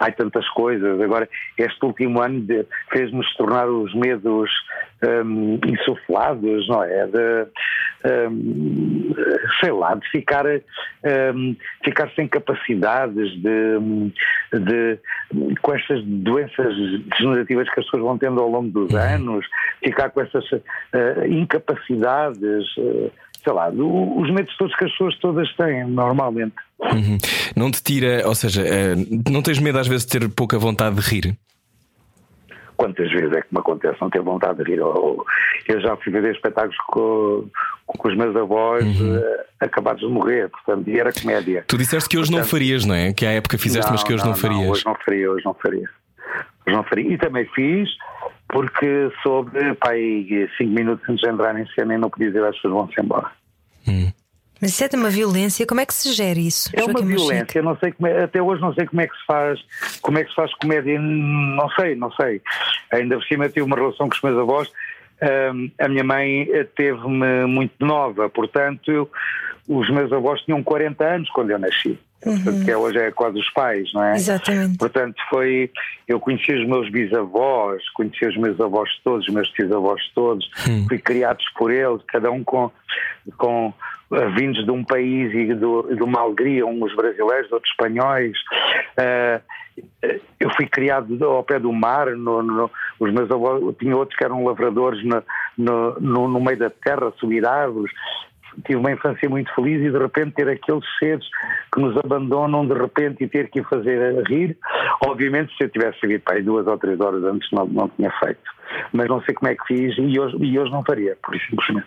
Há 0.00 0.12
tantas 0.12 0.48
coisas. 0.50 1.00
Agora, 1.00 1.28
este 1.58 1.84
último 1.84 2.20
ano 2.22 2.44
fez-nos 2.92 3.26
tornar 3.34 3.68
os 3.68 3.92
medos 3.94 4.48
hum, 5.24 5.58
insuflados, 5.66 6.68
não 6.68 6.84
é? 6.84 7.06
De, 7.08 7.46
hum, 8.30 9.12
sei 9.60 9.72
lá, 9.72 9.94
de 9.96 10.08
ficar, 10.10 10.44
hum, 11.34 11.56
ficar 11.84 12.08
sem 12.14 12.28
capacidades, 12.28 13.30
de, 13.42 13.78
de- 14.60 14.98
com 15.62 15.74
estas 15.74 16.02
doenças 16.04 16.74
degenerativas 17.10 17.68
que 17.68 17.80
as 17.80 17.86
pessoas 17.86 18.02
vão 18.04 18.16
tendo 18.18 18.40
ao 18.40 18.48
longo 18.48 18.68
dos 18.70 18.94
anos, 19.14 19.44
ficar 19.82 20.10
com 20.10 20.20
essas 20.20 20.44
eh, 20.92 21.26
incapacidades. 21.28 22.66
eh, 22.78 23.10
sei 23.48 23.54
lá, 23.56 23.70
os 23.70 24.30
medos 24.30 24.54
todos 24.58 24.76
que 24.76 24.84
as 24.84 24.90
pessoas 24.90 25.18
todas 25.20 25.50
têm, 25.56 25.84
normalmente. 25.86 26.54
Uhum. 26.80 27.16
Não 27.56 27.70
te 27.70 27.82
tira, 27.82 28.22
ou 28.28 28.34
seja, 28.34 28.62
eh, 28.62 28.94
não 29.30 29.40
tens 29.40 29.58
medo 29.58 29.78
às 29.78 29.86
vezes 29.88 30.04
de 30.04 30.18
ter 30.18 30.28
pouca 30.28 30.58
vontade 30.58 30.96
de 30.96 31.00
rir? 31.00 31.34
Quantas 32.76 33.10
vezes 33.10 33.32
é 33.32 33.40
que 33.40 33.48
me 33.50 33.58
acontece 33.58 33.96
não 34.00 34.10
ter 34.10 34.20
vontade 34.20 34.62
de 34.62 34.70
rir? 34.70 34.78
Eu 34.78 35.80
já 35.80 35.96
fui 35.96 36.12
ver 36.12 36.30
espetáculos 36.30 36.76
com, 36.88 37.48
com 37.86 38.08
os 38.08 38.16
meus 38.16 38.36
avós 38.36 38.84
eh, 38.84 39.46
acabados 39.60 40.00
de 40.06 40.12
morrer, 40.12 40.48
portanto, 40.50 40.88
e 40.88 41.00
era 41.00 41.10
comédia. 41.12 41.64
Tu 41.66 41.76
disseste 41.78 42.08
que 42.08 42.18
hoje 42.18 42.30
não 42.30 42.38
Portanto- 42.38 42.50
farias, 42.52 42.84
não 42.84 42.94
é? 42.94 43.12
Que 43.14 43.24
à 43.26 43.32
época 43.32 43.56
fizeste, 43.58 43.90
mas 43.90 44.04
que 44.04 44.12
hoje 44.12 44.24
não, 44.24 44.34
farias. 44.34 44.70
hoje 44.70 44.84
não 44.86 44.94
faria, 44.94 45.30
hoje 45.32 45.44
não 45.44 45.54
faria. 45.54 45.88
Hoje 46.66 46.76
não 46.76 46.84
faria. 46.84 47.14
E 47.14 47.18
também 47.18 47.46
fiz 47.54 47.88
porque 48.50 49.10
soube, 49.22 49.50
pai, 49.74 50.26
cinco 50.56 50.70
minutos 50.72 51.04
antes 51.08 51.20
de 51.22 51.28
entrar 51.28 51.58
em 51.60 51.66
cena 51.74 51.94
e 51.94 51.98
não 51.98 52.08
podia 52.08 52.28
dizer 52.28 52.44
às 52.44 52.54
pessoas 52.56 52.74
vão-se 52.74 53.00
embora. 53.00 53.26
Mas 54.60 54.70
isso 54.72 54.82
é 54.84 54.88
de 54.88 54.96
uma 54.96 55.08
violência, 55.08 55.64
como 55.66 55.80
é 55.80 55.86
que 55.86 55.94
se 55.94 56.12
gera 56.12 56.38
isso? 56.38 56.68
É 56.74 56.82
uma 56.82 57.00
violência, 57.00 57.62
não 57.62 57.76
sei 57.78 57.94
é- 58.04 58.24
até 58.24 58.42
hoje 58.42 58.60
não 58.60 58.74
sei 58.74 58.86
como 58.86 59.00
é 59.00 59.06
que 59.06 59.14
se 59.16 59.24
faz, 59.24 59.60
como 60.02 60.18
é 60.18 60.24
que 60.24 60.30
se 60.30 60.34
faz 60.36 60.52
comédia, 60.54 60.98
não 61.00 61.68
sei, 61.70 61.94
não 61.94 62.10
sei. 62.12 62.42
Ainda 62.92 63.16
por 63.16 63.24
cima 63.24 63.48
tive 63.48 63.62
uma 63.62 63.76
relação 63.76 64.08
com 64.08 64.14
os 64.16 64.22
meus 64.22 64.36
avós. 64.36 64.68
Ahm, 65.22 65.68
a 65.78 65.88
minha 65.88 66.02
mãe 66.04 66.48
teve-me 66.76 67.46
muito 67.46 67.84
nova, 67.84 68.28
portanto, 68.28 68.90
eu- 68.90 69.08
os 69.68 69.88
meus 69.90 70.12
avós 70.12 70.40
tinham 70.42 70.62
40 70.62 71.04
anos 71.04 71.30
quando 71.30 71.50
eu 71.50 71.58
nasci. 71.58 71.98
Portanto, 72.22 72.64
que 72.64 72.74
hoje 72.74 72.98
é 72.98 73.10
quase 73.12 73.38
os 73.38 73.48
pais, 73.50 73.92
não 73.94 74.02
é? 74.02 74.16
Exatamente. 74.16 74.76
Portanto, 74.78 75.16
foi. 75.30 75.70
Eu 76.06 76.18
conheci 76.18 76.52
os 76.52 76.66
meus 76.66 76.90
bisavós, 76.90 77.88
conheci 77.90 78.26
os 78.26 78.36
meus 78.36 78.60
avós 78.60 78.90
todos, 79.04 79.26
os 79.28 79.32
meus 79.32 79.50
bisavós 79.52 80.02
todos, 80.14 80.48
fui 80.88 80.98
criados 80.98 81.44
por 81.56 81.70
eles, 81.70 82.02
cada 82.08 82.30
um 82.30 82.42
com. 82.42 82.70
com 83.36 83.72
eh, 84.10 84.26
vindos 84.30 84.64
de 84.64 84.70
um 84.70 84.82
país 84.82 85.32
e 85.34 85.52
do- 85.54 85.94
de 85.94 86.02
uma 86.02 86.20
alegria, 86.22 86.64
uns 86.66 86.94
brasileiros, 86.96 87.52
outros 87.52 87.70
espanhóis. 87.70 88.32
Eh, 88.96 89.40
eu 90.40 90.50
fui 90.56 90.66
criado 90.66 91.22
ao 91.24 91.44
pé 91.44 91.58
do 91.58 91.72
mar, 91.72 92.06
no, 92.16 92.42
no- 92.42 92.70
os 92.98 93.12
meus 93.12 93.30
avós, 93.30 93.62
tinha 93.78 93.94
outros 93.96 94.16
que 94.18 94.24
eram 94.24 94.44
lavradores 94.44 95.04
no, 95.04 95.22
no, 95.58 96.00
no- 96.00 96.28
no 96.28 96.40
meio 96.40 96.58
da 96.58 96.70
terra, 96.70 97.12
subir 97.20 97.44
árvores 97.46 97.92
tive 98.64 98.78
uma 98.78 98.92
infância 98.92 99.28
muito 99.28 99.54
feliz 99.54 99.84
e 99.84 99.90
de 99.90 99.98
repente 99.98 100.32
ter 100.32 100.48
aqueles 100.48 100.84
seres 100.98 101.24
que 101.72 101.80
nos 101.80 101.96
abandonam 101.96 102.66
de 102.66 102.74
repente 102.74 103.24
e 103.24 103.28
ter 103.28 103.50
que 103.50 103.62
fazer 103.64 104.22
rir. 104.28 104.56
Obviamente, 105.06 105.56
se 105.56 105.64
eu 105.64 105.68
tivesse 105.68 105.98
sabido 106.00 106.22
para 106.22 106.36
aí 106.36 106.42
duas 106.42 106.66
ou 106.66 106.78
três 106.78 107.00
horas 107.00 107.22
antes, 107.24 107.48
não, 107.52 107.66
não 107.66 107.88
tinha 107.90 108.10
feito. 108.22 108.40
Mas 108.92 109.08
não 109.08 109.22
sei 109.22 109.34
como 109.34 109.50
é 109.50 109.54
que 109.54 109.64
fiz 109.66 109.96
e 109.98 110.18
hoje, 110.18 110.36
e 110.40 110.58
hoje 110.58 110.70
não 110.70 110.84
faria, 110.84 111.16
por 111.22 111.34
isso 111.34 111.46
simplesmente. 111.50 111.86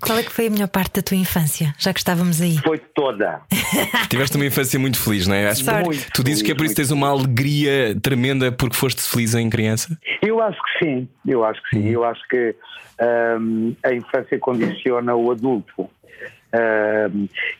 Qual 0.00 0.18
é 0.18 0.22
que 0.22 0.30
foi 0.30 0.48
a 0.48 0.50
melhor 0.50 0.68
parte 0.68 0.96
da 0.96 1.02
tua 1.02 1.16
infância, 1.16 1.74
já 1.78 1.92
que 1.92 1.98
estávamos 1.98 2.40
aí? 2.40 2.58
Foi 2.58 2.78
toda. 2.78 3.40
Tiveste 4.10 4.36
uma 4.36 4.44
infância 4.44 4.78
muito 4.78 5.00
feliz, 5.00 5.26
não 5.26 5.34
é? 5.34 5.48
Acho 5.48 5.64
tu 6.12 6.22
dizes 6.22 6.42
que 6.42 6.52
é 6.52 6.54
por 6.54 6.64
isso 6.64 6.74
que 6.74 6.82
tens 6.82 6.90
uma 6.90 7.08
alegria 7.08 7.98
tremenda 8.02 8.52
porque 8.52 8.76
foste 8.76 9.02
feliz 9.02 9.34
em 9.34 9.48
criança? 9.48 9.98
Eu 10.22 10.40
acho 10.42 10.58
que 10.58 10.84
sim, 10.84 11.08
eu 11.26 11.44
acho 11.44 11.62
que 11.62 11.76
sim. 11.76 11.88
Eu 11.88 12.04
acho 12.04 12.20
que 12.28 12.54
hum, 13.40 13.74
a 13.82 13.94
infância 13.94 14.38
condiciona 14.38 15.14
o 15.14 15.30
adulto. 15.30 15.88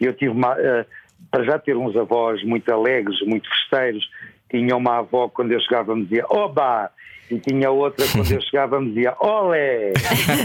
Eu 0.01 0.13
tive 0.13 0.31
uma, 0.31 0.53
ah, 0.53 0.85
para 1.31 1.45
já 1.45 1.59
ter 1.59 1.77
uns 1.77 1.97
avós 1.97 2.43
muito 2.45 2.73
alegres, 2.73 3.21
muito 3.23 3.49
festeiros. 3.49 4.09
Tinha 4.51 4.77
uma 4.77 4.99
avó 4.99 5.29
quando 5.29 5.53
eu 5.53 5.61
chegava 5.61 5.95
me 5.95 6.05
dizia 6.05 6.25
Oba! 6.29 6.91
E 7.31 7.39
tinha 7.39 7.71
outra 7.71 8.07
quando 8.13 8.31
eu 8.31 8.41
chegava 8.43 8.81
me 8.81 8.89
dizia 8.89 9.15
Olé! 9.19 9.93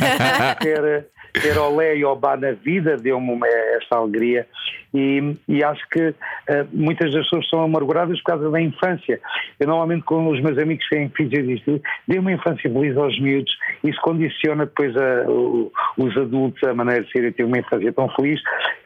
ter, 0.62 1.06
ter 1.34 1.58
olé 1.58 1.98
e 1.98 2.06
obá 2.06 2.36
na 2.36 2.52
vida 2.52 2.98
deu-me 2.98 3.40
esta 3.76 3.98
alegria 3.98 4.48
e, 4.94 5.36
e 5.48 5.64
acho 5.64 5.88
que 5.90 6.14
eh, 6.48 6.66
muitas 6.74 7.12
das 7.14 7.24
pessoas 7.26 7.48
são 7.50 7.62
amarguradas 7.64 8.18
por 8.20 8.26
causa 8.32 8.50
da 8.50 8.60
infância. 8.62 9.20
Eu 9.60 9.68
normalmente 9.68 10.04
com 10.04 10.28
os 10.30 10.42
meus 10.42 10.58
amigos 10.58 10.88
que 10.88 10.96
têm 10.96 11.10
filhos 11.10 11.34
eu 11.34 11.44
digo, 11.74 11.82
dê 12.08 12.20
uma 12.20 12.32
infância 12.32 12.70
feliz 12.72 12.98
aos 12.98 13.20
miúdos, 13.20 13.56
isso 13.84 14.00
condiciona 14.02 14.66
depois 14.66 14.96
a- 14.98 15.26
o- 15.30 15.72
os 15.98 16.18
adultos 16.18 16.64
a 16.64 16.74
maneira 16.74 17.04
de 17.04 17.12
ser. 17.12 17.24
Eu 17.24 17.32
tive 17.32 17.44
uma 17.44 17.60
infância 17.60 17.92
tão 17.94 18.10
feliz. 18.16 18.42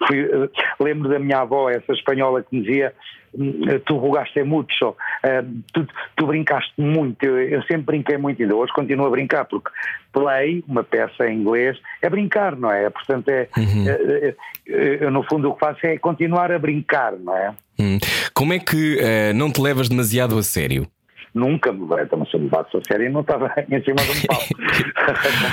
Fui, 0.08 0.20
eh, 0.22 0.50
lembro 0.84 1.08
da 1.10 1.20
minha 1.20 1.40
avó, 1.40 1.70
essa 1.70 1.94
espanhola 1.94 2.44
que 2.44 2.56
me 2.56 2.64
dizia 2.64 2.94
"Hum, 3.36 3.62
tu 3.86 3.98
rugaste 3.98 4.44
mucho, 4.44 4.96
eh, 5.24 5.44
tu, 5.74 5.88
tu 6.16 6.28
brincaste 6.28 6.72
muito, 6.78 7.24
eu, 7.26 7.40
eu 7.40 7.62
sempre 7.64 7.82
brinquei 7.84 8.16
muito, 8.18 8.40
ainda 8.42 8.56
hoje 8.56 8.72
continuo 8.74 9.08
a 9.08 9.10
brincar, 9.10 9.46
porque 9.46 9.72
play, 10.12 10.64
uma 10.68 10.84
peça 10.84 11.28
em 11.28 11.40
inglês, 11.40 11.76
é 12.04 12.10
brincar, 12.12 12.56
não 12.56 12.72
é? 12.72 12.88
Portanto, 12.92 13.30
é, 13.30 13.48
é- 13.88 14.36
é- 14.68 14.98
eu 15.04 15.10
no 15.10 15.24
fundo 15.24 15.50
o 15.50 15.54
que 15.56 15.60
faço 15.62 15.80
continuar 15.98 16.52
a 16.52 16.60
brincar, 16.60 17.14
não 17.14 17.36
é? 17.36 17.54
Hum. 17.80 17.98
Como 18.34 18.54
é 18.54 18.60
que 18.60 18.98
eh, 19.00 19.34
não 19.34 19.52
te 19.52 19.62
levas 19.62 19.90
demasiado 19.90 20.38
a 20.38 20.44
sério? 20.44 20.88
Nunca 21.34 21.72
me 21.72 21.86
vai, 21.88 22.04
então 22.04 22.24
se 22.26 22.36
eu 22.36 22.42
levasse 22.42 22.76
a 22.78 22.80
sério, 22.88 23.12
não 23.12 23.22
estava 23.22 23.52
em 23.70 23.84
cima 23.84 23.96
de 23.96 24.12
um 24.12 24.22
palco. 24.28 24.48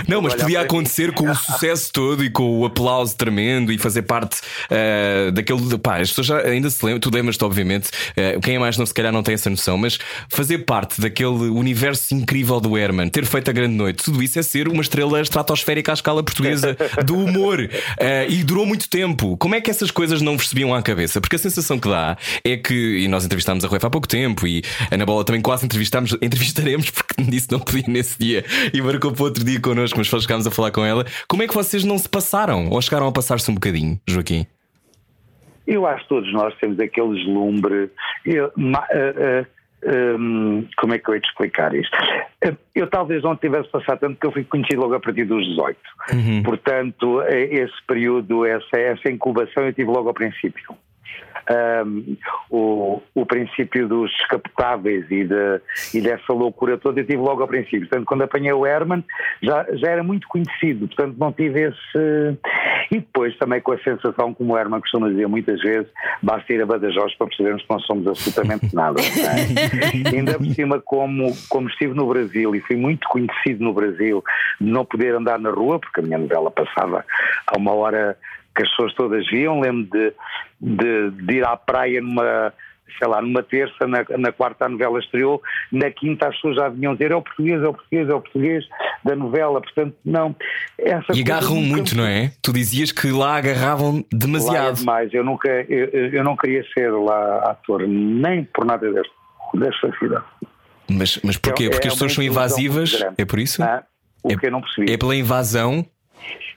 Não, 0.08 0.22
mas 0.22 0.34
podia 0.34 0.60
acontecer 0.60 1.12
com 1.12 1.30
o 1.30 1.34
sucesso 1.36 1.92
todo 1.92 2.24
e 2.24 2.30
com 2.30 2.60
o 2.60 2.64
aplauso 2.64 3.16
tremendo 3.16 3.72
e 3.72 3.78
fazer 3.78 4.02
parte 4.02 4.40
eh, 4.70 5.30
daquele. 5.32 5.60
Pá, 5.78 6.00
as 6.00 6.08
pessoas 6.08 6.26
já 6.26 6.38
ainda 6.38 6.68
se 6.70 6.84
lembram, 6.84 7.00
tu 7.00 7.10
lembras-te, 7.12 7.44
obviamente, 7.44 7.90
eh, 8.16 8.38
quem 8.42 8.56
é 8.56 8.58
mais 8.58 8.76
não, 8.76 8.86
se 8.86 8.94
calhar 8.94 9.12
não 9.12 9.22
tem 9.22 9.34
essa 9.34 9.48
noção, 9.48 9.78
mas 9.78 9.98
fazer 10.28 10.58
parte 10.58 11.00
daquele 11.00 11.48
universo 11.48 12.14
incrível 12.14 12.60
do 12.60 12.76
Herman, 12.76 13.08
ter 13.08 13.24
feito 13.24 13.50
a 13.50 13.52
grande 13.52 13.74
noite, 13.74 14.04
tudo 14.04 14.22
isso 14.22 14.38
é 14.38 14.42
ser 14.42 14.68
uma 14.68 14.82
estrela 14.82 15.20
estratosférica 15.20 15.92
à 15.92 15.94
escala 15.94 16.22
portuguesa 16.22 16.76
do 17.04 17.16
humor 17.16 17.60
Eh, 17.98 18.26
e 18.28 18.44
durou 18.44 18.66
muito 18.66 18.88
tempo. 18.88 19.36
Como 19.36 19.54
é 19.54 19.60
que 19.60 19.70
essas 19.70 19.90
coisas 19.90 20.22
não 20.22 20.38
subiam 20.38 20.74
à 20.74 20.82
cabeça? 20.82 21.20
Porque 21.20 21.36
a 21.36 21.38
sensação 21.38 21.78
que 21.78 21.88
dá 21.88 22.16
é 22.44 22.56
que, 22.56 22.74
e 22.98 23.08
nós 23.08 23.24
entrevistámos 23.24 23.64
a 23.64 23.68
Ruefa 23.68 23.86
há 23.86 23.90
pouco 23.90 24.08
tempo 24.08 24.46
e 24.46 24.62
a 24.90 24.94
Ana 24.94 25.06
Bola 25.06 25.24
também 25.24 25.40
quase 25.40 25.64
entrevistámos, 25.70 26.12
entrevistaremos 26.20 26.90
porque 26.90 27.22
me 27.22 27.30
disse 27.30 27.46
que 27.48 27.52
não 27.54 27.60
podia 27.60 27.84
nesse 27.88 28.18
dia 28.18 28.44
e 28.74 28.82
marcou 28.82 29.12
para 29.12 29.24
outro 29.24 29.44
dia 29.44 29.60
connosco, 29.60 29.96
mas 29.96 30.06
depois 30.08 30.22
chegámos 30.24 30.46
a 30.46 30.50
falar 30.50 30.70
com 30.72 30.84
ela. 30.84 31.04
Como 31.28 31.42
é 31.42 31.48
que 31.48 31.54
vocês 31.54 31.84
não 31.84 31.96
se 31.98 32.08
passaram 32.08 32.68
ou 32.70 32.80
chegaram 32.82 33.06
a 33.06 33.12
passar-se 33.12 33.50
um 33.50 33.54
bocadinho, 33.54 33.98
Joaquim? 34.08 34.46
Eu 35.66 35.86
acho 35.86 36.02
que 36.02 36.08
todos 36.08 36.32
nós 36.32 36.52
temos 36.58 36.78
aquele 36.80 37.14
deslumbre. 37.14 37.90
Eu, 38.26 38.50
ma- 38.56 38.86
ah, 38.90 39.46
ah, 39.86 40.16
hum, 40.18 40.66
como 40.76 40.94
é 40.94 40.98
que 40.98 41.08
eu 41.08 41.14
ia 41.14 41.20
te 41.20 41.28
explicar 41.28 41.72
isto? 41.74 41.96
Ah, 42.44 42.52
Eu 42.74 42.88
talvez 42.88 43.22
não 43.22 43.36
tivesse 43.36 43.68
passado 43.70 44.00
tanto 44.00 44.14
porque 44.14 44.26
eu 44.26 44.32
fui 44.32 44.44
conhecido 44.44 44.80
logo 44.80 44.94
a 44.94 45.00
partir 45.00 45.24
dos 45.24 45.46
18. 45.46 45.78
Portanto, 46.42 47.22
eh, 47.22 47.44
esse 47.62 47.86
período, 47.86 48.44
essa, 48.44 48.76
essa 48.78 49.10
incubação 49.10 49.64
eu 49.64 49.72
tive 49.72 49.90
logo 49.90 50.08
ao 50.08 50.14
princípio. 50.14 50.74
Ahm, 51.48 52.16
o, 52.50 53.00
o 53.14 53.26
princípio 53.26 53.88
dos 53.88 54.10
descapotáveis 54.12 55.04
e, 55.10 55.24
de, 55.24 55.60
e 55.94 56.00
dessa 56.00 56.32
loucura 56.32 56.78
toda 56.78 57.00
eu 57.00 57.06
tive 57.06 57.18
logo 57.18 57.42
ao 57.42 57.48
princípio. 57.48 57.80
Portanto, 57.80 58.04
quando 58.04 58.22
apanhei 58.22 58.52
o 58.52 58.66
Herman 58.66 59.04
já, 59.42 59.66
já 59.72 59.90
era 59.90 60.02
muito 60.02 60.28
conhecido, 60.28 60.86
portanto 60.88 61.16
não 61.18 61.32
tive 61.32 61.68
esse. 61.68 62.38
E 62.90 62.96
depois 62.98 63.36
também 63.38 63.60
com 63.60 63.72
a 63.72 63.78
sensação, 63.78 64.34
como 64.34 64.54
o 64.54 64.58
Herman 64.58 64.80
costuma 64.80 65.08
dizer 65.08 65.28
muitas 65.28 65.60
vezes, 65.60 65.88
basta 66.22 66.52
ir 66.52 66.62
a 66.62 66.66
Badajoz 66.66 67.14
para 67.14 67.26
percebermos 67.28 67.62
que 67.62 67.70
não 67.70 67.80
somos 67.80 68.06
absolutamente 68.06 68.74
nada. 68.74 69.00
é? 69.00 70.16
Ainda 70.16 70.38
por 70.38 70.46
cima, 70.46 70.80
como, 70.80 71.32
como 71.48 71.68
estive 71.68 71.94
no 71.94 72.06
Brasil 72.06 72.54
e 72.54 72.60
fui 72.60 72.76
muito 72.76 73.08
conhecido 73.08 73.64
no 73.64 73.72
Brasil, 73.72 74.22
não 74.60 74.84
poder 74.84 75.14
andar 75.14 75.38
na 75.38 75.50
rua, 75.50 75.78
porque 75.78 76.00
a 76.00 76.02
minha 76.02 76.18
novela 76.18 76.50
passava 76.50 77.04
a 77.46 77.56
uma 77.56 77.72
hora 77.72 78.16
que 78.54 78.62
as 78.62 78.70
pessoas 78.70 78.94
todas 78.94 79.26
viam. 79.28 79.60
Lembro 79.60 79.84
de, 79.90 80.12
de, 80.60 81.10
de 81.10 81.34
ir 81.36 81.44
à 81.46 81.56
praia 81.56 82.00
numa, 82.00 82.52
sei 82.98 83.08
lá, 83.08 83.22
numa 83.22 83.42
terça, 83.42 83.86
na, 83.86 84.04
na 84.18 84.32
quarta 84.32 84.66
a 84.66 84.68
novela 84.68 84.98
estreou, 84.98 85.40
na 85.72 85.90
quinta 85.90 86.28
as 86.28 86.34
pessoas 86.34 86.56
já 86.56 86.68
vinham 86.68 86.92
dizer 86.94 87.12
é 87.12 87.16
o 87.16 87.22
português, 87.22 87.62
é 87.62 87.66
o 87.68 87.72
português, 87.72 88.08
é 88.08 88.14
o 88.14 88.20
português 88.20 88.64
da 89.04 89.16
novela. 89.16 89.60
Portanto, 89.60 89.96
não. 90.04 90.34
Essa 90.78 91.12
E 91.14 91.20
agarram 91.22 91.56
muito, 91.56 91.96
não 91.96 92.04
é? 92.06 92.32
Tu 92.42 92.52
dizias 92.52 92.92
que 92.92 93.10
lá 93.10 93.36
agarravam 93.36 93.94
Lá 93.94 94.00
é 94.00 94.04
demasiado. 94.16 94.76
demais. 94.76 95.12
Eu, 95.14 95.24
nunca, 95.24 95.48
eu, 95.48 95.86
eu 96.12 96.24
não 96.24 96.36
queria 96.36 96.64
ser 96.74 96.90
lá 96.92 97.50
ator, 97.50 97.86
nem 97.88 98.44
por 98.44 98.64
nada 98.64 98.90
deste, 98.92 99.12
desta 99.54 99.98
cidade. 99.98 100.24
Mas, 100.90 101.20
mas 101.22 101.36
porquê? 101.36 101.64
É- 101.66 101.70
Porque 101.70 101.86
é 101.86 101.88
as 101.88 101.94
pessoas 101.94 102.12
são 102.12 102.24
invasivas? 102.24 103.00
É 103.16 103.24
por 103.24 103.38
isso? 103.38 103.62
Ah, 103.62 103.84
o 104.24 104.32
É- 104.32 104.36
que 104.36 104.46
eu 104.46 104.50
não 104.50 104.60
percebi. 104.60 104.92
É 104.92 104.96
pela 104.98 105.14
invasão? 105.14 105.86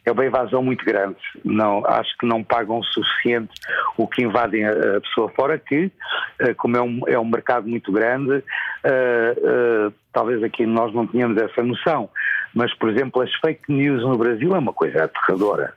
É 0.05 0.11
uma 0.11 0.25
invasão 0.25 0.61
muito 0.61 0.83
grande. 0.83 1.17
Não, 1.43 1.85
acho 1.85 2.17
que 2.17 2.25
não 2.25 2.43
pagam 2.43 2.79
o 2.79 2.83
suficiente 2.83 3.53
o 3.97 4.07
que 4.07 4.23
invadem 4.23 4.65
a, 4.65 4.99
pessoa 5.01 5.29
fora, 5.29 5.57
que, 5.57 5.91
eh, 6.39 6.53
como 6.55 6.77
é 6.77 6.81
um, 6.81 7.01
é 7.07 7.17
um 7.17 7.25
mercado 7.25 7.67
muito 7.67 7.91
grande, 7.91 8.43
eh, 8.83 9.35
eh, 9.37 9.91
talvez 10.11 10.43
aqui 10.43 10.65
nós 10.65 10.93
não 10.93 11.07
tenhamos 11.07 11.37
essa 11.37 11.63
noção. 11.63 12.09
Mas, 12.53 12.73
por 12.75 12.89
exemplo, 12.89 13.21
as 13.21 13.33
fake 13.35 13.63
news 13.67 14.03
no 14.03 14.17
Brasil 14.17 14.55
é 14.55 14.59
uma 14.59 14.73
coisa 14.73 15.05
aterradora. 15.05 15.73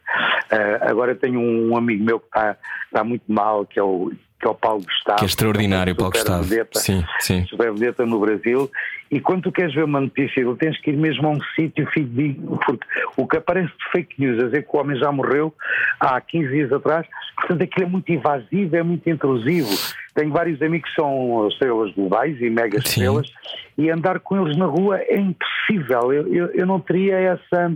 Eh, 0.50 0.78
agora 0.82 1.14
tenho 1.14 1.40
um 1.40 1.76
amigo 1.76 2.04
meu 2.04 2.20
que 2.20 2.26
está, 2.26 2.56
está 2.86 3.02
muito 3.04 3.24
mal, 3.28 3.64
que 3.64 3.78
é 3.78 3.82
o, 3.82 4.12
que 4.38 4.46
é 4.46 4.50
o 4.50 4.54
Paulo 4.54 4.82
Gustavo. 4.84 5.18
Que 5.18 5.24
é 5.24 5.26
extraordinário, 5.26 5.92
uma 5.94 5.98
Paulo 5.98 6.16
super 6.16 6.30
Gustavo. 6.30 6.48
vedeta, 6.48 6.78
Sim, 6.78 7.04
sim. 7.20 7.46
super 7.46 7.72
vedeta 7.72 8.04
no 8.04 8.20
Brasil. 8.20 8.70
E 9.10 9.20
quando 9.20 9.42
tu 9.42 9.52
queres 9.52 9.74
ver 9.74 9.84
uma 9.84 10.00
notícia, 10.00 10.44
tu 10.44 10.56
tens 10.56 10.80
que 10.80 10.90
ir 10.90 10.96
mesmo 10.96 11.28
a 11.28 11.30
um 11.30 11.40
sítio 11.54 11.86
fidedigno, 11.92 12.58
porque 12.64 12.86
o 13.16 13.26
que 13.26 13.36
aparece 13.36 13.68
de 13.68 13.90
fake 13.92 14.14
news, 14.18 14.42
a 14.42 14.46
dizer 14.46 14.66
que 14.66 14.76
o 14.76 14.80
homem 14.80 14.98
já 14.98 15.12
morreu 15.12 15.54
há 16.00 16.20
15 16.20 16.48
dias 16.48 16.72
atrás, 16.72 17.06
portanto 17.36 17.62
aquilo 17.62 17.86
é 17.86 17.88
muito 17.88 18.12
invasivo, 18.12 18.76
é 18.76 18.82
muito 18.82 19.08
intrusivo. 19.08 19.70
Tenho 20.14 20.32
vários 20.32 20.60
amigos 20.62 20.88
que 20.88 21.00
são 21.00 21.46
estrelas 21.48 21.92
globais 21.94 22.40
e 22.40 22.48
mega 22.48 22.78
estrelas, 22.78 23.30
e 23.76 23.90
andar 23.90 24.18
com 24.20 24.40
eles 24.40 24.56
na 24.56 24.64
rua 24.64 24.98
é 24.98 25.18
impossível. 25.18 26.10
Eu, 26.10 26.26
eu, 26.32 26.46
eu 26.54 26.66
não 26.66 26.80
teria 26.80 27.16
essa. 27.16 27.72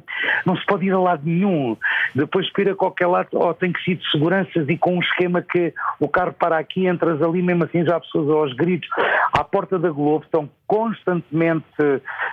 Não 0.46 0.56
se 0.56 0.64
pode 0.64 0.86
ir 0.86 0.92
a 0.92 0.98
lado 0.98 1.22
nenhum. 1.24 1.76
Depois 2.14 2.50
para 2.50 2.62
ir 2.62 2.70
a 2.70 2.74
qualquer 2.74 3.06
lado, 3.06 3.28
ou 3.32 3.52
tem 3.52 3.70
que 3.70 3.82
ser 3.84 3.96
de 3.96 4.10
seguranças 4.10 4.66
e 4.68 4.78
com 4.78 4.96
um 4.96 5.00
esquema 5.00 5.42
que 5.42 5.74
o 5.98 6.08
carro 6.08 6.32
para 6.32 6.58
aqui, 6.58 6.86
entras 6.86 7.20
ali, 7.20 7.42
mesmo 7.42 7.64
assim 7.64 7.84
já 7.84 7.96
há 7.96 8.00
pessoas 8.00 8.30
aos 8.30 8.54
gritos. 8.54 8.88
À 9.32 9.44
porta 9.44 9.78
da 9.78 9.90
Globo 9.90 10.24
estão 10.24 10.48
constantemente 10.70 11.74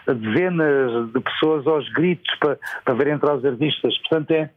dezenas 0.05 1.11
de 1.11 1.19
pessoas 1.21 1.65
aos 1.65 1.89
gritos 1.93 2.35
para, 2.39 2.57
para 2.85 2.93
ver 2.93 3.07
entrar 3.07 3.33
os 3.35 3.43
artistas. 3.43 3.97
Portanto, 3.97 4.29
é. 4.31 4.49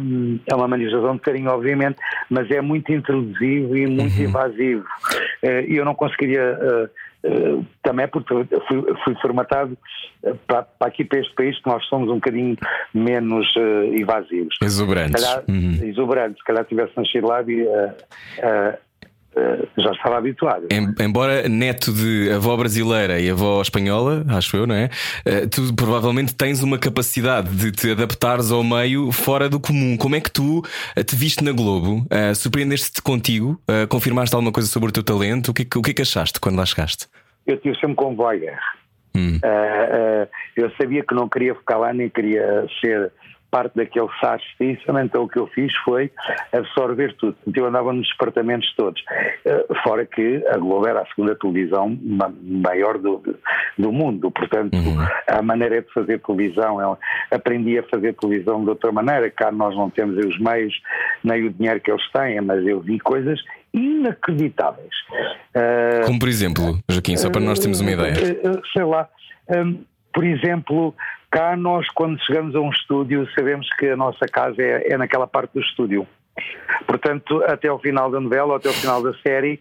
hum, 0.00 0.40
é 0.50 0.54
uma 0.56 0.66
manifestação 0.66 1.14
de 1.14 1.20
carinho, 1.22 1.50
obviamente, 1.50 1.98
mas 2.28 2.50
é 2.50 2.60
muito 2.60 2.92
intrusivo 2.92 3.76
e 3.76 3.86
muito 3.86 4.20
invasivo. 4.20 4.84
Eh, 5.42 5.66
E 5.68 5.76
eu 5.76 5.84
não 5.84 5.94
conseguiria, 5.94 6.58
eh, 6.60 6.88
eh, 7.24 7.58
também 7.82 8.08
porque 8.08 8.34
fui, 8.66 8.84
fui 9.04 9.14
formatado 9.22 9.78
para, 10.48 10.62
para 10.62 10.88
aqui, 10.88 11.04
para 11.04 11.20
este 11.20 11.32
país, 11.36 11.56
que 11.62 11.68
nós 11.70 11.84
somos 11.86 12.08
um 12.10 12.14
bocadinho 12.16 12.56
menos 12.92 13.46
eh, 13.56 13.86
invasivos. 14.00 14.56
Exuberantes. 14.60 15.20
Se 15.20 15.26
calhar, 15.28 15.44
Uhum. 15.48 15.78
exuberantes, 15.84 16.38
se 16.38 16.44
calhar 16.44 16.64
tivesse 16.64 16.92
nascido 16.96 17.28
lá 17.28 17.40
e 17.42 17.60
eh, 18.42 18.78
já 19.78 19.90
estava 19.90 20.16
habituado. 20.18 20.66
Em- 20.70 20.94
Embora 21.04 21.48
neto 21.48 21.92
de 21.92 22.30
avó 22.32 22.56
brasileira 22.56 23.20
e 23.20 23.30
avó 23.30 23.60
espanhola, 23.60 24.24
acho 24.28 24.56
eu, 24.56 24.66
não 24.66 24.74
é? 24.74 24.88
Eh, 25.24 25.46
Tu 25.46 25.74
provavelmente 25.74 26.34
tens 26.34 26.62
uma 26.62 26.78
capacidade 26.78 27.50
de 27.54 27.70
te 27.72 27.90
adaptares 27.90 28.50
ao 28.50 28.64
meio 28.64 29.12
fora 29.12 29.48
do 29.48 29.60
comum. 29.60 29.96
Como 29.96 30.16
é 30.16 30.20
que 30.20 30.30
tu 30.30 30.62
eh, 30.96 31.02
te 31.02 31.14
viste 31.14 31.44
na 31.44 31.52
Globo? 31.52 32.06
Eh, 32.10 32.34
Surpreendeste-te 32.34 33.02
contigo? 33.02 33.60
Eh, 33.68 33.86
Confirmaste 33.86 34.34
alguma 34.34 34.52
coisa 34.52 34.68
sobre 34.68 34.88
o 34.88 34.92
teu 34.92 35.02
talento? 35.02 35.50
O 35.50 35.54
que, 35.54 35.62
é 35.62 35.64
que- 35.64 35.78
o 35.78 35.82
que 35.82 35.90
é 35.90 35.94
que 35.94 36.02
achaste 36.02 36.40
quando 36.40 36.56
lá 36.56 36.64
chegaste? 36.66 37.06
Eu 37.46 37.56
tive 37.58 37.74
sempre 37.76 37.94
comboio. 37.96 38.50
Hum. 39.14 39.36
Uh, 39.42 40.24
uh, 40.24 40.28
eu 40.56 40.70
sabia 40.80 41.02
que 41.02 41.14
não 41.14 41.26
queria 41.26 41.54
ficar 41.54 41.78
lá, 41.78 41.90
nem 41.92 42.08
queria 42.10 42.66
ser 42.80 43.10
parte 43.56 43.74
daquele 43.74 44.08
SARS 44.20 44.42
então 44.60 45.24
o 45.24 45.28
que 45.28 45.38
eu 45.38 45.46
fiz 45.46 45.74
foi 45.78 46.10
absorver 46.52 47.14
tudo. 47.14 47.34
Então 47.46 47.64
eu 47.64 47.68
andava 47.70 47.90
nos 47.90 48.06
departamentos 48.10 48.70
todos. 48.76 49.00
Uh, 49.46 49.74
fora 49.82 50.04
que 50.04 50.44
a 50.48 50.58
Globo 50.58 50.86
era 50.86 51.00
a 51.00 51.06
segunda 51.06 51.34
televisão 51.34 51.98
ma 52.02 52.30
maior 52.42 52.98
do, 52.98 53.22
do 53.78 53.92
mundo, 53.92 54.30
portanto 54.30 54.74
uhum. 54.74 54.98
a 55.26 55.40
maneira 55.40 55.80
de 55.80 55.90
fazer 55.92 56.20
televisão, 56.20 56.80
eu 56.82 56.98
aprendi 57.30 57.78
a 57.78 57.82
fazer 57.84 58.14
televisão 58.14 58.62
de 58.62 58.68
outra 58.68 58.92
maneira, 58.92 59.30
cá 59.30 59.50
nós 59.50 59.74
não 59.74 59.88
temos 59.88 60.22
os 60.22 60.38
meios 60.38 60.74
nem 61.24 61.46
o 61.46 61.50
dinheiro 61.50 61.80
que 61.80 61.90
eles 61.90 62.12
têm, 62.12 62.40
mas 62.42 62.66
eu 62.66 62.80
vi 62.80 62.98
coisas 62.98 63.40
inacreditáveis. 63.72 64.94
Uh, 65.54 66.04
Como 66.04 66.18
por 66.18 66.28
exemplo, 66.28 66.78
Joaquim, 66.90 67.16
só 67.16 67.30
para 67.30 67.40
nós 67.40 67.58
termos 67.58 67.80
uma 67.80 67.90
ideia. 67.90 68.12
Uh, 68.12 68.60
sei 68.72 68.84
lá, 68.84 69.08
por 70.16 70.24
exemplo, 70.24 70.94
cá 71.30 71.54
nós 71.54 71.86
quando 71.90 72.18
chegamos 72.24 72.56
a 72.56 72.60
um 72.60 72.70
estúdio 72.70 73.28
sabemos 73.34 73.68
que 73.78 73.90
a 73.90 73.96
nossa 73.96 74.24
casa 74.24 74.62
é, 74.62 74.94
é 74.94 74.96
naquela 74.96 75.26
parte 75.26 75.52
do 75.52 75.60
estúdio. 75.60 76.08
Portanto, 76.86 77.44
até 77.46 77.68
ao 77.68 77.78
final 77.78 78.10
da 78.10 78.18
novela, 78.18 78.52
ou 78.52 78.56
até 78.56 78.68
ao 78.68 78.74
final 78.74 79.02
da 79.02 79.12
série, 79.18 79.60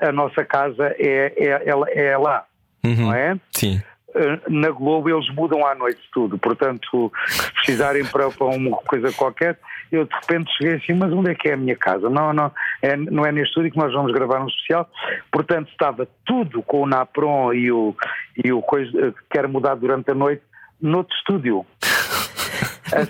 a 0.00 0.10
nossa 0.10 0.44
casa 0.44 0.92
é, 0.98 1.32
é, 1.36 2.08
é 2.08 2.18
lá, 2.18 2.44
uhum. 2.84 2.96
não 2.96 3.14
é? 3.14 3.38
Sim. 3.52 3.80
Eh, 4.14 4.40
na 4.48 4.70
Globo 4.70 5.08
eles 5.08 5.28
mudam 5.34 5.64
à 5.64 5.74
noite 5.74 6.00
tudo, 6.12 6.38
portanto, 6.38 7.12
se 7.28 7.52
precisarem 7.52 8.04
para, 8.04 8.28
uma 8.40 8.76
coisa 8.78 9.12
qualquer, 9.12 9.58
eu 9.92 10.04
de 10.04 10.14
repente 10.14 10.50
cheguei 10.56 10.74
assim, 10.76 10.94
mas 10.94 11.12
onde 11.12 11.30
é 11.30 11.34
que 11.34 11.48
é 11.48 11.54
a 11.54 11.56
minha 11.56 11.76
casa? 11.76 12.10
Não, 12.10 12.32
não, 12.32 12.50
é, 12.82 12.96
não 12.96 13.24
é 13.24 13.30
neste 13.30 13.50
estúdio 13.50 13.70
que 13.70 13.78
nós 13.78 13.92
vamos 13.92 14.12
gravar 14.12 14.42
um 14.42 14.48
especial, 14.48 14.90
portanto 15.30 15.70
estava 15.70 16.08
tudo 16.24 16.62
com 16.62 16.82
o 16.82 16.86
Napron 16.86 17.52
e 17.52 17.70
o, 17.70 17.94
e 18.42 18.52
o 18.52 18.60
coisa 18.62 18.90
eh, 18.98 19.12
que 19.30 19.38
era 19.38 19.46
mudar 19.46 19.76
durante 19.76 20.10
a 20.10 20.14
noite 20.14 20.42
noutro 20.80 21.14
estúdio. 21.16 21.64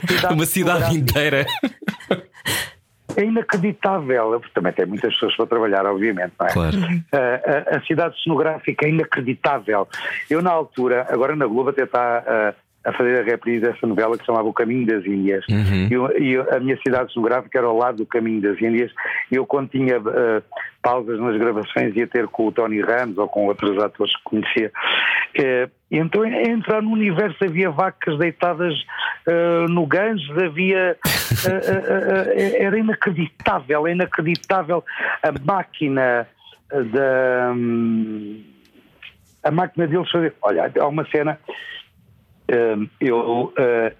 Cidade 0.06 0.34
uma 0.34 0.44
cidade 0.44 0.98
inteira. 0.98 1.46
É 3.16 3.24
inacreditável. 3.24 4.40
Também 4.54 4.72
tem 4.72 4.86
muitas 4.86 5.12
pessoas 5.14 5.36
para 5.36 5.46
trabalhar, 5.46 5.86
obviamente, 5.86 6.32
não 6.38 6.46
é? 6.46 6.52
Claro. 6.52 6.76
A, 7.12 7.74
a, 7.74 7.78
a, 7.78 7.82
cidade 7.82 8.22
cenográfica 8.22 8.86
é 8.86 8.90
inacreditável. 8.90 9.88
Eu, 10.28 10.42
na 10.42 10.50
altura, 10.50 11.06
agora 11.10 11.34
na 11.36 11.46
Globo 11.46 11.70
até 11.70 11.84
está 11.84 12.54
a 12.84 12.92
fazer 12.92 13.20
a 13.20 13.22
reprise 13.22 13.60
dessa 13.60 13.86
novela 13.86 14.12
que 14.12 14.20
se 14.20 14.26
chamava 14.26 14.48
O 14.48 14.54
Caminho 14.54 14.86
das 14.86 15.04
Índias. 15.04 15.44
Uhum. 15.50 16.10
E, 16.18 16.32
e, 16.32 16.36
a 16.36 16.58
minha 16.58 16.78
cidade 16.78 17.12
cenográfica 17.12 17.58
era 17.58 17.66
ao 17.66 17.76
lado 17.76 17.98
do 17.98 18.06
Caminho 18.06 18.40
das 18.40 18.60
Índias. 18.60 18.90
E 19.30 19.36
eu, 19.36 19.44
quando 19.44 19.68
tinha 19.68 19.98
uh, 19.98 20.42
pausas 20.82 21.20
nas 21.20 21.36
gravações, 21.36 21.94
ia 21.94 22.06
ter 22.06 22.26
com 22.28 22.46
o 22.46 22.52
Tony 22.52 22.80
Ramos 22.80 23.18
ou 23.18 23.28
com 23.28 23.46
outros 23.46 23.76
atores 23.82 24.16
que 24.16 24.22
conhecia. 24.24 24.72
Uh, 25.38 25.70
então, 25.90 26.24
entrar 26.24 26.80
no 26.80 26.92
universo, 26.92 27.36
havia 27.44 27.70
vacas 27.70 28.18
deitadas 28.18 28.74
uh, 29.26 29.68
no 29.68 29.86
Ganges, 29.86 30.30
havia. 30.38 30.96
era 32.58 32.78
inacreditável, 32.78 33.88
inacreditável 33.88 34.84
a 35.22 35.32
máquina 35.44 36.26
da. 36.70 37.52
Um, 37.54 38.42
a 39.42 39.50
máquina 39.50 39.86
deles 39.86 40.10
fazer. 40.10 40.34
Olha, 40.42 40.70
há 40.78 40.86
uma 40.86 41.04
cena 41.06 41.38
eu, 43.00 43.52
ah, 43.58 43.92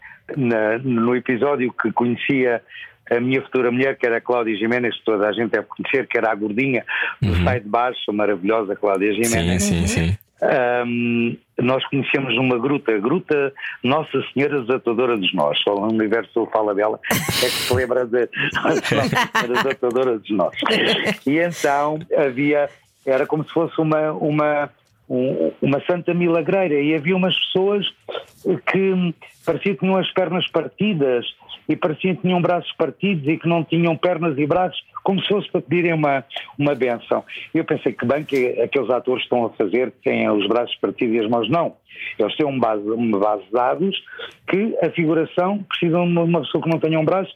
no 0.82 1.14
episódio 1.16 1.72
que 1.72 1.92
conhecia 1.92 2.62
a 3.10 3.20
minha 3.20 3.42
futura 3.42 3.70
mulher, 3.70 3.96
que 3.96 4.06
era 4.06 4.18
a 4.18 4.20
Cláudia 4.20 4.56
Jiménez, 4.56 4.96
que 4.96 5.04
toda 5.04 5.28
a 5.28 5.32
gente 5.32 5.50
deve 5.50 5.66
conhecer, 5.66 6.06
que 6.06 6.16
era 6.16 6.30
a 6.30 6.34
gordinha 6.34 6.84
do 7.20 7.32
uhum. 7.32 7.44
site 7.44 7.64
de 7.64 7.68
baixo, 7.68 7.98
a 8.08 8.12
maravilhosa 8.12 8.76
Cláudia 8.76 9.12
Jiménez. 9.12 9.62
Sim, 9.64 9.86
sim, 9.86 10.06
sim. 10.06 10.18
Um, 10.42 11.36
nós 11.60 11.84
conhecemos 11.88 12.34
uma 12.38 12.58
gruta, 12.58 12.94
a 12.94 12.98
Gruta 12.98 13.52
Nossa 13.84 14.22
Senhora 14.32 14.62
Desatadora 14.62 15.16
dos 15.16 15.34
Nós. 15.34 15.58
Só 15.62 15.74
no 15.74 15.88
universo 15.88 16.48
fala 16.50 16.74
dela 16.74 16.98
é 17.10 17.14
que 17.14 17.50
se 17.50 17.74
lembra 17.74 18.06
de 18.06 18.28
Nossa 18.54 18.80
Senhora 18.86 19.08
Desatadora 19.62 20.18
dos 20.18 20.30
Nós. 20.30 20.56
E 21.26 21.38
então 21.38 21.98
havia, 22.16 22.70
era 23.04 23.26
como 23.26 23.44
se 23.44 23.52
fosse 23.52 23.78
uma, 23.78 24.12
uma, 24.12 24.70
um, 25.10 25.52
uma 25.60 25.80
santa 25.84 26.14
milagreira 26.14 26.80
e 26.80 26.94
havia 26.94 27.14
umas 27.14 27.36
pessoas 27.38 27.86
que 28.42 29.14
pareciam 29.44 29.74
que 29.74 29.80
tinham 29.80 29.96
as 29.96 30.10
pernas 30.12 30.46
partidas 30.50 31.26
e 31.68 31.76
pareciam 31.76 32.16
que 32.16 32.22
tinham 32.22 32.42
braços 32.42 32.72
partidos 32.72 33.26
e 33.28 33.36
que 33.36 33.48
não 33.48 33.62
tinham 33.64 33.96
pernas 33.96 34.36
e 34.36 34.46
braços, 34.46 34.80
como 35.04 35.20
se 35.20 35.28
fosse 35.28 35.50
para 35.50 35.60
pedirem 35.60 35.92
uma, 35.92 36.24
uma 36.58 36.74
benção. 36.74 37.24
E 37.54 37.58
eu 37.58 37.64
pensei 37.64 37.92
que 37.92 38.04
bem 38.04 38.24
que 38.24 38.60
aqueles 38.60 38.90
atores 38.90 39.22
estão 39.22 39.46
a 39.46 39.50
fazer 39.50 39.92
que 39.92 40.02
têm 40.10 40.28
os 40.28 40.46
braços 40.48 40.74
partidos 40.76 41.14
e 41.14 41.20
as 41.20 41.30
mãos 41.30 41.48
não. 41.48 41.76
Eles 42.18 42.36
têm 42.36 42.46
uma 42.46 42.58
base, 42.58 42.82
uma 42.82 43.18
base 43.18 43.44
de 43.44 43.52
dados 43.52 44.02
que 44.48 44.76
a 44.82 44.90
figuração 44.90 45.62
precisam 45.62 46.06
de 46.06 46.18
uma 46.18 46.40
pessoa 46.40 46.62
que 46.64 46.70
não 46.70 46.78
tenha 46.78 46.98
um 46.98 47.04
braço 47.04 47.34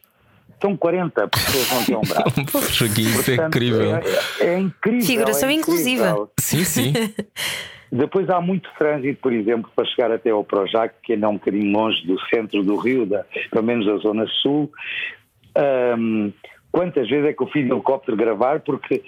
são 0.61 0.77
40 0.77 1.29
pessoas 1.29 1.67
que 1.67 1.75
não 1.75 1.85
têm 1.85 1.97
um 1.97 2.01
braço. 2.01 2.45
Poxa, 2.51 2.87
isso 2.87 3.31
é 3.31 3.35
incrível. 3.35 3.97
É, 3.97 4.47
é, 4.47 4.59
incrível. 4.59 5.07
Figuração 5.07 5.49
é 5.49 5.53
incrível. 5.53 5.75
inclusiva. 5.75 6.31
Sim, 6.41 6.65
sim. 6.65 6.93
Depois 7.97 8.29
há 8.29 8.41
muito 8.41 8.69
trânsito, 8.77 9.21
por 9.23 9.33
exemplo, 9.33 9.71
para 9.75 9.85
chegar 9.85 10.11
até 10.11 10.31
ao 10.31 10.43
Projac, 10.43 10.93
que 11.01 11.13
ainda 11.13 11.27
é 11.27 11.29
um 11.29 11.35
bocadinho 11.35 11.71
longe 11.71 12.05
do 12.05 12.19
centro 12.27 12.61
do 12.65 12.75
Rio, 12.75 13.07
da, 13.07 13.25
pelo 13.53 13.65
menos 13.65 13.87
da 13.87 13.97
Zona 13.99 14.27
Sul. 14.43 14.69
Um, 15.97 16.33
quantas 16.73 17.09
vezes 17.09 17.27
é 17.27 17.33
que 17.33 17.41
eu 17.41 17.47
fiz 17.47 17.71
helicóptero 17.71 18.17
gravar 18.17 18.59
porque 18.59 19.01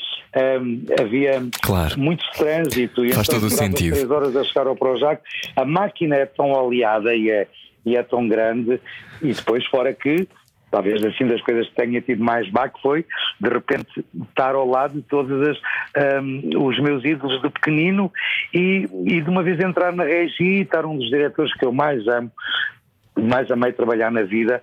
havia 1.00 1.42
claro. 1.60 1.98
muito 1.98 2.24
trânsito 2.36 3.04
e 3.04 3.12
Faz 3.12 3.28
então 3.28 3.40
todo 3.40 3.48
o 3.48 3.50
sentido. 3.50 3.94
três 3.94 4.08
horas 4.08 4.36
a 4.36 4.44
chegar 4.44 4.68
ao 4.68 4.76
Projac. 4.76 5.20
A 5.56 5.64
máquina 5.64 6.14
é 6.14 6.26
tão 6.26 6.54
aliada 6.56 7.12
e 7.12 7.28
é, 7.28 7.48
e 7.84 7.96
é 7.96 8.04
tão 8.04 8.28
grande 8.28 8.80
e 9.20 9.32
depois 9.32 9.66
fora 9.66 9.92
que 9.92 10.28
talvez 10.70 11.04
assim 11.04 11.26
das 11.26 11.40
coisas 11.42 11.68
que 11.68 11.74
tenha 11.74 12.00
tido 12.00 12.22
mais 12.22 12.48
baque 12.50 12.80
foi 12.82 13.04
de 13.40 13.48
repente 13.48 14.04
estar 14.28 14.54
ao 14.54 14.68
lado 14.68 14.94
de 14.94 15.02
todos 15.02 15.58
um, 16.22 16.66
os 16.66 16.78
meus 16.80 17.04
ídolos 17.04 17.40
de 17.40 17.50
pequenino 17.50 18.12
e, 18.52 18.88
e 19.04 19.20
de 19.20 19.30
uma 19.30 19.42
vez 19.42 19.60
entrar 19.60 19.92
na 19.92 20.04
regi, 20.04 20.62
estar 20.62 20.84
um 20.84 20.96
dos 20.96 21.08
diretores 21.08 21.52
que 21.54 21.64
eu 21.64 21.72
mais 21.72 22.06
amo, 22.08 22.30
mais 23.16 23.50
amei 23.50 23.72
trabalhar 23.72 24.10
na 24.10 24.22
vida. 24.22 24.62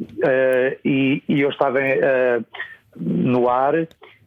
Uh, 0.00 0.76
e, 0.84 1.22
e, 1.28 1.40
eu 1.40 1.50
estava 1.50 1.78
uh, 1.78 2.44
no 2.96 3.48
ar 3.48 3.74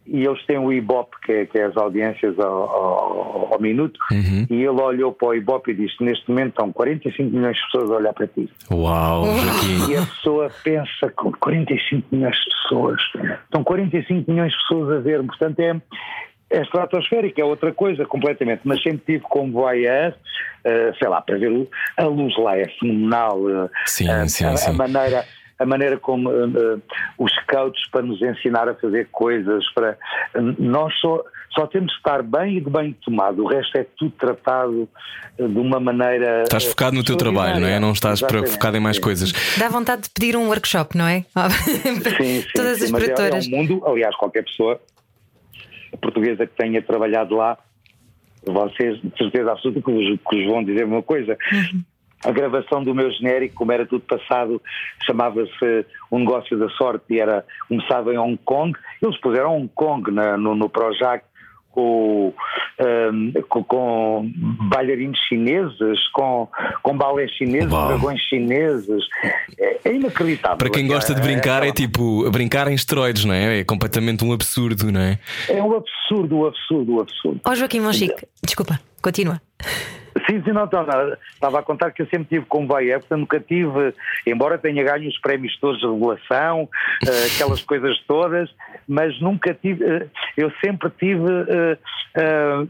e 0.07 0.25
eles 0.25 0.43
têm 0.45 0.57
o 0.57 0.71
Ibope, 0.71 1.15
que 1.25 1.31
é, 1.31 1.45
que 1.45 1.57
é 1.57 1.65
as 1.65 1.75
audiências 1.75 2.39
ao, 2.39 2.69
ao, 2.69 3.53
ao 3.53 3.59
minuto, 3.59 3.99
uhum. 4.11 4.45
e 4.49 4.55
ele 4.55 4.81
olhou 4.81 5.11
para 5.11 5.29
o 5.29 5.35
Ibope 5.35 5.71
e 5.71 5.73
disse: 5.75 6.01
Neste 6.01 6.29
momento 6.29 6.49
estão 6.49 6.71
45 6.71 7.35
milhões 7.35 7.57
de 7.57 7.63
pessoas 7.63 7.91
a 7.91 7.95
olhar 7.95 8.13
para 8.13 8.27
ti. 8.27 8.49
Uau! 8.71 9.25
Joaquim. 9.25 9.91
E 9.91 9.97
a 9.97 10.05
pessoa 10.05 10.49
pensa: 10.63 11.13
45 11.39 12.07
milhões 12.11 12.35
de 12.35 12.45
pessoas, 12.63 13.01
estão 13.43 13.63
45 13.63 14.31
milhões 14.31 14.51
de 14.51 14.57
pessoas 14.59 14.97
a 14.97 14.99
ver, 14.99 15.23
portanto 15.23 15.59
é. 15.59 15.81
É 16.49 16.61
estratosférica, 16.61 17.41
é 17.41 17.43
outra 17.43 17.73
coisa 17.73 18.05
completamente, 18.05 18.61
mas 18.63 18.81
sempre 18.81 19.01
tive 19.05 19.23
como 19.25 19.51
voyeur, 19.51 20.13
uh, 20.13 20.97
sei 20.97 21.09
lá, 21.09 21.19
para 21.19 21.37
ver 21.37 21.67
a 21.97 22.05
luz 22.05 22.37
lá 22.37 22.57
é 22.57 22.65
fenomenal, 22.79 23.37
sim, 23.85 24.09
uh, 24.09 24.29
sim, 24.29 24.45
a, 24.45 24.55
sim. 24.55 24.69
a 24.69 24.73
maneira 24.73 25.25
a 25.59 25.65
maneira 25.65 25.97
como 25.97 26.29
uh, 26.29 26.81
os 27.17 27.31
scouts 27.33 27.89
para 27.89 28.03
nos 28.03 28.21
ensinar 28.21 28.69
a 28.69 28.75
fazer 28.75 29.07
coisas, 29.11 29.65
para 29.73 29.97
nós 30.59 30.93
só, 30.99 31.23
só 31.53 31.67
temos 31.67 31.91
de 31.91 31.97
estar 31.97 32.21
bem 32.21 32.57
e 32.57 32.61
de 32.61 32.69
bem 32.69 32.93
tomado, 33.03 33.43
o 33.43 33.47
resto 33.47 33.77
é 33.77 33.85
tudo 33.97 34.11
tratado 34.11 34.87
de 35.35 35.59
uma 35.59 35.79
maneira. 35.79 36.43
Estás 36.43 36.65
focado 36.65 36.95
no 36.95 37.03
teu 37.03 37.15
trabalho, 37.15 37.59
não 37.59 37.67
é? 37.67 37.79
Não 37.79 37.91
estás 37.91 38.19
Exatamente, 38.19 38.51
focado 38.51 38.77
em 38.77 38.79
mais 38.79 38.99
coisas. 38.99 39.33
Dá 39.57 39.67
vontade 39.69 40.03
de 40.03 40.09
pedir 40.09 40.35
um 40.35 40.47
workshop, 40.47 40.97
não 40.97 41.07
é? 41.07 41.25
sim, 41.65 42.41
sim, 42.41 42.47
Todas 42.53 42.77
sim, 42.77 42.85
as 42.85 42.91
mas 42.91 43.03
produtoras. 43.03 43.47
É, 43.47 43.51
é 43.51 43.53
um 43.53 43.57
mundo, 43.57 43.83
aliás, 43.87 44.15
qualquer 44.15 44.43
pessoa 44.43 44.79
portuguesa 46.01 46.45
que 46.45 46.55
tenha 46.55 46.81
trabalhado 46.81 47.35
lá, 47.35 47.57
vocês 48.45 49.01
de 49.01 49.17
certeza 49.17 49.51
absoluta 49.51 49.81
que 49.81 49.91
vos, 49.91 50.19
que 50.29 50.37
vos 50.37 50.45
vão 50.45 50.63
dizer 50.63 50.85
uma 50.85 51.01
coisa. 51.01 51.35
Uhum 51.51 51.83
a 52.23 52.31
gravação 52.31 52.83
do 52.83 52.95
meu 52.95 53.11
genérico, 53.11 53.55
como 53.55 53.71
era 53.71 53.85
tudo 53.85 54.01
passado, 54.01 54.61
chamava-se 55.05 55.85
Um 56.11 56.19
Negócio 56.19 56.57
da 56.57 56.69
Sorte 56.69 57.05
e 57.09 57.19
era, 57.19 57.45
começava 57.67 58.13
em 58.13 58.17
Hong 58.17 58.39
Kong. 58.43 58.77
Eles 59.01 59.17
puseram 59.19 59.55
Hong 59.55 59.71
Kong 59.73 60.11
na, 60.11 60.37
no, 60.37 60.55
no 60.55 60.69
Projac 60.69 61.23
com, 61.77 62.33
um, 62.79 63.33
com, 63.47 63.63
com, 63.63 64.31
bailarinos 64.67 65.19
chineses, 65.29 66.07
com, 66.11 66.47
com 66.81 66.97
balés 66.97 67.29
chineses, 67.33 67.71
Uau. 67.71 67.87
dragões 67.87 68.19
chineses. 68.21 69.03
É, 69.59 69.77
é, 69.85 69.93
inacreditável. 69.93 70.57
Para 70.57 70.71
quem 70.71 70.87
gosta 70.87 71.13
de 71.13 71.21
brincar, 71.21 71.61
é, 71.61 71.67
é, 71.67 71.69
é 71.69 71.73
tipo 71.73 72.27
brincar 72.31 72.67
em 72.67 72.73
esteroides, 72.73 73.25
não 73.25 73.33
é? 73.33 73.59
É 73.59 73.63
completamente 73.63 74.25
um 74.25 74.33
absurdo, 74.33 74.91
não 74.91 75.01
é? 75.01 75.19
É 75.47 75.61
um 75.61 75.75
absurdo, 75.75 76.39
um 76.39 76.45
absurdo, 76.47 76.95
um 76.95 76.99
absurdo. 76.99 77.41
Ó 77.45 77.51
oh, 77.51 77.55
Joaquim 77.55 77.79
Monchique, 77.79 78.27
desculpa, 78.43 78.79
continua. 78.99 79.39
Sim, 80.25 80.41
sim, 80.43 80.51
não, 80.51 80.69
não, 80.71 80.85
não, 80.85 81.17
estava 81.33 81.59
a 81.59 81.63
contar 81.63 81.91
que 81.91 82.01
eu 82.01 82.07
sempre 82.07 82.27
tive 82.29 82.45
comboio, 82.45 82.91
é, 82.91 82.99
portanto 82.99 83.19
nunca 83.19 83.39
tive, 83.39 83.93
embora 84.25 84.57
tenha 84.57 84.83
ganho 84.83 85.07
os 85.09 85.19
prémios 85.19 85.57
todos 85.59 85.79
de 85.79 85.87
regulação, 85.87 86.63
uh, 86.63 87.25
aquelas 87.33 87.61
coisas 87.61 87.97
todas, 88.07 88.49
mas 88.87 89.19
nunca 89.21 89.53
tive, 89.53 89.83
uh, 89.83 90.09
eu 90.35 90.51
sempre 90.63 90.89
tive 90.97 91.23
uh, 91.25 91.77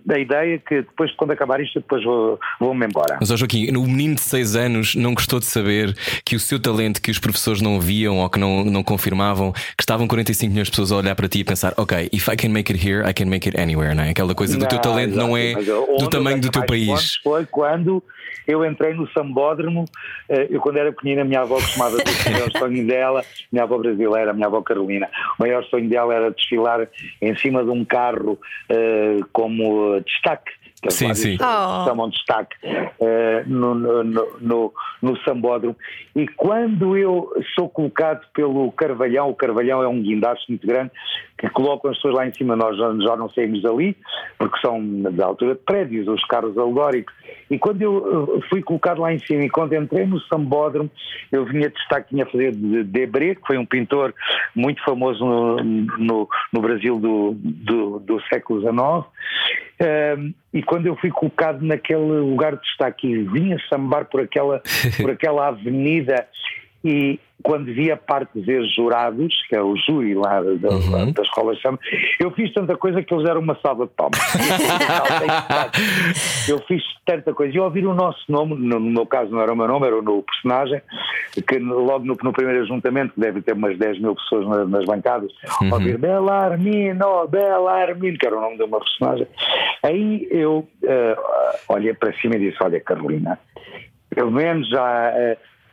a 0.10 0.20
ideia 0.20 0.58
que 0.60 0.82
depois, 0.82 1.12
quando 1.16 1.32
acabar 1.32 1.62
isto, 1.62 1.80
depois 1.80 2.04
vou, 2.04 2.40
vou-me 2.60 2.86
embora. 2.86 3.18
Mas, 3.20 3.32
ó 3.32 3.38
Joaquim, 3.38 3.76
o 3.76 3.84
menino 3.84 4.16
de 4.16 4.22
6 4.22 4.56
anos 4.56 4.96
não 4.96 5.14
gostou 5.14 5.40
de 5.40 5.46
saber 5.46 5.96
que 6.26 6.36
o 6.36 6.40
seu 6.40 6.60
talento, 6.60 7.02
que 7.02 7.12
os 7.12 7.20
professores 7.20 7.62
não 7.62 7.80
viam 7.80 8.18
ou 8.18 8.30
que 8.30 8.40
não, 8.40 8.66
não 8.66 8.84
confirmavam, 8.84 9.54
que 9.54 9.84
estavam 9.84 10.08
45 10.08 10.52
milhões 10.52 10.68
de 10.68 10.72
pessoas 10.72 10.92
a 10.92 10.98
olhar 10.98 11.16
para 11.16 11.28
ti 11.28 11.40
e 11.40 11.44
pensar, 11.44 11.74
ok, 11.78 12.10
if 12.12 12.28
I 12.28 12.36
can 12.36 12.50
make 12.50 12.72
it 12.72 12.88
here, 12.88 13.08
I 13.08 13.14
can 13.14 13.26
make 13.26 13.48
it 13.48 13.60
anywhere, 13.60 13.96
não 13.96 14.04
é? 14.04 14.10
Aquela 14.10 14.36
coisa 14.36 14.58
do 14.58 14.68
teu 14.68 14.80
talento 14.80 15.16
não 15.16 15.38
é 15.38 15.54
do 15.56 16.10
tamanho 16.10 16.42
do 16.42 16.50
teu 16.50 16.66
país. 16.66 17.20
Foi 17.24 17.46
quando 17.50 18.04
eu 18.48 18.66
entrei 18.66 18.94
no 18.94 19.10
sambódromo, 19.12 19.86
eh, 20.30 20.48
eu 20.50 20.62
quando 20.62 20.78
era 20.78 20.92
pequenina, 20.92 21.22
a 21.22 21.26
minha 21.26 21.42
avó 21.42 21.56
costumava 21.56 21.98
dizer 21.98 22.30
o 22.30 22.32
maior 22.32 22.52
sonho 22.58 22.88
dela, 22.88 23.26
minha 23.52 23.64
avó 23.64 23.78
brasileira, 23.78 24.32
a 24.32 24.34
minha 24.34 24.48
avó 24.48 24.62
Carolina, 24.62 25.10
o 25.38 25.44
maior 25.44 25.64
sonho 25.66 25.90
dela 25.90 26.14
era 26.14 26.32
desfilar 26.32 26.88
em 27.22 27.36
cima 27.38 27.64
de 27.64 27.70
um 27.70 27.84
carro 27.84 28.34
uh, 28.34 29.26
como 29.32 30.00
destaque 30.02 30.52
que 30.82 30.92
sim, 30.92 31.14
sim. 31.16 31.38
Oh. 31.42 31.86
chamam 31.86 32.10
de 32.10 32.16
destaque 32.18 32.56
uh, 32.66 33.50
no, 33.50 33.74
no, 33.74 34.04
no, 34.04 34.74
no, 35.02 35.18
Sambódromo. 35.24 35.76
E 36.16 36.28
quando 36.28 36.96
eu 36.96 37.32
sou 37.56 37.68
colocado 37.68 38.26
pelo 38.34 38.72
Carvalhão, 38.72 39.30
o 39.30 39.36
Carvalhão 39.36 39.82
é 39.82 39.88
um 39.88 40.02
guindaste 40.02 40.46
muito 40.50 40.68
grande, 40.68 40.92
que 41.38 41.50
colocam 41.50 41.92
as 41.92 41.98
pessoas 41.98 42.16
lá 42.16 42.28
em 42.28 42.34
cima, 42.34 42.56
nós 42.56 42.76
já, 42.78 42.94
já 43.00 43.16
não 43.16 43.30
saímos 43.30 43.62
dali, 43.62 43.96
porque 44.40 44.60
são 44.60 44.82
da 45.12 45.26
altura 45.26 45.54
de 45.54 45.62
prédios, 45.62 46.08
os 46.08 46.24
carros 46.26 46.58
alegóricos. 46.58 47.14
E 47.50 47.60
quando 47.60 47.82
eu 47.82 48.38
eh, 48.38 48.48
fui 48.50 48.62
colocado 48.64 49.02
lá 49.02 49.14
em 49.14 49.20
cima 49.20 49.44
e 49.44 49.50
quando 49.50 49.74
entrei 49.74 50.06
no 50.06 50.20
Sambódromo, 50.22 50.90
eu 51.32 51.46
vinha 51.46 51.70
de 51.70 51.76
destaque, 51.76 52.10
tinha 52.10 52.24
a 52.24 52.28
fazer 52.28 52.54
de 52.54 52.84
Debré, 52.84 53.36
que 53.36 53.46
foi 53.46 53.58
um 53.58 53.66
pintor 53.66 54.14
muito 54.56 54.84
famoso 54.84 55.24
no, 55.24 55.58
no, 55.64 56.30
no 56.52 56.62
Brasil 56.62 57.00
do, 57.00 57.36
do, 57.36 58.00
do 58.00 58.22
século 58.24 58.60
XIX. 58.62 59.08
Um, 59.80 60.34
e 60.52 60.64
quando 60.64 60.88
eu 60.88 60.96
fui 60.96 61.12
colocado 61.12 61.62
naquele 61.62 62.02
lugar 62.02 62.56
de 62.56 62.64
destaque 62.64 63.08
e 63.08 63.24
vinha 63.24 63.58
sambar 63.70 64.06
por 64.06 64.22
aquela, 64.22 64.62
por 65.00 65.12
aquela 65.12 65.50
avenida 65.50 66.28
e 66.84 67.20
quando 67.48 67.74
vi 67.74 67.90
a 67.90 67.96
parte 67.96 68.32
de 68.36 68.42
ver 68.42 68.62
jurados, 68.66 69.34
que 69.48 69.56
é 69.56 69.64
o 69.64 69.74
júri 69.78 70.14
lá 70.14 70.42
da, 70.42 70.70
uhum. 70.70 71.14
da 71.14 71.24
escola 71.24 71.56
chama, 71.56 71.80
eu 72.20 72.30
fiz 72.32 72.54
tanta 72.54 72.76
coisa 72.76 73.02
que 73.02 73.14
eles 73.14 73.24
deram 73.24 73.40
uma 73.40 73.58
salva 73.62 73.86
de 73.86 73.94
palmas. 73.94 74.20
eu 76.50 76.60
fiz 76.68 76.84
tanta 77.06 77.34
coisa. 77.34 77.56
E 77.56 77.60
ouvir 77.62 77.88
o 77.88 77.94
nosso 77.94 78.20
nome, 78.28 78.56
no, 78.56 78.82
meu 78.82 79.06
caso 79.06 79.32
não 79.32 79.40
era 79.40 79.54
o 79.54 79.56
meu 79.56 79.66
nome, 79.66 79.88
era 79.88 79.98
o 79.98 80.04
meu 80.04 80.22
personagem, 80.24 80.82
que 81.48 81.58
logo 81.58 82.04
no, 82.04 82.18
no 82.22 82.34
primeiro 82.34 82.64
ajuntamento, 82.64 83.14
que 83.14 83.22
deve 83.22 83.42
ter 83.42 83.54
umas 83.54 83.78
10 83.78 84.02
mil 84.02 84.14
pessoas 84.14 84.46
nas, 84.46 84.70
nas 84.70 84.84
bancadas, 84.84 85.32
uhum. 85.62 85.72
ouvir 85.72 85.98
Belarmino, 85.98 87.30
Belarmino, 87.30 88.18
que 88.18 88.28
era 88.28 88.38
o 88.38 88.42
nome 88.42 88.58
de 88.58 88.64
uma 88.64 88.80
personagem. 88.80 89.26
Aí 89.84 90.28
eu 90.30 90.68
uh, 90.84 91.16
olhei 91.70 91.94
para 91.94 92.12
cima 92.20 92.36
e 92.36 92.40
disse: 92.40 92.58
Olha, 92.62 92.82
Carolina, 92.82 93.40
pelo 94.14 94.32
menos 94.32 94.70
já. 94.70 95.14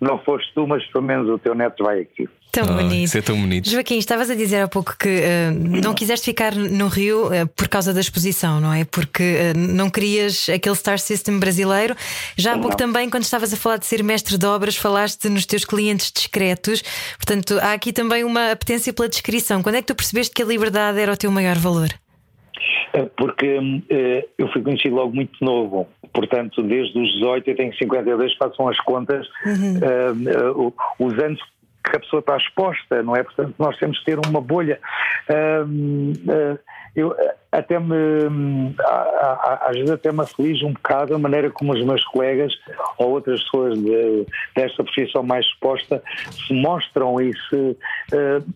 Não 0.00 0.18
foste 0.18 0.52
tu, 0.54 0.66
mas 0.66 0.84
pelo 0.86 1.04
menos 1.04 1.28
o 1.28 1.38
teu 1.38 1.54
neto 1.54 1.84
vai 1.84 2.00
aqui. 2.00 2.28
Tão 2.54 2.64
ah, 2.64 2.82
bonito. 2.82 3.04
Isso 3.04 3.18
é 3.18 3.22
tão 3.22 3.40
bonito. 3.40 3.68
Joaquim, 3.68 3.98
estavas 3.98 4.30
a 4.30 4.34
dizer 4.34 4.60
há 4.60 4.68
pouco 4.68 4.96
que 4.96 5.08
uh, 5.08 5.82
não 5.82 5.92
quiseste 5.92 6.26
ficar 6.26 6.54
no 6.54 6.86
Rio 6.86 7.26
uh, 7.26 7.48
por 7.56 7.66
causa 7.68 7.92
da 7.92 8.00
exposição, 8.00 8.60
não 8.60 8.72
é? 8.72 8.84
Porque 8.84 9.22
uh, 9.22 9.58
não 9.58 9.90
querias 9.90 10.48
aquele 10.48 10.76
Star 10.76 11.00
System 11.00 11.40
brasileiro. 11.40 11.96
Já 12.36 12.52
há 12.52 12.54
pouco 12.54 12.70
não. 12.70 12.76
também, 12.76 13.10
quando 13.10 13.24
estavas 13.24 13.52
a 13.52 13.56
falar 13.56 13.78
de 13.78 13.86
ser 13.86 14.04
mestre 14.04 14.38
de 14.38 14.46
obras, 14.46 14.76
falaste 14.76 15.28
nos 15.28 15.46
teus 15.46 15.64
clientes 15.64 16.12
discretos. 16.12 16.80
Portanto, 17.16 17.58
há 17.60 17.72
aqui 17.72 17.92
também 17.92 18.22
uma 18.22 18.52
apetência 18.52 18.92
pela 18.92 19.08
descrição. 19.08 19.60
Quando 19.60 19.74
é 19.74 19.80
que 19.80 19.88
tu 19.88 19.94
percebeste 19.96 20.32
que 20.32 20.42
a 20.42 20.46
liberdade 20.46 21.00
era 21.00 21.12
o 21.12 21.16
teu 21.16 21.32
maior 21.32 21.56
valor? 21.56 21.88
Porque 23.16 23.58
eu 24.38 24.48
fui 24.52 24.62
conhecido 24.62 24.94
logo 24.94 25.12
muito 25.12 25.32
novo 25.44 25.88
portanto, 26.14 26.62
desde 26.62 26.98
os 26.98 27.12
18 27.14 27.50
eu 27.50 27.56
tenho 27.56 27.76
52, 27.76 28.36
façam 28.36 28.68
as 28.68 28.78
contas, 28.80 29.26
uhum. 29.44 29.78
uh, 29.78 30.66
uh, 30.68 30.74
os 31.00 31.18
anos 31.18 31.40
que 31.84 31.96
a 31.96 32.00
pessoa 32.00 32.20
está 32.20 32.36
exposta, 32.36 33.02
não 33.02 33.14
é? 33.14 33.22
Portanto, 33.22 33.54
nós 33.58 33.76
temos 33.76 33.98
que 33.98 34.06
ter 34.06 34.18
uma 34.26 34.40
bolha. 34.40 34.80
Uh, 35.28 36.58
eu 36.94 37.14
até 37.50 37.78
me 37.78 38.74
às 39.62 39.74
vezes 39.76 39.90
até 39.90 40.10
me 40.10 40.20
aflige 40.20 40.64
um 40.64 40.72
bocado 40.72 41.14
a 41.14 41.18
maneira 41.18 41.50
como 41.50 41.72
os 41.72 41.84
meus 41.84 42.04
colegas 42.04 42.52
ou 42.98 43.10
outras 43.10 43.42
pessoas 43.44 43.78
de, 43.78 44.26
desta 44.56 44.82
profissão 44.82 45.22
mais 45.22 45.46
exposta 45.46 46.02
se 46.46 46.52
mostram 46.52 47.20
e 47.20 47.32
se 47.48 47.76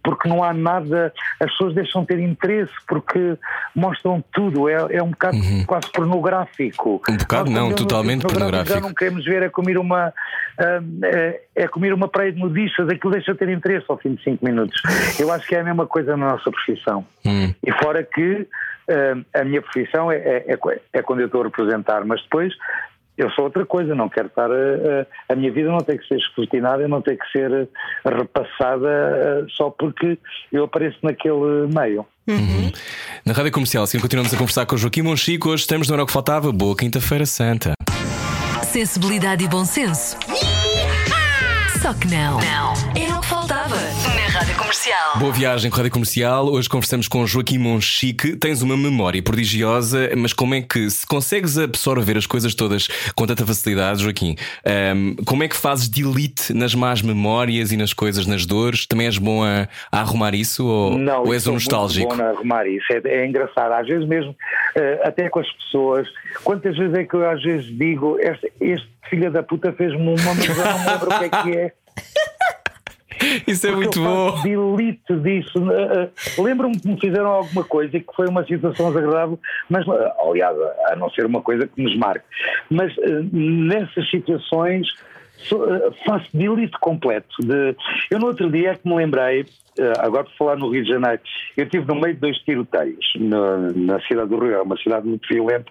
porque 0.03 0.29
não 0.29 0.43
há 0.43 0.53
nada, 0.53 1.13
as 1.41 1.51
pessoas 1.53 1.75
deixam 1.75 2.03
de 2.03 2.09
ter 2.09 2.19
interesse 2.21 2.73
porque 2.87 3.37
mostram 3.75 4.23
tudo, 4.33 4.69
é, 4.69 4.97
é 4.97 5.03
um 5.03 5.11
bocado 5.11 5.37
uhum. 5.37 5.65
quase 5.67 5.91
pornográfico. 5.93 7.03
Um 7.09 7.17
bocado 7.17 7.51
não, 7.51 7.73
totalmente 7.73 8.23
pornográfico. 8.23 8.75
Já 8.75 8.81
não 8.81 8.95
queremos 8.95 9.25
ver 9.25 9.43
é 9.43 9.49
comer 9.49 9.79
uma 9.79 10.13
é, 11.55 11.69
comer 11.69 11.93
uma 11.93 12.09
praia 12.09 12.33
de 12.33 12.41
nudistas, 12.41 12.89
aquilo 12.89 13.13
deixa 13.13 13.33
de 13.33 13.39
ter 13.39 13.49
interesse 13.49 13.87
ao 13.89 13.97
fim 13.99 14.15
de 14.15 14.23
5 14.25 14.45
minutos. 14.45 14.81
Eu 15.19 15.31
acho 15.31 15.47
que 15.47 15.55
é 15.55 15.61
a 15.61 15.65
mesma 15.65 15.87
coisa 15.87 16.17
na 16.17 16.33
nossa 16.33 16.51
profissão. 16.51 17.07
Hum. 17.25 17.53
E 17.65 17.73
fora 17.73 18.03
que 18.03 18.28
uh, 18.33 19.25
a 19.35 19.45
minha 19.45 19.63
profissão 19.63 20.11
é, 20.11 20.17
é, 20.17 20.45
é, 20.49 20.81
é, 20.93 21.03
quando 21.03 21.21
eu 21.21 21.27
estou 21.27 21.43
a 21.43 21.45
representar, 21.45 22.05
mas 22.05 22.23
depois 22.23 22.53
eu 23.17 23.29
sou 23.31 23.47
outra 23.47 23.67
coisa, 23.67 23.95
não 23.95 24.09
quero 24.09 24.29
estar. 24.29 24.51
A, 24.51 24.55
a, 24.55 25.33
a 25.33 25.37
minha 25.37 25.51
vida 25.51 25.69
não 25.69 25.81
tem 25.81 25.99
que 25.99 26.07
ser 26.07 26.17
escrutinada, 26.17 26.87
não 26.87 27.03
tem 27.03 27.17
que 27.17 27.27
ser 27.33 27.69
repassada 28.05 29.45
só 29.51 29.71
porque 29.71 30.19
eu 30.53 30.65
apareço 30.65 30.99
naquele 31.03 31.67
meio. 31.75 32.07
Uhum. 32.29 32.71
Na 33.25 33.33
rádio 33.33 33.51
comercial, 33.51 33.85
assim 33.85 33.99
continuamos 33.99 34.33
a 34.33 34.37
conversar 34.37 34.67
com 34.67 34.77
o 34.77 34.79
Joaquim 34.79 35.03
Monchico. 35.03 35.49
Hoje 35.49 35.63
estamos 35.63 35.89
no 35.89 35.95
Hora 35.95 36.07
que 36.07 36.13
Faltava. 36.13 36.53
Boa 36.53 36.77
Quinta-feira 36.77 37.27
Santa. 37.27 37.73
Sensibilidade 38.63 39.45
e 39.45 39.49
bom 39.49 39.65
senso. 39.65 40.17
Só 41.83 41.95
que 41.95 42.07
não. 42.09 42.39
Não. 42.39 42.75
Era 42.95 43.17
o 43.17 43.21
que 43.21 43.27
faltava 43.27 43.58
Comercial. 44.69 45.19
Boa 45.19 45.33
viagem 45.33 45.71
com 45.71 45.77
a 45.77 45.79
Rádio 45.79 45.93
Comercial. 45.93 46.47
Hoje 46.47 46.69
conversamos 46.69 47.09
com 47.09 47.27
Joaquim 47.27 47.57
Monchique. 47.57 48.37
Tens 48.37 48.61
uma 48.61 48.77
memória 48.77 49.23
prodigiosa, 49.23 50.11
mas 50.15 50.35
como 50.35 50.55
é 50.55 50.61
que 50.61 50.91
se 50.91 51.07
consegues 51.07 51.57
absorver 51.57 52.19
as 52.19 52.27
coisas 52.27 52.55
todas 52.55 52.87
com 53.17 53.27
tanta 53.27 53.47
facilidade, 53.47 54.03
Joaquim? 54.03 54.37
Um, 54.95 55.17
como 55.25 55.43
é 55.43 55.49
que 55.49 55.57
fazes 55.57 55.89
delete 55.89 56.53
nas 56.53 56.75
más 56.75 57.01
memórias 57.01 57.73
e 57.73 57.79
nas 57.79 57.95
coisas, 57.95 58.27
nas 58.27 58.45
dores? 58.45 58.87
Também 58.87 59.07
és 59.07 59.17
bom 59.17 59.43
a, 59.43 59.67
a 59.91 60.01
arrumar 60.01 60.35
isso 60.35 60.67
ou, 60.67 60.99
não, 60.99 61.25
ou 61.25 61.33
és 61.33 61.47
um 61.47 61.55
nostálgico? 61.55 62.15
Não, 62.15 62.19
bom 62.19 62.25
a 62.25 62.29
arrumar 62.33 62.67
isso. 62.67 62.85
É, 62.93 63.23
é 63.23 63.27
engraçado. 63.27 63.73
Às 63.73 63.87
vezes 63.87 64.07
mesmo, 64.07 64.33
uh, 64.33 65.09
até 65.09 65.31
com 65.31 65.41
as 65.41 65.51
pessoas, 65.51 66.07
quantas 66.45 66.77
vezes 66.77 66.95
é 66.95 67.05
que 67.05 67.15
eu 67.15 67.27
às 67.27 67.43
vezes 67.43 67.65
digo 67.75 68.19
este, 68.21 68.53
este 68.61 68.89
filho 69.09 69.33
da 69.33 69.43
puta 69.43 69.73
fez-me 69.73 69.97
uma, 69.97 70.35
mas 70.35 70.47
eu 70.47 70.57
não 70.57 70.79
me 70.79 70.91
lembro 70.91 71.09
o 71.09 71.19
que 71.19 71.25
é 71.25 71.29
que 71.31 71.57
é. 71.57 71.73
Isso 73.47 73.67
é 73.67 73.73
muito 73.73 74.01
bom. 74.01 74.41
Delete 74.43 75.15
disso. 75.23 75.59
Uh, 75.59 76.43
Lembro-me 76.43 76.79
que 76.79 76.89
me 76.89 77.01
fizeram 77.01 77.29
alguma 77.29 77.65
coisa 77.65 77.97
e 77.97 78.01
que 78.01 78.15
foi 78.15 78.27
uma 78.29 78.45
situação 78.45 78.89
desagradável, 78.89 79.39
mas, 79.69 79.87
uh, 79.87 79.93
aliás, 80.29 80.57
a 80.91 80.97
não 80.97 81.11
ser 81.11 81.27
uma 81.27 81.41
coisa 81.41 81.67
que 81.67 81.83
nos 81.83 81.97
marque. 81.97 82.25
Mas 82.71 82.97
uh, 82.97 83.29
nessas 83.33 84.09
situações 84.11 84.89
faço 86.05 86.27
delete 86.35 86.77
completo. 86.81 87.37
De... 87.41 87.77
Eu 88.11 88.19
no 88.19 88.27
outro 88.27 88.51
dia 88.51 88.73
é 88.73 88.75
que 88.75 88.89
me 88.89 88.97
lembrei, 88.97 89.41
eh, 89.41 89.45
agora 89.99 90.25
por 90.25 90.37
falar 90.37 90.57
no 90.57 90.71
Rio 90.71 90.83
de 90.83 90.91
Janeiro, 90.91 91.21
eu 91.57 91.65
estive 91.65 91.87
no 91.87 92.01
meio 92.01 92.15
de 92.15 92.21
dois 92.21 92.39
tiroteios 92.39 93.07
na, 93.19 93.73
na 93.75 94.01
cidade 94.01 94.29
do 94.29 94.39
Rio, 94.39 94.55
é 94.55 94.63
uma 94.63 94.77
cidade 94.77 95.07
muito 95.07 95.27
violenta, 95.29 95.71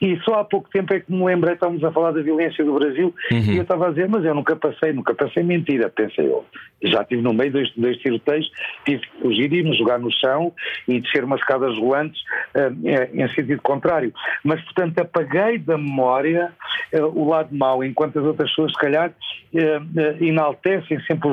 e 0.00 0.18
só 0.24 0.40
há 0.40 0.44
pouco 0.44 0.68
tempo 0.70 0.94
é 0.94 1.00
que 1.00 1.12
me 1.12 1.24
lembrei, 1.24 1.54
estávamos 1.54 1.82
a 1.84 1.90
falar 1.92 2.12
da 2.12 2.22
violência 2.22 2.64
do 2.64 2.74
Brasil, 2.74 3.14
uhum. 3.32 3.38
e 3.38 3.56
eu 3.56 3.62
estava 3.62 3.86
a 3.86 3.90
dizer, 3.90 4.08
mas 4.08 4.24
eu 4.24 4.34
nunca 4.34 4.56
passei, 4.56 4.92
nunca 4.92 5.14
passei 5.14 5.42
mentira, 5.42 5.88
pensei 5.88 6.26
eu. 6.26 6.44
Já 6.82 7.02
estive 7.02 7.20
no 7.20 7.34
meio 7.34 7.50
de 7.50 7.58
dois, 7.58 7.72
dois 7.76 7.96
tiroteios, 7.98 8.50
tive 8.86 9.02
que 9.02 9.20
fugir 9.20 9.52
e 9.52 9.62
me 9.62 9.76
jogar 9.76 9.98
no 9.98 10.10
chão 10.10 10.52
e 10.88 11.00
descer 11.00 11.24
umas 11.24 11.40
escadas 11.40 11.76
rolantes 11.76 12.20
uh, 12.54 12.74
em 13.12 13.28
sentido 13.34 13.60
contrário. 13.60 14.12
Mas, 14.42 14.62
portanto, 14.62 14.98
apaguei 14.98 15.58
da 15.58 15.76
memória 15.76 16.52
uh, 16.94 17.04
o 17.04 17.28
lado 17.28 17.54
mau, 17.54 17.84
enquanto 17.84 18.18
as 18.18 18.24
outras 18.24 18.48
pessoas, 18.48 18.72
se 18.72 18.78
calhar, 18.78 19.10
uh, 19.10 20.24
enaltecem 20.24 21.00
sempre 21.02 21.28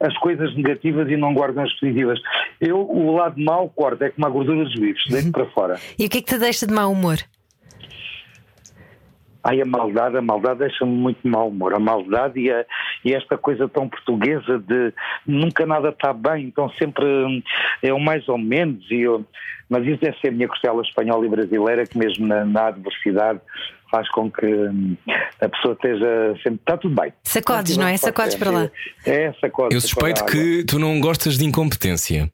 as 0.00 0.16
coisas 0.18 0.54
negativas 0.54 1.08
e 1.12 1.16
não 1.16 1.34
guardam 1.34 1.64
as 1.64 1.72
positivas. 1.74 2.20
Eu, 2.60 2.78
o 2.78 3.16
lado 3.16 3.40
mau, 3.40 3.68
corto, 3.68 4.04
é 4.04 4.10
como 4.10 4.26
a 4.26 4.30
gordura 4.30 4.64
dos 4.64 4.74
vivos, 4.74 5.02
dentro 5.08 5.26
uhum. 5.26 5.32
para 5.32 5.46
fora. 5.46 5.80
E 5.98 6.06
o 6.06 6.08
que 6.08 6.18
é 6.18 6.22
que 6.22 6.28
te 6.28 6.38
deixa 6.38 6.66
de 6.66 6.72
mau 6.72 6.90
humor? 6.90 7.18
Ai, 9.44 9.60
a 9.60 9.64
maldade, 9.64 10.16
a 10.16 10.22
maldade 10.22 10.60
deixa-me 10.60 10.92
muito 10.92 11.26
mau 11.26 11.48
humor. 11.48 11.74
A 11.74 11.80
maldade 11.80 12.38
e, 12.38 12.50
a, 12.50 12.64
e, 13.04 13.12
esta 13.12 13.36
coisa 13.36 13.68
tão 13.68 13.88
portuguesa 13.88 14.58
de 14.60 14.92
nunca 15.26 15.66
nada 15.66 15.88
está 15.88 16.12
bem, 16.12 16.44
então 16.44 16.70
sempre 16.70 17.04
é 17.82 17.92
o 17.92 17.98
mais 17.98 18.28
ou 18.28 18.38
menos. 18.38 18.88
E 18.88 19.00
eu, 19.00 19.24
mas 19.68 19.84
isso 19.84 20.00
deve 20.00 20.16
ser 20.20 20.28
a 20.28 20.32
minha 20.32 20.46
costela 20.46 20.80
espanhola 20.82 21.26
e 21.26 21.28
brasileira, 21.28 21.84
que 21.84 21.98
mesmo 21.98 22.24
na, 22.26 22.44
na 22.44 22.68
adversidade 22.68 23.40
faz 23.92 24.08
com 24.10 24.30
que 24.30 24.46
hum, 24.46 24.96
a 25.40 25.48
pessoa 25.48 25.74
esteja 25.74 26.34
sempre. 26.42 26.54
Está 26.54 26.76
tudo 26.78 27.00
bem. 27.00 27.12
Sacodes, 27.22 27.76
não 27.76 27.86
é? 27.86 27.96
Sacodes 27.98 28.34
para 28.34 28.50
lá. 28.50 28.70
É, 29.06 29.32
sacodes. 29.40 29.74
Eu 29.74 29.80
suspeito 29.80 30.24
que 30.24 30.64
tu 30.64 30.78
não 30.78 30.98
gostas 30.98 31.36
de 31.36 31.44
incompetência. 31.44 32.32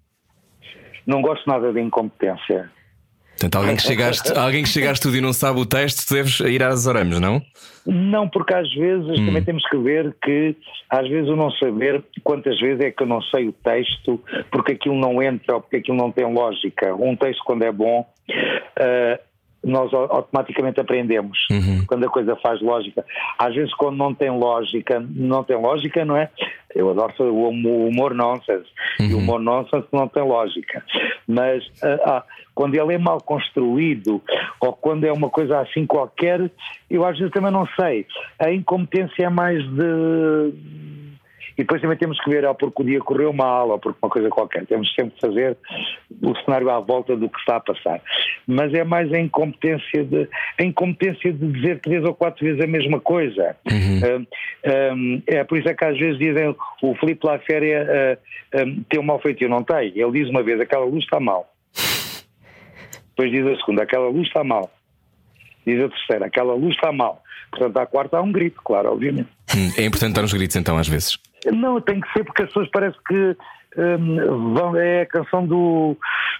Não 1.04 1.20
gosto 1.20 1.46
nada 1.48 1.72
de 1.72 1.80
incompetência. 1.80 2.70
Portanto, 3.30 3.56
alguém 3.56 3.76
que 3.76 3.82
chegaste, 3.82 4.32
alguém 4.38 4.62
que 4.62 4.68
chegaste 4.68 5.02
tudo 5.02 5.16
e 5.16 5.20
não 5.20 5.32
sabe 5.32 5.60
o 5.60 5.66
texto, 5.66 6.06
tu 6.06 6.14
deves 6.14 6.40
ir 6.40 6.62
às 6.62 6.86
oramas, 6.86 7.20
não? 7.20 7.40
Não, 7.86 8.28
porque 8.28 8.52
às 8.52 8.68
vezes 8.74 9.08
Hum. 9.18 9.26
também 9.26 9.42
temos 9.44 9.62
que 9.68 9.76
ver 9.78 10.14
que, 10.22 10.56
às 10.90 11.08
vezes, 11.08 11.28
o 11.30 11.36
não 11.36 11.50
saber 11.52 12.04
quantas 12.22 12.58
vezes 12.60 12.80
é 12.84 12.90
que 12.90 13.02
eu 13.02 13.06
não 13.06 13.22
sei 13.22 13.48
o 13.48 13.52
texto 13.52 14.22
porque 14.50 14.72
aquilo 14.72 14.96
não 14.96 15.22
entra 15.22 15.54
ou 15.54 15.60
porque 15.60 15.76
aquilo 15.76 15.96
não 15.96 16.10
tem 16.12 16.30
lógica. 16.32 16.94
Um 16.94 17.16
texto, 17.16 17.42
quando 17.44 17.62
é 17.62 17.72
bom, 17.72 18.04
ah, 18.76 19.20
nós 19.64 19.92
au- 19.92 20.10
automaticamente 20.12 20.80
aprendemos 20.80 21.38
quando 21.86 22.04
a 22.06 22.08
coisa 22.08 22.36
faz 22.36 22.60
lógica. 22.62 23.04
Às 23.38 23.54
vezes, 23.54 23.74
quando 23.74 23.96
não 23.96 24.14
tem 24.14 24.30
lógica, 24.30 25.04
não 25.10 25.42
tem 25.42 25.56
lógica, 25.56 26.04
não 26.04 26.16
é? 26.16 26.30
Eu 26.74 26.90
adoro 26.90 27.12
o 27.20 27.48
hum- 27.48 27.88
humor 27.88 28.14
nonsense. 28.14 28.68
E 29.00 29.14
o 29.14 29.18
humor 29.18 29.40
nonsense 29.40 29.86
não 29.92 30.06
tem 30.06 30.22
lógica. 30.22 30.84
Mas 31.26 31.64
ah, 31.82 31.98
ah, 32.04 32.24
quando 32.54 32.74
ele 32.74 32.94
é 32.94 32.98
mal 32.98 33.20
construído 33.20 34.22
ou 34.60 34.72
quando 34.72 35.04
é 35.04 35.12
uma 35.12 35.28
coisa 35.30 35.60
assim 35.60 35.86
qualquer, 35.86 36.50
eu 36.88 37.04
às 37.04 37.18
vezes 37.18 37.32
também 37.32 37.50
não 37.50 37.66
sei. 37.78 38.06
A 38.38 38.52
incompetência 38.52 39.24
é 39.24 39.28
mais 39.28 39.62
de. 39.64 40.52
E 41.58 41.62
depois 41.62 41.82
também 41.82 41.98
temos 41.98 42.16
que 42.20 42.30
ver, 42.30 42.44
ou 42.44 42.54
porque 42.54 42.82
o 42.82 42.86
dia 42.86 43.00
correu 43.00 43.32
mal, 43.32 43.70
ou 43.70 43.78
porque 43.80 43.98
uma 44.00 44.08
coisa 44.08 44.28
qualquer. 44.28 44.64
Temos 44.64 44.88
sempre 44.94 45.14
que 45.16 45.20
fazer 45.20 45.56
o 46.22 46.32
cenário 46.44 46.70
à 46.70 46.78
volta 46.78 47.16
do 47.16 47.28
que 47.28 47.38
está 47.40 47.56
a 47.56 47.60
passar. 47.60 48.00
Mas 48.46 48.72
é 48.72 48.84
mais 48.84 49.12
a 49.12 49.18
incompetência 49.18 50.04
de, 50.04 50.28
a 50.56 50.62
incompetência 50.62 51.32
de 51.32 51.52
dizer 51.52 51.80
três 51.80 52.04
ou 52.04 52.14
quatro 52.14 52.44
vezes 52.44 52.62
a 52.62 52.66
mesma 52.68 53.00
coisa. 53.00 53.56
Hum, 53.68 54.24
hum, 54.94 55.22
é 55.26 55.42
por 55.42 55.58
isso 55.58 55.68
é 55.68 55.74
que 55.74 55.84
às 55.84 55.98
vezes 55.98 56.16
dizem 56.16 56.54
o 56.80 56.94
Filipe 56.94 57.26
Laféria 57.26 58.16
uh, 58.54 58.62
um, 58.62 58.82
tem 58.88 59.00
um 59.00 59.02
mal 59.02 59.20
feitio, 59.20 59.48
não 59.48 59.64
tem. 59.64 59.92
Ele 59.96 60.12
diz 60.12 60.30
uma 60.30 60.44
vez, 60.44 60.60
aquela 60.60 60.84
luz 60.84 61.02
está 61.02 61.18
mal. 61.18 61.52
Depois 63.10 63.32
diz 63.32 63.44
a 63.44 63.56
segunda, 63.56 63.82
aquela 63.82 64.08
luz 64.08 64.28
está 64.28 64.44
mal. 64.44 64.70
Diz 65.66 65.82
a 65.82 65.88
terceira, 65.88 66.26
aquela 66.26 66.54
luz 66.54 66.74
está 66.76 66.92
mal. 66.92 67.20
Portanto, 67.50 67.76
à 67.78 67.86
quarta 67.86 68.18
há 68.18 68.22
um 68.22 68.30
grito, 68.30 68.60
claro, 68.62 68.92
obviamente. 68.92 69.28
Hum, 69.56 69.72
É 69.76 69.84
importante 69.84 70.14
dar 70.14 70.22
uns 70.22 70.32
gritos 70.32 70.54
então, 70.54 70.78
às 70.78 70.86
vezes. 70.86 71.18
Não, 71.52 71.80
tem 71.80 72.00
que 72.00 72.12
ser 72.12 72.24
porque 72.24 72.42
as 72.42 72.48
pessoas 72.48 72.68
parece 72.70 72.96
que 73.06 73.36
hum, 73.76 74.54
vão, 74.54 74.76
é 74.76 75.02
a 75.02 75.06
canção 75.06 75.46
do. 75.46 75.96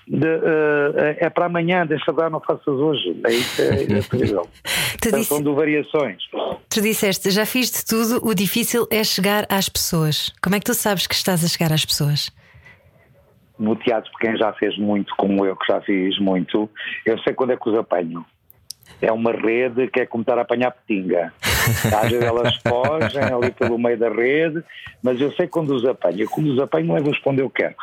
de, 0.06 0.26
eh, 0.26 1.16
é 1.20 1.30
para 1.30 1.46
amanhã, 1.46 1.86
deixa 1.86 2.12
dar, 2.12 2.30
não 2.30 2.40
faças 2.40 2.66
hoje. 2.66 3.20
É 3.24 3.32
isso, 3.32 3.62
é, 3.62 3.82
é 3.82 4.02
terrível. 4.02 4.48
Canção 5.00 5.20
disse, 5.20 5.42
do 5.42 5.54
Variações. 5.54 6.22
tu 6.68 6.80
disseste, 6.80 7.30
já 7.30 7.46
fiz 7.46 7.70
de 7.70 7.84
tudo, 7.84 8.26
o 8.26 8.34
difícil 8.34 8.86
é 8.90 9.04
chegar 9.04 9.46
às 9.48 9.68
pessoas. 9.68 10.32
Como 10.42 10.56
é 10.56 10.59
que 10.59 10.66
tu 10.66 10.74
sabes 10.74 11.06
que 11.06 11.14
estás 11.14 11.44
a 11.44 11.48
chegar 11.48 11.72
às 11.72 11.84
pessoas? 11.84 12.30
No 13.59 13.74
teatro, 13.74 14.11
quem 14.20 14.36
já 14.36 14.52
fez 14.52 14.78
muito, 14.78 15.14
como 15.16 15.44
eu, 15.44 15.56
que 15.56 15.66
já 15.72 15.80
fiz 15.80 16.18
muito, 16.18 16.70
eu 17.04 17.18
sei 17.20 17.34
quando 17.34 17.52
é 17.52 17.56
que 17.56 17.68
os 17.68 17.76
apanho. 17.76 18.24
É 19.02 19.12
uma 19.12 19.32
rede 19.32 19.88
que 19.88 20.00
é 20.00 20.06
como 20.06 20.22
estar 20.22 20.38
a 20.38 20.42
apanhar 20.42 20.70
petinga. 20.70 21.32
Às 21.94 22.11
vezes 22.11 22.24
elas 22.24 22.56
fogem 22.56 23.22
ali 23.22 23.50
pelo 23.52 23.78
meio 23.78 23.98
da 23.98 24.09
rede, 24.09 24.62
mas 25.02 25.20
eu 25.20 25.32
sei 25.32 25.46
quando 25.46 25.74
os 25.74 25.84
apanho. 25.84 26.28
Quando 26.28 26.52
os 26.52 26.59
apanho, 26.59 26.92
levo-os 26.94 27.20
onde 27.24 27.42
eu 27.42 27.50
quero. 27.50 27.74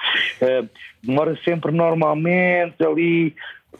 Eh, 0.41 0.63
demora 1.03 1.37
sempre 1.43 1.71
normalmente 1.71 2.83
ali 2.83 3.35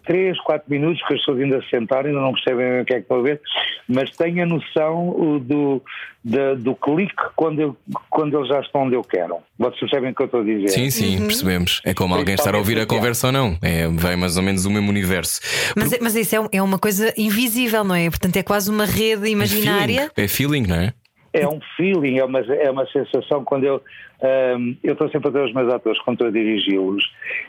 3, 0.05 0.39
4 0.41 0.69
minutos 0.69 0.99
que 1.07 1.13
as 1.13 1.19
pessoas 1.19 1.39
ainda 1.41 1.61
se 1.61 1.69
sentaram, 1.69 2.09
ainda 2.09 2.21
não 2.21 2.33
percebem 2.33 2.67
bem 2.69 2.81
o 2.81 2.85
que 2.85 2.93
é 2.93 2.95
que 2.97 3.01
estão 3.03 3.19
a 3.19 3.21
ver, 3.21 3.41
mas 3.87 4.09
tenho 4.11 4.43
a 4.43 4.45
noção 4.45 5.39
do, 5.41 5.81
da- 6.23 6.53
do 6.55 6.75
clique 6.75 7.13
quando, 7.35 7.59
eu, 7.61 7.77
quando 8.09 8.37
eles 8.37 8.47
já 8.49 8.59
estão 8.61 8.81
onde 8.83 8.95
eu 8.95 9.03
quero. 9.03 9.37
Vocês 9.57 9.79
percebem 9.81 10.11
o 10.11 10.15
que 10.15 10.21
eu 10.21 10.25
estou 10.25 10.41
a 10.41 10.43
dizer? 10.43 10.69
Sim, 10.69 10.89
sim, 10.89 11.17
percebemos. 11.25 11.81
É 11.85 11.93
como 11.93 12.15
alguém 12.15 12.35
estar 12.35 12.53
a 12.55 12.57
ouvir 12.57 12.79
a 12.79 12.85
conversa 12.85 13.27
ou 13.27 13.33
não. 13.33 13.57
É, 13.61 13.87
vem 13.87 14.15
mais 14.15 14.37
ou 14.37 14.43
menos 14.43 14.65
o 14.65 14.69
mesmo 14.71 14.89
universo. 14.89 15.39
Mas, 15.75 15.93
é- 15.93 15.99
mas 16.01 16.15
isso 16.15 16.35
é, 16.35 16.57
é 16.57 16.61
uma 16.61 16.77
coisa 16.79 17.13
invisível, 17.17 17.83
não 17.83 17.95
é? 17.95 18.09
Portanto, 18.09 18.35
é 18.37 18.43
quase 18.43 18.69
uma 18.69 18.85
rede 18.85 19.27
imaginária. 19.29 20.11
Feeling. 20.15 20.25
É 20.25 20.27
feeling, 20.27 20.67
não 20.67 20.75
é? 20.75 20.93
É 21.41 21.47
um 21.47 21.59
feeling, 21.75 22.17
é 22.17 22.25
uma, 22.25 22.39
é 22.39 22.69
uma 22.69 22.85
sensação 22.87 23.43
quando 23.43 23.63
eu. 23.65 23.81
ahm, 24.21 24.75
eu 24.83 24.93
estou 24.93 25.09
sempre 25.09 25.27
a 25.27 25.31
dizer 25.31 25.43
aos 25.43 25.53
meus 25.53 25.73
atores, 25.73 25.99
quando 26.01 26.15
estou 26.15 26.27
a 26.27 26.31
dirigi-los, 26.31 27.03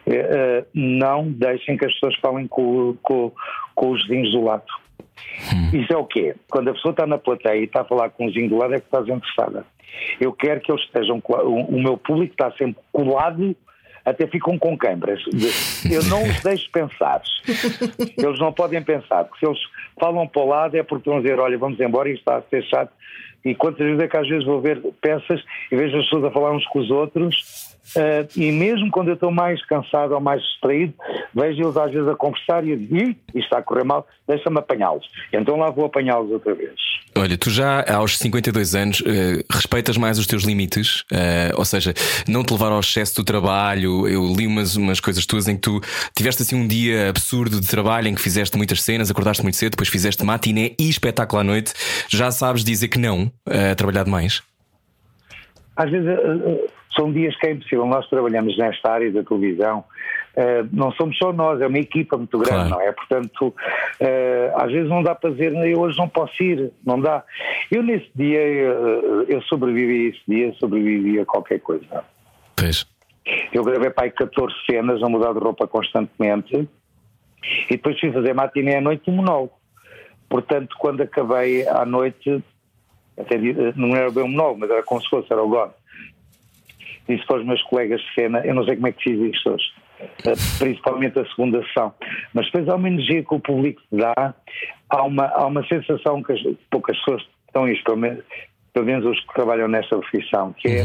eh, 0.07 0.15
eh, 0.15 0.65
não 0.75 1.31
deixem 1.31 1.77
que 1.77 1.85
as 1.85 1.93
pessoas 1.95 2.17
falem 2.17 2.47
com, 2.47 2.97
com, 3.03 3.33
com 3.75 3.91
os 3.91 4.07
vizinhos 4.07 4.33
do 4.33 4.43
lado. 4.43 4.65
Isso 5.73 5.93
é 5.93 5.97
o 5.97 6.05
quê? 6.05 6.35
Quando 6.51 6.69
a 6.69 6.75
pessoa 6.75 6.91
está 6.91 7.07
na 7.07 7.19
plateia 7.19 7.59
e 7.59 7.65
está 7.65 7.83
a 7.83 7.85
falar 7.85 8.11
com 8.11 8.25
o 8.25 8.29
vizinho 8.29 8.51
do 8.51 8.59
lado, 8.59 8.75
é 8.75 8.81
que 8.81 8.87
está 8.87 9.01
desinteressada. 9.01 9.65
Eu 10.21 10.33
quero 10.33 10.61
que 10.61 10.71
eles 10.71 10.83
estejam. 10.83 11.23
O, 11.25 11.77
o 11.77 11.83
meu 11.83 11.97
público 11.97 12.33
está 12.33 12.51
sempre 12.53 12.83
colado, 12.93 13.57
até 14.05 14.27
ficam 14.27 14.59
com 14.59 14.77
câimbras. 14.77 15.23
Eu 15.91 16.03
não 16.05 16.23
os 16.23 16.41
deixo 16.43 16.71
pensar. 16.71 17.23
Eles 18.17 18.39
não 18.39 18.53
podem 18.53 18.83
pensar, 18.83 19.25
porque 19.25 19.45
se 19.45 19.51
eles 19.51 19.61
falam 20.01 20.27
para 20.27 20.43
o 20.43 20.47
lado 20.47 20.77
é 20.77 20.83
porque 20.83 21.11
a 21.11 21.21
dizer: 21.21 21.39
olha, 21.39 21.59
vamos 21.59 21.79
embora, 21.81 22.09
isto 22.09 22.21
está 22.21 22.37
a 22.37 22.43
ser 22.43 22.63
chato. 22.65 22.93
E 23.47 23.55
quantas 23.55 23.87
vezes 23.87 24.01
é 24.03 24.09
que 24.09 24.17
às 24.17 24.29
vezes 24.29 24.45
vou 24.45 24.61
ver 24.61 24.83
peças 25.01 25.41
e 25.71 25.77
vejo 25.77 25.97
as 25.97 26.05
pessoas 26.05 26.25
a 26.25 26.31
falar 26.33 26.53
uns 26.53 26.67
com 26.67 26.81
os 26.81 26.91
outros, 26.91 27.77
eh, 27.95 28.27
e 28.35 28.51
mesmo 28.51 28.91
quando 28.91 29.09
eu 29.09 29.15
estou 29.15 29.31
mais 29.31 29.65
cansado 29.67 30.15
ou 30.15 30.21
mais 30.21 30.43
distraído, 30.43 30.93
vejo 31.33 31.63
eles 31.63 31.77
às 31.77 31.93
vezes 31.93 32.09
a 32.09 32.17
conversar 32.17 32.67
e 32.67 32.77
digo: 32.77 32.97
"Ih, 32.97 33.17
isto 33.29 33.39
está 33.39 33.59
a 33.59 33.63
correr 33.63 33.85
mal, 33.85 34.07
deixa-me 34.27 34.59
apanhá-los. 34.59 35.07
Então 35.33 35.57
lá 35.57 35.71
vou 35.71 35.85
apanhá-los 35.85 36.31
outra 36.33 36.55
vez. 36.55 36.75
Olha, 37.17 37.39
tu 37.39 37.49
já 37.49 37.85
aos 37.89 38.19
52 38.19 38.75
anos 38.75 39.03
eh, 39.07 39.45
respeitas 39.51 39.97
mais 39.97 40.19
os 40.19 40.27
teus 40.27 40.43
limites, 40.43 41.05
eh, 41.13 41.53
ou 41.55 41.65
seja, 41.65 41.95
não 42.29 42.43
te 42.43 42.53
levar 42.53 42.73
ao 42.73 42.81
excesso 42.81 43.17
do 43.17 43.25
trabalho. 43.25 44.09
Eu 44.09 44.27
li 44.35 44.47
umas, 44.47 44.77
umas 44.77 45.01
coisas 45.01 45.25
tuas 45.25 45.47
em 45.47 45.55
que 45.55 45.63
tu 45.63 45.81
tiveste 46.15 46.43
assim 46.43 46.57
um 46.57 46.67
dia 46.67 47.09
absurdo 47.09 47.61
de 47.61 47.69
trabalho 47.69 48.09
em 48.09 48.15
que 48.15 48.21
fizeste 48.21 48.57
muitas 48.57 48.83
cenas, 48.83 49.11
acordaste 49.11 49.43
muito 49.43 49.57
cedo, 49.57 49.71
depois 49.71 49.89
fizeste 49.89 50.25
matiné 50.25 50.73
e 50.79 50.91
espetáculo 50.91 51.41
à 51.41 51.45
noite. 51.45 51.73
Já 52.09 52.31
sabes 52.31 52.65
dizer 52.65 52.89
que 52.89 52.99
não 52.99 53.31
a 53.45 53.75
trabalhar 53.75 54.05
demais? 54.05 54.43
Às 55.77 55.91
vezes 55.91 56.09
eh, 56.09 56.13
eh, 56.15 56.67
são 56.95 57.13
dias 57.13 57.37
que 57.37 57.47
é 57.47 57.53
impossível. 57.53 57.87
Nós 57.87 58.09
trabalhamos 58.09 58.57
nesta 58.57 58.91
área 58.91 59.13
da 59.13 59.23
televisão, 59.23 59.85
eh, 60.35 60.65
não 60.73 60.91
somos 60.93 61.17
só 61.19 61.33
nós, 61.33 61.61
é 61.61 61.67
uma 61.67 61.79
equipa 61.79 62.17
muito 62.17 62.39
grande, 62.39 62.69
Claro. 62.69 62.71
não 62.71 62.81
é? 62.81 62.93
Portanto, 62.93 63.55
às 64.57 64.73
vezes 64.73 64.89
não 64.89 65.03
dá 65.03 65.15
para 65.15 65.31
dizer, 65.31 65.53
eu 65.55 65.81
hoje 65.81 65.99
não 65.99 66.09
posso 66.09 66.43
ir, 66.43 66.73
não 66.85 66.99
dá. 67.01 67.23
Eu 67.71 67.83
nesse 67.83 68.11
dia, 68.15 68.41
eu 68.41 69.43
sobrevivi 69.43 70.07
a 70.07 70.09
esse 70.11 70.23
dia, 70.27 70.55
sobrevivi 70.59 71.21
a 71.21 71.27
qualquer 71.27 71.61
coisa. 71.61 72.05
Pois. 72.57 72.87
Eu 73.53 73.65
gravei 73.65 73.91
para 73.91 74.05
aí 74.05 74.11
14 74.11 74.55
cenas 74.71 75.03
a 75.03 75.09
mudar 75.09 75.33
de 75.33 75.41
roupa 75.41 75.67
constantemente 75.67 76.69
e 77.69 77.71
depois 77.71 77.99
fui 77.99 78.13
fazer 78.13 78.35
matiné 78.35 78.77
à 78.77 78.81
noite 78.81 79.03
e 79.09 79.11
monólogo. 79.11 79.53
Portanto, 80.29 80.77
quando 80.79 81.03
acabei 81.03 81.67
à 81.69 81.85
noite, 81.85 82.43
até 83.19 83.39
não 83.75 83.97
era 83.97 84.11
bem 84.11 84.25
um 84.25 84.29
monólogo, 84.29 84.61
mas 84.61 84.71
era 84.71 84.83
como 84.83 85.01
se 85.01 85.09
fosse, 85.09 85.33
era 85.33 85.43
o 85.43 85.49
God. 85.49 85.71
Disse 87.09 87.25
para 87.27 87.39
os 87.41 87.47
meus 87.47 87.63
colegas 87.63 88.01
de 88.01 88.15
cena, 88.15 88.41
eu 88.45 88.55
não 88.55 88.65
sei 88.65 88.75
como 88.77 88.89
é 88.89 88.93
que 88.93 89.03
fiz 89.03 89.35
isto 89.35 89.51
hoje, 89.51 89.65
eh, 90.01 90.35
principalmente 90.59 91.19
a 91.19 91.27
segunda 91.27 91.63
sessão, 91.67 91.95
mas 92.35 92.47
depois 92.47 92.69
há 92.69 92.75
uma 92.75 92.89
energia 92.89 93.23
que 93.23 93.35
o 93.35 93.41
público 93.41 93.81
te 93.89 93.97
dá, 93.97 94.35
há 94.91 95.03
uma, 95.05 95.27
há 95.27 95.47
uma 95.47 95.67
sensação 95.67 96.23
que 96.23 96.33
as, 96.33 96.41
poucas 96.71 96.97
pessoas 96.99 97.23
estão 97.47 97.69
isto, 97.69 97.85
pelo 97.85 97.97
menos, 97.97 98.25
pelo 98.73 98.87
menos 98.87 99.07
os 99.07 99.21
que 99.21 99.35
trabalham 99.35 99.69
nesta 99.69 99.97
profissão, 99.97 100.53
que 100.53 100.69
é 100.69 100.85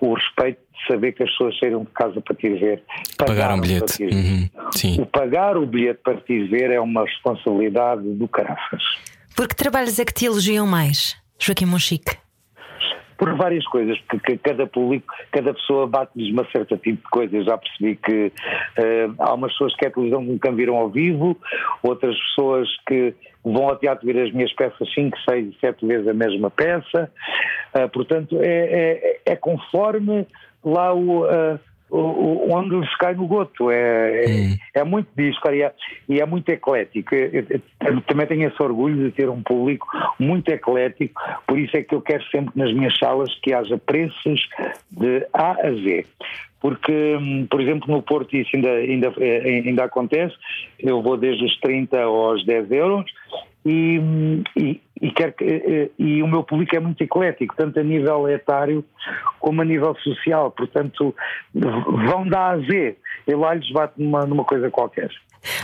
o 0.00 0.12
respeito 0.12 0.58
de 0.58 0.92
saber 0.92 1.12
que 1.12 1.22
as 1.22 1.30
pessoas 1.30 1.58
saíram 1.58 1.84
de 1.84 1.90
casa 1.92 2.20
para 2.20 2.36
te 2.36 2.46
ir 2.46 2.60
ver. 2.60 2.82
Pagaram 3.16 3.34
pagaram 3.34 3.60
bilhete. 3.60 3.80
para 3.80 3.96
te 3.96 4.02
ir 4.04 4.10
ver. 4.10 4.16
Uhum. 4.16 4.70
Sim. 4.72 5.00
O 5.00 5.06
pagar 5.06 5.56
o 5.56 5.66
bilhete 5.66 6.00
para 6.02 6.20
te 6.20 6.32
ir 6.34 6.48
ver 6.48 6.70
é 6.70 6.80
uma 6.80 7.04
responsabilidade 7.04 8.02
do 8.02 8.28
caraças. 8.28 8.82
Por 9.34 9.48
que 9.48 9.56
trabalhos 9.56 9.98
é 9.98 10.04
que 10.04 10.12
te 10.12 10.26
elogiam 10.26 10.66
mais, 10.66 11.16
Joaquim 11.38 11.66
Monchique? 11.66 12.16
Por 13.16 13.36
várias 13.36 13.64
coisas, 13.66 13.98
porque 14.08 14.36
cada 14.38 14.66
público, 14.66 15.06
cada 15.30 15.54
pessoa 15.54 15.86
bate-lhes 15.86 16.32
uma 16.32 16.44
certa 16.50 16.76
tipo 16.76 17.02
de 17.02 17.10
coisa. 17.10 17.36
Eu 17.36 17.44
já 17.44 17.56
percebi 17.56 17.96
que 17.96 18.32
eh, 18.76 19.08
há 19.18 19.34
umas 19.34 19.52
pessoas 19.52 19.74
que 19.76 19.86
a 19.86 19.90
televisão 19.90 20.20
nunca 20.20 20.50
viram 20.50 20.74
ao 20.74 20.90
vivo, 20.90 21.38
outras 21.82 22.16
pessoas 22.18 22.68
que 22.88 23.14
vão 23.44 23.68
ao 23.68 23.76
teatro 23.76 24.06
ver 24.06 24.20
as 24.20 24.32
minhas 24.32 24.52
peças 24.54 24.92
5, 24.94 25.16
6, 25.28 25.54
7 25.60 25.86
vezes 25.86 26.08
a 26.08 26.14
mesma 26.14 26.50
peça. 26.50 27.10
Ah, 27.72 27.88
portanto, 27.88 28.38
é, 28.40 29.20
é, 29.26 29.32
é 29.32 29.36
conforme 29.36 30.26
lá 30.64 30.94
o. 30.94 31.24
ah, 31.24 31.58
o- 31.98 32.52
onde 32.52 32.76
lhes 32.76 32.96
cai 32.96 33.14
no 33.14 33.26
goto. 33.26 33.70
É, 33.70 34.24
é, 34.24 34.80
é 34.80 34.84
muito 34.84 35.08
cara, 35.42 35.56
e 35.56 35.62
é, 35.62 35.72
e 36.08 36.20
é 36.20 36.26
muito 36.26 36.48
eclético. 36.48 37.14
Eu- 37.14 37.44
eu 37.86 38.00
também 38.02 38.26
tenho 38.26 38.48
esse 38.48 38.62
orgulho 38.62 38.96
de 39.04 39.10
ter 39.12 39.28
um 39.28 39.42
público 39.42 39.86
muito 40.18 40.48
eclético, 40.48 41.20
por 41.46 41.58
isso 41.58 41.76
é 41.76 41.82
que 41.82 41.94
eu 41.94 42.00
quero 42.00 42.24
sempre 42.30 42.52
nas 42.56 42.72
minhas 42.72 42.96
salas 42.98 43.32
que 43.42 43.52
haja 43.52 43.78
preços 43.78 44.48
de 44.90 45.26
A 45.32 45.52
a 45.52 45.70
Z. 45.72 46.06
Porque, 46.64 47.14
hum, 47.20 47.46
por 47.50 47.60
exemplo, 47.60 47.92
no 47.92 48.00
Porto 48.00 48.34
isso 48.34 48.48
ainda, 48.56 48.70
ainda, 48.70 49.12
eh, 49.18 49.62
ainda 49.66 49.84
acontece, 49.84 50.34
eu 50.78 51.02
vou 51.02 51.14
desde 51.18 51.44
os 51.44 51.60
30 51.60 52.00
aos 52.00 52.42
10 52.46 52.70
euros, 52.70 53.04
e, 53.66 54.00
e, 54.56 54.80
e, 55.02 55.10
quer 55.10 55.34
que, 55.34 55.44
e, 55.44 55.90
e 55.98 56.22
o 56.22 56.26
meu 56.26 56.42
público 56.42 56.74
é 56.74 56.80
muito 56.80 57.04
eclético, 57.04 57.54
tanto 57.54 57.78
a 57.78 57.82
nível 57.82 58.26
etário 58.30 58.82
como 59.40 59.60
a 59.60 59.64
nível 59.66 59.94
social, 59.96 60.50
portanto 60.52 61.14
vão 61.54 62.26
da 62.26 62.38
A 62.38 62.50
a 62.52 62.58
Z. 62.60 62.96
Eu 63.26 63.40
lá 63.40 63.52
lhes 63.52 63.70
bato 63.70 64.00
numa, 64.00 64.24
numa 64.24 64.44
coisa 64.44 64.70
qualquer. 64.70 65.10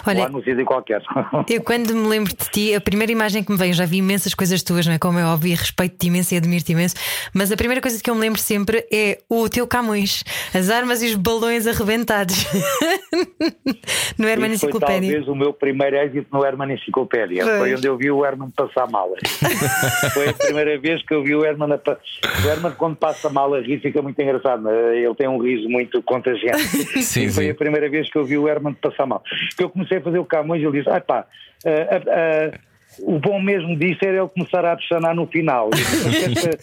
Olha, 0.07 0.24
lá 0.24 0.28
no 0.28 0.43
sítio 0.43 0.64
qualquer. 0.64 1.03
Eu, 1.49 1.62
quando 1.62 1.95
me 1.95 2.09
lembro 2.09 2.35
de 2.35 2.51
ti, 2.51 2.74
a 2.74 2.81
primeira 2.81 3.12
imagem 3.12 3.43
que 3.43 3.51
me 3.51 3.59
veio, 3.59 3.72
já 3.74 3.85
vi 3.85 3.99
imensas 3.99 4.35
coisas 4.35 4.62
tuas, 4.62 4.87
não 4.87 4.95
é? 4.95 4.99
Como 4.99 5.18
é 5.18 5.24
óbvio, 5.24 5.57
respeito-te 5.57 6.09
imenso 6.09 6.35
e 6.35 6.37
admiro-te 6.37 6.72
imenso, 6.72 6.95
mas 7.35 7.51
a 7.53 7.57
primeira 7.57 7.81
coisa 7.81 8.03
que 8.03 8.11
eu 8.11 8.14
me 8.14 8.20
lembro 8.20 8.41
sempre 8.41 8.87
é 8.93 9.18
o 9.28 9.49
teu 9.49 9.66
Camões, 9.66 10.24
as 10.55 10.70
armas 10.70 11.03
e 11.03 11.07
os 11.07 11.14
balões 11.14 11.66
arrebentados 11.66 12.45
no 14.18 14.28
Herman 14.28 14.53
Isso 14.53 14.61
foi 14.61 14.70
Enciclopédia. 14.70 15.11
talvez 15.11 15.28
o 15.28 15.35
meu 15.35 15.53
primeiro 15.53 15.97
êxito 15.97 16.28
no 16.33 16.45
Herman 16.45 16.74
Enciclopédia. 16.74 17.45
Pois. 17.45 17.59
Foi 17.59 17.74
onde 17.74 17.87
eu 17.87 17.97
vi 17.97 18.11
o 18.11 18.24
Herman 18.24 18.51
passar 18.51 18.89
malas. 18.91 19.20
foi 20.12 20.28
a 20.28 20.33
primeira 20.35 20.78
vez 20.78 21.03
que 21.05 21.14
eu 21.14 21.22
vi 21.22 21.35
o 21.35 21.45
Herman. 21.45 21.72
A... 21.72 21.76
O 21.76 22.49
Herman, 22.49 22.72
quando 22.72 22.97
passa 22.97 23.31
mal 23.31 23.55
a 23.55 23.61
rir, 23.61 23.81
fica 23.81 24.03
muito 24.03 24.20
engraçado. 24.20 24.68
Ele 24.70 25.14
tem 25.14 25.28
um 25.28 25.39
riso 25.39 25.68
muito 25.68 26.03
contagiante. 26.03 26.62
Sim, 27.03 27.24
e 27.24 27.33
foi 27.33 27.45
sim. 27.45 27.51
a 27.51 27.55
primeira 27.55 27.89
vez 27.89 28.11
que 28.11 28.18
eu 28.18 28.24
vi 28.24 28.39
o 28.39 28.49
Herman 28.49 28.74
passar 28.74 29.07
mal. 29.07 29.22
Que 29.57 29.64
eu 29.71 29.73
comecei 29.73 29.99
a 29.99 30.03
fazer 30.03 30.18
o 30.18 30.25
Camões 30.25 30.61
e 30.61 30.66
ele 30.66 30.79
disse: 30.79 30.91
ah, 30.91 31.01
pá, 31.01 31.25
ah, 31.64 31.68
ah, 31.68 32.03
ah, 32.09 32.59
o 32.99 33.21
bom 33.21 33.41
mesmo 33.41 33.77
disso 33.79 34.01
era 34.03 34.18
ele 34.18 34.29
começar 34.29 34.64
a 34.64 34.73
apaixonar 34.73 35.14
no 35.14 35.27
final. 35.27 35.71
Mas, 35.71 36.59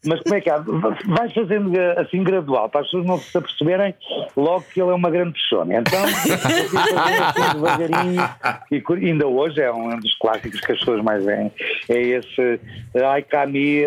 mas 0.06 0.20
como 0.22 0.34
é 0.34 0.40
que 0.40 0.48
há? 0.48 0.58
Vais 0.58 1.32
fazendo 1.34 1.70
assim 1.98 2.24
gradual, 2.24 2.70
para 2.70 2.80
as 2.80 2.86
pessoas 2.86 3.06
não 3.06 3.18
se 3.18 3.36
aperceberem 3.36 3.94
logo 4.34 4.64
que 4.72 4.80
ele 4.80 4.90
é 4.90 4.94
uma 4.94 5.10
grande 5.10 5.34
pessoa. 5.34 5.66
Então, 5.68 6.08
fui 6.08 6.78
fazendo 6.78 7.24
assim 7.24 7.54
devagarinho, 7.54 9.02
e 9.02 9.06
ainda 9.10 9.26
hoje 9.26 9.60
é 9.60 9.70
um 9.70 9.98
dos 9.98 10.14
clássicos 10.16 10.60
que 10.60 10.72
as 10.72 10.78
pessoas 10.78 11.02
mais 11.02 11.22
veem. 11.22 11.52
É 11.90 12.00
esse 12.00 12.60
Ai 13.04 13.22
Cami, 13.22 13.84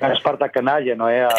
a 0.00 0.12
Esparta 0.12 0.46
a 0.46 0.48
canalha, 0.48 0.96
não 0.96 1.08
é? 1.08 1.24
Ah, 1.24 1.30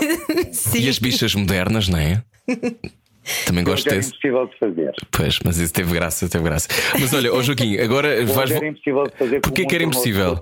Sim. 0.52 0.80
E 0.80 0.88
as 0.88 0.98
bichas 0.98 1.34
modernas, 1.34 1.86
não 1.88 1.98
é? 1.98 2.22
Também 3.46 3.64
gosto 3.64 3.86
Hoje 3.86 3.88
era 3.88 3.96
desse. 3.96 4.10
impossível 4.10 4.46
de 4.46 4.58
fazer. 4.58 4.92
Pois, 5.10 5.38
mas 5.44 5.58
isso 5.58 5.72
teve 5.72 5.92
graça, 5.94 6.28
teve 6.28 6.44
graça. 6.44 6.68
Mas 6.98 7.12
olha, 7.14 7.32
ó 7.32 7.42
Joaquim, 7.42 7.78
agora 7.78 8.24
vais. 8.26 8.50
Era 8.50 8.66
impossível 8.68 9.04
de 9.04 9.16
fazer. 9.16 9.40
Porquê 9.40 9.64
que 9.64 9.74
era 9.74 9.84
impossível? 9.84 10.38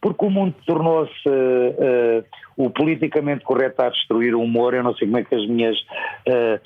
Porque 0.00 0.24
o 0.24 0.30
mundo 0.30 0.54
tornou-se 0.66 1.12
eh, 1.26 2.24
o 2.56 2.70
politicamente 2.70 3.44
correto 3.44 3.82
a 3.82 3.88
destruir 3.88 4.34
o 4.34 4.40
humor. 4.42 4.74
Eu 4.74 4.82
não 4.82 4.94
sei 4.94 5.06
como 5.08 5.18
é 5.18 5.24
que 5.24 5.34
as 5.34 5.46
minhas, 5.46 5.76
eh, 6.26 6.60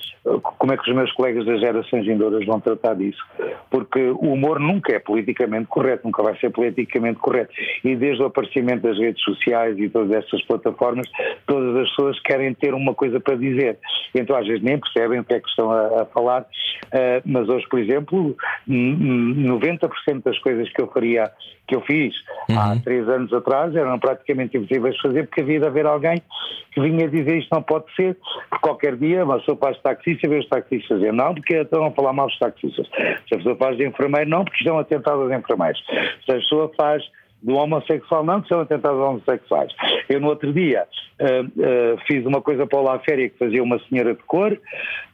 como 0.57 0.73
é 0.73 0.77
que 0.77 0.89
os 0.89 0.95
meus 0.95 1.11
colegas 1.13 1.45
das 1.45 1.59
gerações 1.59 2.05
vindouras 2.05 2.45
vão 2.45 2.59
tratar 2.59 2.95
disso. 2.95 3.23
Porque 3.69 3.99
o 4.09 4.33
humor 4.33 4.59
nunca 4.59 4.93
é 4.95 4.99
politicamente 4.99 5.67
correto, 5.67 6.05
nunca 6.05 6.23
vai 6.23 6.37
ser 6.37 6.49
politicamente 6.51 7.19
correto. 7.19 7.53
E 7.83 7.95
desde 7.95 8.23
o 8.23 8.27
aparecimento 8.27 8.81
das 8.83 8.97
redes 8.97 9.23
sociais 9.23 9.77
e 9.79 9.89
todas 9.89 10.11
essas 10.11 10.41
plataformas, 10.43 11.07
todas 11.47 11.75
as 11.77 11.89
pessoas 11.89 12.19
querem 12.21 12.53
ter 12.53 12.73
uma 12.73 12.93
coisa 12.93 13.19
para 13.19 13.35
dizer. 13.35 13.77
Então 14.13 14.35
às 14.35 14.45
vezes 14.47 14.63
nem 14.63 14.77
percebem 14.79 15.19
o 15.19 15.23
que 15.23 15.33
é 15.33 15.39
que 15.39 15.49
estão 15.49 15.71
a, 15.71 16.01
a 16.01 16.05
falar. 16.05 16.45
Eh, 16.91 17.21
mas 17.25 17.47
hoje, 17.49 17.65
por 17.69 17.79
exemplo, 17.79 18.35
n- 18.67 18.93
n- 18.93 19.47
90% 19.49 20.23
das 20.23 20.37
coisas 20.39 20.69
que 20.71 20.81
eu 20.81 20.87
faria, 20.87 21.31
que 21.67 21.75
eu 21.75 21.81
fiz 21.81 22.13
há 22.57 22.75
três 22.83 23.07
anos 23.09 23.33
atrás, 23.33 23.75
eram 23.75 23.97
praticamente 23.99 24.57
impossíveis 24.57 24.95
de 24.95 25.01
fazer, 25.01 25.23
porque 25.27 25.41
havia 25.41 25.59
de 25.59 25.67
haver 25.67 25.84
alguém 25.85 26.21
que 26.71 26.81
vinha 26.81 27.07
dizer 27.07 27.37
isto 27.37 27.53
não 27.53 27.63
pode 27.63 27.85
ser, 27.95 28.17
porque 28.49 28.67
qualquer 28.67 28.97
dia 28.97 29.23
uma 29.23 29.39
pessoa 29.39 29.57
faz 29.57 29.79
taxista 29.81 30.27
e 30.27 30.29
vê 30.29 30.39
os 30.39 30.49
taxistas 30.49 30.99
dizer 30.99 31.13
não, 31.13 31.33
porque 31.33 31.55
estão 31.55 31.85
a 31.85 31.91
falar 31.91 32.13
mal 32.13 32.27
dos 32.27 32.37
taxistas. 32.37 32.87
Se 33.27 33.33
a 33.33 33.37
pessoa 33.37 33.55
faz 33.55 33.77
de 33.77 33.87
enfermeiro, 33.87 34.29
não, 34.29 34.43
porque 34.43 34.57
estão 34.57 34.77
a 34.77 34.83
tentar 34.83 35.13
aos 35.13 35.31
enfermeiros. 35.31 35.81
Se 36.25 36.31
a 36.31 36.35
pessoa 36.35 36.71
faz 36.75 37.03
do 37.45 37.55
homossexual, 37.55 38.23
não, 38.23 38.41
que 38.41 38.47
são 38.47 38.59
atentados 38.59 38.99
homossexuais. 38.99 39.71
Eu 40.09 40.19
no 40.19 40.29
outro 40.29 40.51
dia 40.51 40.87
ah, 41.19 41.25
ah, 41.25 42.01
fiz 42.07 42.25
uma 42.25 42.41
coisa 42.41 42.65
para 42.65 42.79
o 42.79 42.83
La 42.83 42.97
Féria 42.99 43.29
que 43.29 43.37
fazia 43.37 43.61
uma 43.61 43.79
senhora 43.87 44.15
de 44.15 44.23
cor 44.23 44.59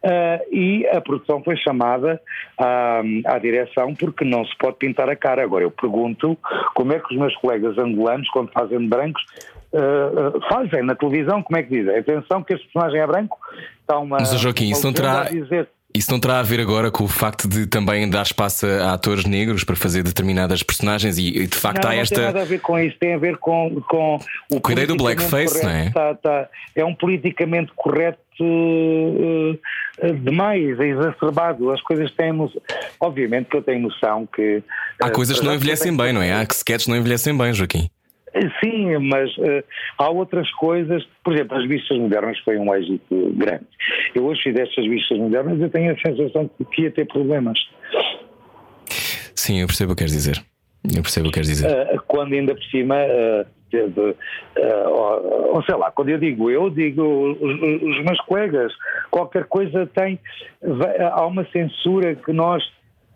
ah, 0.03 0.39
e 0.49 0.87
a 0.87 1.01
produção 1.01 1.43
foi 1.43 1.57
chamada 1.57 2.21
à, 2.57 3.01
à 3.25 3.37
direção 3.37 3.93
porque 3.93 4.23
não 4.23 4.45
se 4.45 4.57
pode 4.57 4.77
pintar 4.77 5.09
a 5.09 5.15
cara. 5.15 5.43
Agora 5.43 5.65
eu 5.65 5.71
pergunto 5.71 6.37
como 6.73 6.93
é 6.93 6.99
que 6.99 7.13
os 7.13 7.19
meus 7.19 7.35
colegas 7.35 7.77
angolanos, 7.77 8.29
quando 8.29 8.49
fazem 8.51 8.87
brancos, 8.87 9.23
ah, 9.73 9.79
ah, 10.35 10.49
fazem 10.49 10.83
na 10.83 10.95
televisão, 10.95 11.41
como 11.43 11.57
é 11.57 11.63
que 11.63 11.69
dizem? 11.79 11.97
Atenção 11.97 12.43
que 12.43 12.53
este 12.53 12.67
personagem 12.71 13.01
é 13.01 13.07
branco, 13.07 13.37
está 13.81 13.97
uma. 13.99 14.17
Mas, 14.19 14.33
ó, 14.33 14.37
Joaquim, 14.37 14.65
uma 14.67 14.73
isso 14.73 14.85
não 14.85 14.93
terá- 14.93 15.29
Isso 15.93 16.09
não 16.09 16.21
terá 16.21 16.39
a 16.39 16.43
ver 16.43 16.61
agora 16.61 16.89
com 16.89 17.03
o 17.03 17.07
facto 17.07 17.49
de 17.49 17.67
também 17.67 18.09
dar 18.09 18.21
espaço 18.21 18.65
a 18.65 18.93
atores 18.93 19.25
negros 19.25 19.65
para 19.65 19.75
fazer 19.75 20.03
determinadas 20.03 20.63
personagens 20.63 21.17
e, 21.17 21.45
de 21.45 21.57
facto 21.57 21.83
não, 21.83 21.91
há 21.91 21.95
não 21.95 22.01
esta. 22.01 22.15
tem 22.15 22.23
nada 22.23 22.41
a 22.41 22.45
ver 22.45 22.61
com 22.61 22.79
isso, 22.79 22.95
tem 22.97 23.13
a 23.13 23.17
ver 23.17 23.35
com, 23.37 23.81
com 23.89 24.17
o 24.49 24.71
ideia 24.71 24.87
do 24.87 24.95
blackface, 24.95 25.59
correto. 25.59 25.65
não 25.65 25.73
é? 25.73 25.89
Tá- 25.89 26.15
tá- 26.15 26.49
é 26.77 26.85
um 26.85 26.95
politicamente 26.95 27.73
correto 27.75 28.19
eh, 28.41 29.57
eh, 29.99 30.13
demais, 30.13 30.79
é 30.79 30.87
exacerbado. 30.87 31.71
As 31.71 31.81
coisas 31.81 32.09
têm. 32.11 32.31
Obviamente 32.99 33.49
que 33.49 33.57
eu 33.57 33.61
tenho 33.61 33.81
noção 33.81 34.25
que. 34.33 34.63
Há 35.01 35.07
eh, 35.07 35.11
coisas 35.11 35.39
que 35.39 35.45
não 35.45 35.53
envelhecem 35.53 35.95
bem, 35.95 36.13
não 36.13 36.21
é? 36.21 36.31
Há 36.33 36.43
sketches 36.43 36.85
que 36.85 36.89
não 36.91 36.97
envelhecem 36.97 37.37
bem, 37.37 37.53
Joaquim. 37.53 37.89
Sim, 38.63 38.97
mas 39.09 39.29
eh, 39.39 39.63
há 39.97 40.09
outras 40.09 40.49
coisas, 40.51 41.03
por 41.23 41.33
exemplo, 41.33 41.57
as 41.57 41.67
vistas 41.67 41.97
modernas 41.97 42.39
foi 42.39 42.57
um 42.57 42.73
êxito 42.73 43.33
grande. 43.35 43.65
Eu 44.15 44.25
hoje 44.25 44.41
fiz 44.43 44.55
estas 44.55 44.85
vistas 44.87 45.17
modernas 45.17 45.59
e 45.61 45.67
tenho 45.69 45.91
a 45.93 45.97
sensação 45.99 46.49
que 46.71 46.83
ia 46.83 46.91
ter 46.91 47.05
problemas. 47.07 47.59
Sim, 49.35 49.59
eu 49.61 49.67
percebo 49.67 49.91
o 49.91 49.95
que 49.95 49.99
queres 49.99 50.13
dizer. 50.13 50.41
Eu 50.83 51.01
percebo 51.01 51.27
o 51.27 51.29
que 51.29 51.35
queres 51.35 51.49
dizer. 51.49 51.67
Uh, 51.69 52.01
quando 52.07 52.33
ainda 52.33 52.55
por 52.55 52.63
cima, 52.65 52.95
uh, 52.95 53.45
teve, 53.69 53.99
uh, 54.01 54.89
ou, 55.53 55.63
sei 55.63 55.75
lá, 55.75 55.91
quando 55.91 56.09
eu 56.09 56.17
digo 56.17 56.49
eu, 56.49 56.69
digo 56.69 57.03
os, 57.03 57.41
os- 57.41 58.03
meus 58.05 58.19
colegas, 58.21 58.71
qualquer 59.09 59.45
coisa 59.45 59.85
tem, 59.87 60.19
há 61.11 61.25
uma 61.25 61.45
censura 61.51 62.15
que 62.15 62.31
nós, 62.31 62.63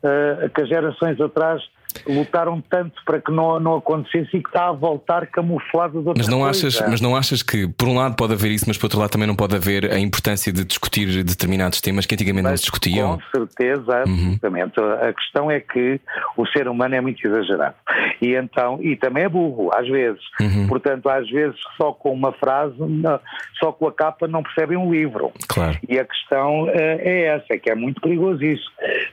uh, 0.03 0.49
que 0.53 0.61
as 0.61 0.67
gerações 0.69 1.19
atrás 1.19 1.61
lutaram 2.07 2.61
tanto 2.69 2.93
para 3.05 3.19
que 3.21 3.31
não, 3.31 3.59
não 3.59 3.75
acontecesse 3.75 4.37
e 4.37 4.41
que 4.43 4.49
está 4.49 4.69
a 4.69 4.71
voltar 4.71 5.27
camuflado 5.27 6.01
de 6.01 6.07
outra 6.07 6.13
Mas 6.17 6.27
não, 6.27 6.39
coisa. 6.41 6.67
achas, 6.67 6.81
mas 6.89 7.01
não 7.01 7.15
achas 7.15 7.41
que, 7.43 7.67
por 7.67 7.87
um 7.87 7.95
lado, 7.95 8.15
pode 8.15 8.33
haver 8.33 8.51
isso, 8.51 8.65
mas 8.67 8.77
por 8.77 8.85
outro 8.85 8.99
lado 8.99 9.09
também 9.11 9.27
não 9.27 9.35
pode 9.35 9.55
haver 9.55 9.91
a 9.91 9.99
importância 9.99 10.51
de 10.51 10.63
discutir 10.63 11.23
determinados 11.23 11.79
temas 11.81 12.05
que 12.05 12.15
antigamente 12.15 12.43
não 12.43 12.51
Mas, 12.51 12.59
se 12.61 12.65
discutiam? 12.65 13.17
Com 13.31 13.37
certeza, 13.39 13.99
absolutamente. 13.99 14.79
A 14.79 15.13
questão 15.13 15.49
é 15.51 15.59
que 15.59 15.99
o 16.37 16.45
ser 16.47 16.67
humano 16.67 16.95
é 16.95 17.01
muito 17.01 17.25
exagerado. 17.25 17.75
E 18.21 18.33
então, 18.35 18.79
e 18.81 18.95
também 18.95 19.23
é 19.23 19.29
burro, 19.29 19.69
às 19.73 19.87
vezes. 19.87 20.21
Portanto, 20.67 21.07
às 21.09 21.29
vezes, 21.29 21.57
só 21.77 21.91
com 21.91 22.11
uma 22.13 22.31
frase, 22.33 22.75
não- 22.79 23.19
só 23.59 23.71
com 23.71 23.87
a 23.87 23.91
capa, 23.91 24.27
não 24.27 24.43
percebem 24.43 24.77
um 24.77 24.91
livro. 24.91 25.31
Claro. 25.47 25.77
E 25.87 25.99
a 25.99 26.05
questão 26.05 26.67
eh, 26.69 26.99
é 27.03 27.21
essa, 27.35 27.45
é 27.51 27.57
que 27.57 27.69
é 27.69 27.75
muito 27.75 28.01
perigoso 28.01 28.43
isso. 28.43 28.65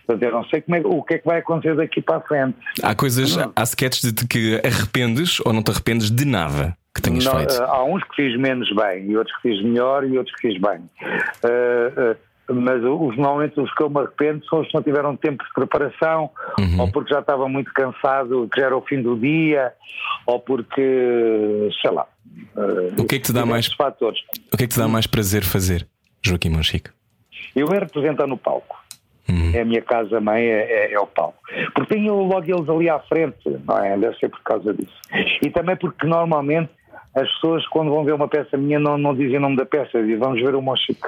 Portanto, 0.07 0.22
eu 0.22 0.33
não 0.33 0.45
sei 0.45 0.61
como 0.61 0.76
é, 0.76 0.80
o 0.85 1.03
que 1.03 1.14
é 1.14 1.18
que 1.18 1.26
vai 1.26 1.39
acontecer 1.39 1.74
daqui 1.76 2.01
para 2.01 2.16
a 2.16 2.20
frente. 2.20 2.57
Há 2.82 2.94
coisas, 2.94 3.36
há 3.56 3.62
sketches 3.64 4.12
de 4.12 4.26
que 4.26 4.60
arrependes 4.64 5.40
ou 5.44 5.52
não 5.52 5.62
te 5.62 5.70
arrependes 5.70 6.10
de 6.10 6.24
nada 6.24 6.76
que 6.94 7.00
tenhas 7.02 7.24
Não, 7.24 7.36
feito. 7.36 7.54
eh, 7.54 7.64
há 7.66 7.82
uns 7.84 8.02
que 8.04 8.14
fiz 8.16 8.38
menos 8.38 8.70
bem, 8.74 9.10
e 9.10 9.16
outros 9.16 9.34
que 9.36 9.48
fiz 9.50 9.62
melhor, 9.64 10.04
e 10.04 10.16
outros 10.18 10.34
que 10.36 10.48
fiz 10.48 10.60
bem. 10.60 10.80
Eh, 11.44 11.92
eh, 11.96 12.16
mas 12.52 12.82
os, 12.82 13.16
normalmente 13.16 13.58
os 13.60 13.72
que 13.74 13.82
eu 13.82 13.88
me 13.88 13.98
arrependo 14.00 14.44
são 14.46 14.60
os 14.60 14.68
que 14.68 14.74
não 14.74 14.82
tiveram 14.82 15.16
tempo 15.16 15.42
de 15.44 15.52
preparação, 15.54 16.30
Uhum. 16.58 16.80
ou 16.80 16.90
porque 16.92 17.12
já 17.14 17.20
estava 17.20 17.48
muito 17.48 17.72
cansado, 17.72 18.48
que 18.52 18.60
já 18.60 18.66
era 18.66 18.76
o 18.76 18.82
fim 18.82 19.00
do 19.00 19.16
dia, 19.16 19.72
ou 20.26 20.38
porque, 20.40 21.70
sei 21.80 21.90
lá. 21.90 22.06
O 22.98 23.04
que 23.06 23.16
é 23.16 23.18
que 23.18 23.26
te 23.26 23.32
dá 23.32 23.46
mais- 23.46 23.72
fatores. 23.72 24.18
O 24.52 24.56
que 24.56 24.64
é 24.64 24.66
que 24.66 24.74
te 24.74 24.78
dá 24.78 24.88
mais 24.88 25.06
prazer 25.06 25.44
fazer, 25.44 25.86
Joaquim 26.22 26.50
Monchique? 26.50 26.90
Eu 27.54 27.68
é 27.72 27.78
representar 27.78 28.26
no 28.26 28.36
palco. 28.36 28.82
Uhum. 29.28 29.52
É 29.54 29.60
a 29.60 29.64
minha 29.64 29.82
casa-mãe, 29.82 30.42
é, 30.42 30.90
é- 30.90 30.92
é 30.92 30.98
o 31.00 31.06
palco. 31.06 31.38
Porque 31.74 31.94
tenho 31.94 32.14
logo 32.14 32.44
eles 32.44 32.68
ali 32.68 32.88
à 32.88 32.98
frente, 33.00 33.36
não 33.66 33.78
é? 33.78 33.96
Deve 33.96 34.16
ser 34.18 34.28
por 34.28 34.42
causa 34.42 34.74
disso. 34.74 34.92
E 35.42 35.50
também 35.50 35.76
porque 35.76 36.06
normalmente 36.06 36.70
as 37.14 37.30
pessoas, 37.34 37.66
quando 37.68 37.90
vão 37.90 38.04
ver 38.04 38.14
uma 38.14 38.26
peça 38.26 38.56
minha, 38.56 38.78
não, 38.80 38.96
não 38.96 39.14
dizem 39.14 39.36
o 39.36 39.40
nome 39.40 39.56
da 39.56 39.66
peça, 39.66 40.00
dizem 40.02 40.16
vamos 40.16 40.40
ver 40.40 40.54
o 40.54 40.62
Mochique. 40.62 41.06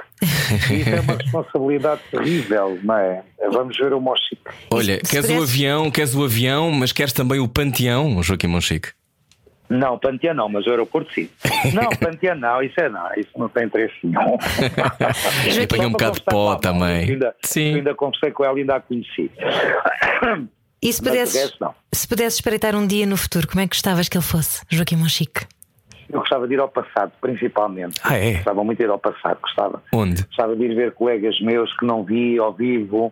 E 0.71 0.75
isso 0.81 0.89
é 0.89 1.01
uma 1.01 1.15
responsabilidade 1.15 2.01
terrível, 2.11 2.79
não 2.83 2.95
é? 2.97 3.23
Vamos 3.51 3.75
ver 3.77 3.91
o 3.93 3.99
Mochique. 3.99 4.41
Olha, 4.71 4.99
queres 4.99 5.29
o 5.29 5.41
avião, 5.41 5.89
queres 5.89 6.13
o 6.15 6.23
avião, 6.23 6.71
mas 6.71 6.91
queres 6.91 7.11
também 7.11 7.39
o 7.39 7.47
panteão, 7.47 8.21
Joaquim 8.21 8.47
Monchique? 8.47 8.89
Não, 9.69 9.97
Panteão 9.97 10.35
não, 10.35 10.47
mas 10.47 10.65
o 10.67 10.69
aeroporto 10.69 11.11
sim. 11.13 11.29
Não, 11.73 11.89
Panteão 11.89 12.35
não, 12.35 12.61
isso 12.61 12.79
é 12.79 12.87
não, 12.87 13.09
isso 13.17 13.31
não 13.35 13.49
tem 13.49 13.65
interesse 13.65 13.95
nenhum. 14.03 14.37
E 15.61 15.67
põe 15.67 15.85
um 15.85 15.91
bocado 15.91 16.19
de 16.19 16.23
pó 16.23 16.55
também. 16.55 17.07
Eu 17.07 17.13
ainda, 17.13 17.35
Sim. 17.43 17.75
ainda 17.75 17.95
conversei 17.95 18.31
com 18.31 18.45
ela, 18.45 18.57
ainda 18.57 18.75
a 18.75 18.79
conheci. 18.79 19.31
E 20.81 20.93
se 20.93 21.01
pudesses, 21.01 21.35
resto 21.35 21.57
não. 21.59 21.73
se 21.91 22.07
pudesses 22.07 22.35
espreitar 22.35 22.75
um 22.75 22.85
dia 22.85 23.05
no 23.05 23.17
futuro, 23.17 23.47
como 23.47 23.61
é 23.61 23.63
que 23.63 23.75
gostavas 23.75 24.07
que 24.07 24.17
ele 24.17 24.23
fosse, 24.23 24.63
Joaquim 24.69 24.97
Monchique? 24.97 25.47
Eu 26.09 26.19
gostava 26.19 26.47
de 26.47 26.53
ir 26.53 26.59
ao 26.59 26.69
passado, 26.69 27.11
principalmente. 27.19 27.99
Ah, 28.03 28.17
é? 28.17 28.33
Gostava 28.35 28.63
muito 28.63 28.77
de 28.77 28.83
ir 28.83 28.89
ao 28.89 28.99
passado, 28.99 29.39
gostava. 29.41 29.81
Onde? 29.91 30.23
Gostava 30.27 30.55
de 30.55 30.63
ir 30.63 30.75
ver 30.75 30.91
colegas 30.93 31.39
meus 31.41 31.75
que 31.77 31.85
não 31.85 32.03
vi 32.03 32.37
ao 32.37 32.53
vivo. 32.53 33.11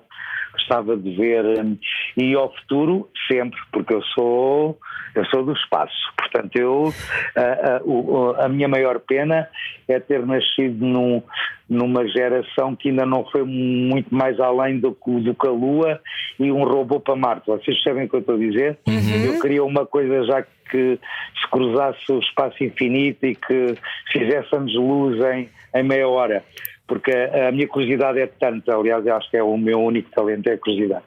Gostava 0.54 0.96
de 0.96 1.16
ver. 1.16 1.46
hum, 1.64 1.78
E 2.16 2.34
ao 2.36 2.54
futuro, 2.56 3.10
sempre, 3.32 3.60
porque 3.72 3.94
eu 3.94 4.02
sou, 4.04 4.78
eu 5.16 5.26
sou 5.26 5.44
do 5.44 5.54
espaço. 5.54 5.94
Portanto, 6.18 6.56
eu, 6.56 6.94
a, 7.36 8.42
a, 8.42 8.46
a 8.46 8.50
minha 8.50 8.68
maior 8.68 9.00
pena 9.00 9.48
é 9.88 10.00
ter 10.00 10.26
nascido 10.26 10.86
num- 10.86 11.22
numa 11.70 12.08
geração 12.08 12.76
que 12.76 12.90
ainda 12.90 13.06
não 13.06 13.26
foi 13.26 13.44
muito 13.44 14.14
mais 14.14 14.40
além 14.40 14.80
do, 14.80 14.94
que- 14.94 15.20
do 15.22 15.34
que 15.34 15.48
a 15.48 15.52
Lua 15.52 16.00
e 16.40 16.52
um 16.52 16.64
robô 16.64 17.00
para 17.00 17.16
Marte. 17.16 17.48
Vocês 17.48 17.82
sabem 17.84 18.06
o 18.06 18.10
que 18.10 18.16
eu 18.16 18.20
estou 18.20 18.36
a 18.36 18.40
dizer? 18.40 18.78
Eu 19.26 19.40
queria 19.42 19.64
uma 19.64 19.86
coisa 19.86 20.24
já 20.26 20.42
que 20.70 21.00
se 21.40 21.48
cruzasse 21.52 22.12
o 22.12 22.20
espaço 22.20 22.64
infinito 22.64 23.26
e 23.26 23.36
que 23.36 23.76
fizéssemos 24.12 24.74
luz 24.76 25.20
em, 25.34 25.50
em 25.76 25.84
meia 25.84 26.08
hora. 26.08 26.44
Porque 26.88 27.12
a, 27.12 27.52
minha 27.52 27.68
curiosidade 27.68 28.20
é 28.20 28.28
tanta, 28.28 28.76
aliás, 28.76 29.06
eu 29.06 29.16
acho 29.16 29.30
que 29.32 29.38
é 29.38 29.44
o 29.44 29.58
meu 29.58 29.80
único 29.82 30.10
talento, 30.12 30.48
é 30.48 30.54
a 30.54 30.58
curiosidade. 30.58 31.04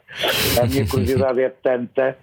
A 0.61 0.67
minha 0.67 0.87
curiosidade 0.89 1.41
é 1.41 1.49
tanta 1.51 2.17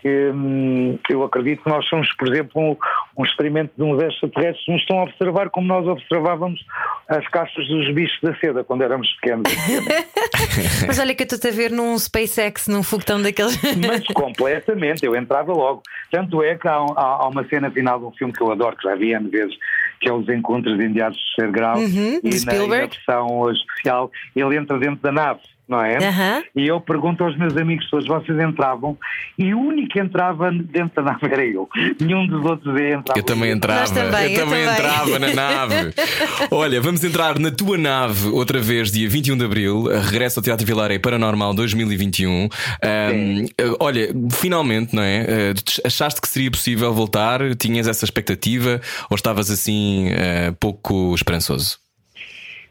que 0.00 0.30
hum, 0.32 0.96
eu 1.10 1.24
acredito 1.24 1.64
que 1.64 1.68
nós 1.68 1.84
somos, 1.88 2.06
por 2.16 2.28
exemplo, 2.28 2.52
um, 2.62 2.76
um 3.16 3.24
experimento 3.24 3.72
de 3.76 3.82
uns 3.82 4.00
extraterrestres 4.00 4.64
que 4.64 4.70
nos 4.72 4.80
estão 4.82 5.00
a 5.00 5.02
observar 5.02 5.50
como 5.50 5.66
nós 5.66 5.88
observávamos 5.88 6.64
as 7.08 7.26
caixas 7.28 7.66
dos 7.66 7.92
bichos 7.92 8.16
da 8.22 8.32
seda 8.36 8.62
quando 8.62 8.82
éramos 8.82 9.10
pequenos. 9.14 9.50
Mas 10.86 11.00
olha 11.00 11.14
que 11.14 11.24
eu 11.24 11.26
estou 11.26 11.50
a 11.50 11.52
ver 11.52 11.72
num 11.72 11.98
SpaceX, 11.98 12.68
num 12.68 12.82
foguetão 12.84 13.20
daqueles. 13.20 13.58
Mas 13.86 14.06
completamente, 14.08 15.04
eu 15.04 15.16
entrava 15.16 15.52
logo. 15.52 15.82
Tanto 16.12 16.42
é 16.44 16.54
que 16.56 16.68
há, 16.68 16.80
um- 16.80 16.92
há- 16.96 17.22
há 17.24 17.28
uma 17.28 17.44
cena 17.48 17.68
final 17.70 17.98
de 17.98 18.04
um 18.04 18.12
filme 18.12 18.32
que 18.32 18.40
eu 18.40 18.52
adoro, 18.52 18.76
que 18.76 18.88
já 18.88 18.94
vi 18.94 19.12
N 19.12 19.28
vezes, 19.28 19.56
que 20.00 20.08
é 20.08 20.12
Os 20.12 20.28
Encontros 20.28 20.76
de 20.78 20.84
Enviados 20.84 21.18
de 21.18 21.24
Terceiro 21.24 21.52
Grau. 21.52 21.78
Uhum, 21.78 22.20
e 22.22 22.44
na, 22.44 22.52
na 22.52 22.66
versão 22.66 23.50
especial, 23.50 24.10
ele 24.34 24.56
entra 24.56 24.78
dentro 24.78 25.00
da 25.02 25.12
nave. 25.12 25.40
Não 25.68 25.84
é? 25.84 25.98
Aham. 25.98 26.42
E 26.56 26.66
eu 26.66 26.80
pergunto 26.80 27.22
aos 27.22 27.36
meus 27.36 27.54
amigos 27.54 27.88
todos, 27.90 28.06
vocês 28.06 28.38
entravam? 28.40 28.96
E 29.38 29.52
o 29.52 29.60
único 29.60 29.88
que 29.90 30.00
entrava 30.00 30.50
dentro 30.50 31.02
da 31.02 31.12
nave 31.12 31.26
era 31.26 31.44
eu. 31.44 31.68
Nenhum 32.00 32.26
dos 32.26 32.42
outros 32.42 32.74
entrava. 32.80 33.18
Eu 33.18 33.22
também 33.22 33.50
entrava. 33.50 33.92
Também, 33.92 34.32
eu 34.32 34.40
eu 34.40 34.46
também 34.46 34.64
também. 34.64 34.80
entrava 34.80 35.18
na 35.18 35.34
nave. 35.34 35.94
Olha, 36.50 36.80
vamos 36.80 37.04
entrar 37.04 37.38
na 37.38 37.50
tua 37.50 37.76
nave 37.76 38.28
outra 38.30 38.60
vez, 38.60 38.90
dia 38.90 39.06
21 39.08 39.36
de 39.36 39.44
Abril. 39.44 39.84
Regresso 40.10 40.40
ao 40.40 40.42
Teatro 40.42 40.66
Vilaré 40.66 40.98
Paranormal 40.98 41.52
2021. 41.52 42.48
Ahm, 42.82 43.44
eh, 43.58 43.76
olha, 43.78 44.08
finalmente, 44.32 44.96
não 44.96 45.02
é? 45.02 45.26
Eh, 45.28 45.54
achaste 45.84 46.20
que 46.20 46.28
seria 46.28 46.50
possível 46.50 46.94
voltar? 46.94 47.40
Tinhas 47.56 47.86
essa 47.86 48.06
expectativa? 48.06 48.80
Ou 49.10 49.16
estavas 49.16 49.50
assim 49.50 50.08
eh, 50.12 50.52
pouco 50.58 51.14
esperançoso? 51.14 51.78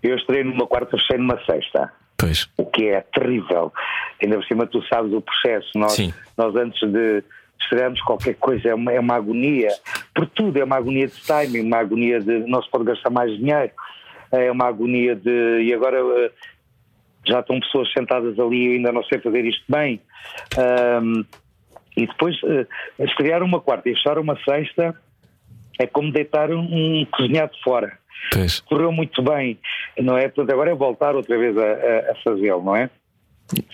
Eu 0.01 0.15
estrei 0.15 0.43
numa 0.43 0.65
quarta, 0.65 0.97
fechei 0.97 1.17
numa 1.17 1.37
sexta. 1.45 1.91
Pois. 2.17 2.49
o 2.57 2.65
que 2.65 2.87
é 2.87 3.01
terrível. 3.01 3.71
Ainda 4.21 4.37
por 4.37 4.45
cima, 4.45 4.65
tu 4.65 4.81
sabes 4.87 5.13
o 5.13 5.21
processo. 5.21 5.69
Nós, 5.75 5.93
Sim. 5.93 6.13
nós 6.37 6.55
antes 6.55 6.79
de 6.91 7.23
estrearmos 7.61 8.01
qualquer 8.01 8.35
coisa, 8.35 8.69
é 8.69 8.73
uma, 8.75 8.91
é 8.91 8.99
uma 8.99 9.15
agonia. 9.15 9.69
Por 10.15 10.25
tudo, 10.27 10.57
é 10.59 10.63
uma 10.63 10.77
agonia 10.77 11.07
de 11.07 11.21
timing, 11.25 11.61
uma 11.61 11.77
agonia 11.77 12.19
de 12.19 12.39
não 12.47 12.61
se 12.61 12.69
pode 12.71 12.85
gastar 12.85 13.09
mais 13.11 13.35
dinheiro, 13.37 13.71
é 14.31 14.51
uma 14.51 14.65
agonia 14.67 15.15
de. 15.15 15.61
E 15.63 15.73
agora. 15.73 15.97
eh, 15.99 16.31
Já 17.27 17.41
estão 17.41 17.59
pessoas 17.59 17.91
sentadas 17.91 18.39
ali 18.39 18.67
e 18.67 18.75
ainda 18.77 18.91
não 18.91 19.03
sei 19.03 19.19
fazer 19.19 19.43
isto 19.45 19.63
bem. 19.67 19.99
Ahm, 20.57 21.23
e 21.97 22.07
depois 22.07 22.35
eh, 22.45 22.65
estrear 23.03 23.43
uma 23.43 23.59
quarta 23.59 23.89
e 23.89 23.93
fechar 23.95 24.17
uma 24.17 24.37
sexta 24.43 24.95
é 25.79 25.85
como 25.85 26.11
deitar 26.11 26.49
um, 26.51 26.61
um 27.01 27.05
cozinhado 27.11 27.51
fora 27.63 27.97
Pois. 28.33 28.59
correu 28.61 28.91
muito 28.91 29.21
bem, 29.21 29.57
não 29.99 30.17
é? 30.17 30.27
Portanto, 30.27 30.51
agora 30.51 30.71
é 30.71 30.75
voltar 30.75 31.15
outra 31.15 31.37
vez 31.37 31.57
a, 31.57 31.61
a- 31.63 32.11
a 32.11 32.15
fazê-lo, 32.23 32.61
não 32.63 32.75
é? 32.75 32.89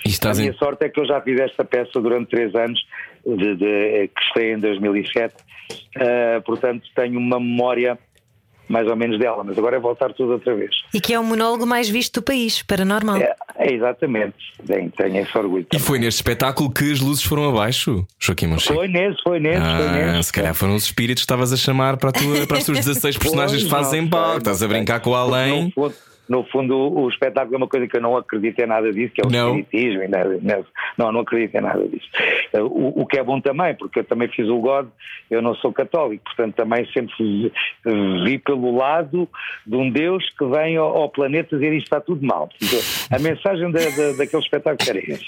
E 0.05 0.09
a 0.09 0.09
em... 0.39 0.41
minha 0.41 0.53
sorte 0.53 0.85
é 0.85 0.89
que 0.89 0.99
eu 0.99 1.05
já 1.05 1.19
fiz 1.21 1.39
esta 1.39 1.65
peça 1.65 1.99
durante 1.99 2.29
três 2.29 2.53
anos, 2.53 2.79
de, 3.25 3.55
de- 3.55 4.07
que 4.09 4.21
estreia 4.27 4.53
em 4.53 4.59
2007, 4.59 5.33
Ah, 5.97 6.41
portanto 6.45 6.83
tenho 6.95 7.17
uma 7.19 7.39
memória 7.39 7.97
mais 8.73 8.87
ou 8.87 8.95
menos 8.95 9.19
dela, 9.19 9.43
mas 9.43 9.57
agora 9.57 9.75
é 9.77 9.79
voltar 9.79 10.11
tudo 10.13 10.33
outra 10.33 10.55
vez. 10.55 10.71
E 10.93 10.99
que 10.99 11.13
é 11.13 11.19
o 11.19 11.23
monólogo 11.23 11.65
mais 11.65 11.87
visto 11.87 12.19
do 12.19 12.23
país, 12.23 12.63
paranormal. 12.63 13.17
É, 13.17 13.35
é 13.57 13.73
exatamente, 13.73 14.33
tenho, 14.65 14.89
tenho 14.91 15.17
esse 15.17 15.37
orgulho. 15.37 15.61
E 15.61 15.65
também. 15.65 15.85
foi 15.85 15.99
neste 15.99 16.17
espetáculo 16.17 16.71
que 16.71 16.91
as 16.91 16.99
luzes 16.99 17.23
foram 17.23 17.47
abaixo, 17.47 18.05
Joaquim 18.19 18.47
Monchique? 18.47 18.73
Foi 18.73 18.87
nesse, 18.87 19.21
foi 19.23 19.39
nesse, 19.39 19.59
foi 19.61 19.69
Ah, 19.87 19.91
nesse. 20.13 20.23
se 20.23 20.33
calhar 20.33 20.53
foram 20.55 20.75
os 20.75 20.83
espíritos 20.85 21.21
que 21.21 21.25
estavas 21.25 21.53
a 21.53 21.57
chamar 21.57 21.97
para, 21.97 22.09
a 22.09 22.13
tua- 22.13 22.47
para 22.47 22.57
as 22.57 22.65
tuas 22.65 22.79
16 22.79 23.17
personagens 23.17 23.63
que 23.63 23.69
Pois, 23.69 23.81
fazem 23.83 24.01
não 24.01 24.09
palco. 24.09 24.37
Estás 24.39 24.61
a 24.63 24.67
não 24.67 24.73
brincar 24.73 24.99
com 25.01 25.11
o 25.11 25.15
além. 25.15 25.71
Fundo, 25.71 25.93
no 26.29 26.43
fundo, 26.45 26.75
o, 26.77 27.09
espetáculo 27.09 27.55
é 27.55 27.57
uma 27.57 27.67
coisa 27.67 27.87
que 27.87 27.97
eu 27.97 28.01
não 28.01 28.15
acredito 28.15 28.59
em 28.59 28.65
nada 28.65 28.91
disso, 28.91 29.13
que 29.13 29.21
é 29.21 29.25
o 29.27 29.31
Não. 29.31 29.57
espiritismo. 29.59 30.03
e 30.03 30.07
nada- 30.07 30.39
nada- 30.41 30.65
não, 30.97 31.11
não 31.11 31.19
acredito 31.21 31.55
em 31.55 31.61
nada 31.61 31.85
disso. 31.87 32.07
Eh, 32.53 32.61
O, 32.61 33.01
o 33.01 33.05
que 33.05 33.17
é 33.19 33.23
bom 33.23 33.41
também, 33.41 33.75
porque 33.75 33.99
eu 33.99 34.03
também 34.03 34.27
fiz 34.29 34.47
o 34.47 34.59
God, 34.59 34.87
eu 35.29 35.41
não 35.41 35.53
sou 35.55 35.73
católico, 35.73 36.23
portanto 36.25 36.55
também 36.55 36.85
sempre 36.93 37.51
vi, 38.23 38.37
pelo 38.39 38.75
lado 38.75 39.27
de 39.65 39.75
um 39.75 39.89
Deus 39.89 40.23
que 40.37 40.45
vem 40.45 40.77
ao, 40.77 40.95
ao 40.95 41.09
planeta 41.09 41.55
dizer 41.57 41.73
isto 41.73 41.85
está 41.85 41.99
tudo 41.99 42.25
mal. 42.25 42.47
Portanto, 42.47 42.83
A 43.11 43.19
mensagem 43.19 43.71
da, 43.71 43.79
da, 43.79 44.17
daquele 44.17 44.41
espetáculo 44.41 44.89
era 44.89 44.99
esse. 44.99 45.25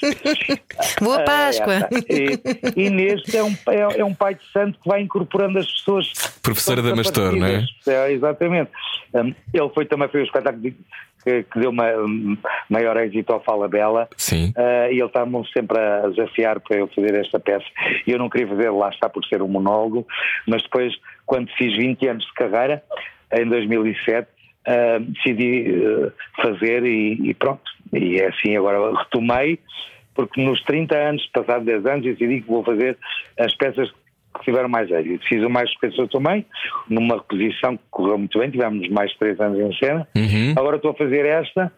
Boa 1.01 1.17
Ah, 1.21 1.23
Páscoa! 1.25 1.73
é, 1.73 2.79
e, 2.79 2.85
e 2.85 2.89
neste 2.89 3.35
é 3.35 3.43
um, 3.43 3.51
é, 3.69 3.99
é 3.99 4.05
um 4.05 4.13
pai 4.13 4.35
de 4.35 4.43
santo 4.51 4.79
que 4.81 4.87
vai 4.87 5.01
incorporando 5.01 5.59
as 5.59 5.69
pessoas. 5.71 6.11
Professora 6.41 6.81
Damastor, 6.81 7.35
não 7.35 7.47
é? 7.47 7.65
É, 7.87 8.11
exatamente. 8.11 8.71
Um, 9.13 9.33
ele 9.53 9.69
foi 9.73 9.85
também 9.85 10.07
foi 10.09 10.21
o 10.21 10.25
espetáculo 10.25 10.61
de- 10.61 10.75
que, 11.25 11.43
que 11.43 11.59
deu 11.59 11.71
ma- 11.71 11.91
um, 11.97 12.38
maior 12.69 12.95
êxito 12.97 13.33
ao 13.33 13.43
Fala 13.43 13.67
Bela. 13.67 14.07
Sim. 14.15 14.53
Ah, 14.55 14.88
e 14.91 14.95
ele 14.99 15.05
estava-me 15.05 15.45
sempre 15.51 15.77
a 15.79 16.07
desafiar 16.07 16.59
para 16.59 16.77
eu 16.77 16.88
fazer 16.88 17.15
esta 17.15 17.39
peça. 17.39 17.65
E 18.05 18.11
eu 18.11 18.19
não 18.19 18.29
queria 18.29 18.47
fazer, 18.47 18.69
lá 18.69 18.89
está, 18.89 19.09
por 19.09 19.25
ser 19.25 19.41
um 19.41 19.47
monólogo, 19.47 20.07
mas 20.47 20.61
depois, 20.61 20.93
quando 21.25 21.49
fiz 21.57 21.75
20 21.75 22.07
anos 22.07 22.25
de 22.25 22.33
carreira, 22.33 22.83
em 23.33 23.47
2007, 23.47 24.27
ah, 24.67 24.99
decidi 24.99 25.83
ah, 25.83 26.41
fazer 26.43 26.86
e, 26.86 27.29
e 27.29 27.33
pronto. 27.33 27.63
E 27.91 28.19
é 28.19 28.27
assim, 28.27 28.55
agora 28.55 28.95
retomei, 28.97 29.59
porque 30.13 30.41
nos 30.41 30.61
30 30.63 30.95
anos, 30.95 31.25
passados 31.33 31.65
10 31.65 31.86
anos, 31.86 32.03
decidi 32.05 32.41
que 32.41 32.47
vou 32.47 32.63
fazer 32.63 32.97
as 33.38 33.53
peças 33.55 33.91
que 34.39 34.45
tiveram 34.45 34.69
mais 34.69 34.89
êxito. 34.89 35.25
Fiz 35.27 35.43
o 35.43 35.49
Mais 35.49 35.73
Pessoas 35.79 36.09
também, 36.09 36.45
numa 36.89 37.15
reposição 37.15 37.77
que 37.77 37.83
correu 37.91 38.17
muito 38.17 38.39
bem, 38.39 38.49
tivemos 38.49 38.88
mais 38.89 39.11
de 39.11 39.19
3 39.19 39.39
anos 39.39 39.59
em 39.59 39.77
cena. 39.77 40.07
Uhum. 40.15 40.53
Agora 40.55 40.77
estou 40.77 40.91
a 40.91 40.95
fazer 40.95 41.25
esta 41.25 41.71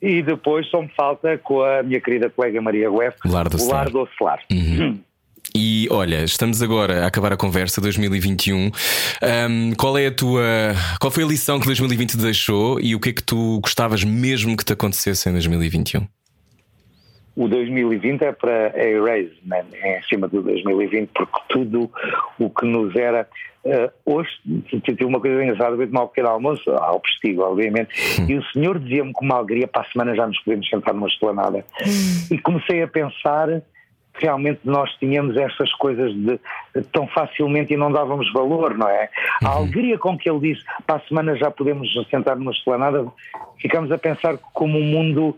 e 0.00 0.22
depois 0.22 0.68
só 0.68 0.82
me 0.82 0.90
falta 0.96 1.38
com 1.38 1.62
a 1.62 1.82
minha 1.82 2.00
querida 2.00 2.28
colega 2.28 2.60
Maria 2.60 2.90
Guef, 2.90 3.16
Lar 3.24 3.48
do 3.48 3.62
o 3.62 3.68
Lar 3.68 3.90
do 3.90 4.00
Ocelar. 4.00 4.40
E 5.54 5.88
olha, 5.90 6.22
estamos 6.24 6.62
agora 6.62 7.04
a 7.04 7.08
acabar 7.08 7.32
a 7.32 7.36
conversa 7.36 7.80
2021. 7.80 8.70
Ahm, 9.20 9.72
qual 9.76 9.98
é 9.98 10.06
a 10.06 10.10
tua. 10.10 10.42
Qual 11.00 11.10
foi 11.10 11.24
a 11.24 11.26
lição 11.26 11.60
que 11.60 11.66
2020 11.66 12.12
te 12.12 12.16
deixou 12.16 12.80
e 12.80 12.94
o 12.94 13.00
que 13.00 13.10
é 13.10 13.12
que 13.12 13.22
tu 13.22 13.60
gostavas 13.60 14.02
mesmo 14.04 14.56
que 14.56 14.64
te 14.64 14.72
acontecesse 14.72 15.28
em 15.28 15.32
2021? 15.32 16.06
O 17.34 17.48
2020 17.48 18.22
é 18.22 18.32
para 18.32 18.72
é 18.74 18.90
erase, 18.92 19.32
né? 19.44 19.64
é 19.74 19.98
em 19.98 20.02
cima 20.02 20.28
do 20.28 20.42
2020, 20.42 21.10
porque 21.14 21.40
tudo 21.48 21.90
o 22.38 22.50
que 22.50 22.66
nos 22.66 22.94
era. 22.94 23.26
eh, 23.64 23.90
hoje 24.04 24.30
tive 24.84 25.04
uma 25.04 25.20
coisa 25.20 25.42
engraçada, 25.42 25.76
veio 25.76 25.88
tomar 25.88 26.04
um 26.04 26.08
pequeno 26.08 26.28
almoço, 26.28 26.70
ao 26.70 27.00
postigo, 27.00 27.42
obviamente, 27.42 27.90
e 28.28 28.36
o 28.36 28.44
senhor 28.52 28.78
dizia-me 28.78 29.12
com 29.12 29.24
uma 29.24 29.36
alegria: 29.36 29.66
para 29.66 29.82
a 29.82 29.90
semana 29.90 30.14
já 30.14 30.26
nos 30.26 30.38
podemos 30.40 30.68
sentar 30.68 30.92
numa 30.92 31.08
esplanada. 31.08 31.64
e 32.30 32.38
comecei 32.38 32.82
a 32.82 32.88
pensar 32.88 33.62
realmente 34.14 34.60
nós 34.64 34.90
tínhamos 34.98 35.36
essas 35.36 35.72
coisas 35.74 36.12
de, 36.14 36.38
tão 36.92 37.06
facilmente 37.08 37.72
e 37.72 37.76
não 37.76 37.90
dávamos 37.90 38.32
valor, 38.32 38.76
não 38.76 38.88
é? 38.88 39.08
A 39.44 39.50
alegria 39.50 39.98
com 39.98 40.16
que 40.16 40.28
ele 40.28 40.52
disse 40.52 40.64
para 40.86 40.96
a 40.96 41.00
semana 41.00 41.36
já 41.36 41.50
podemos 41.50 41.88
sentar 42.10 42.36
numa 42.36 42.52
esplanada, 42.52 43.06
ficamos 43.60 43.90
a 43.90 43.98
pensar 43.98 44.36
como 44.52 44.78
o 44.78 44.82
mundo 44.82 45.36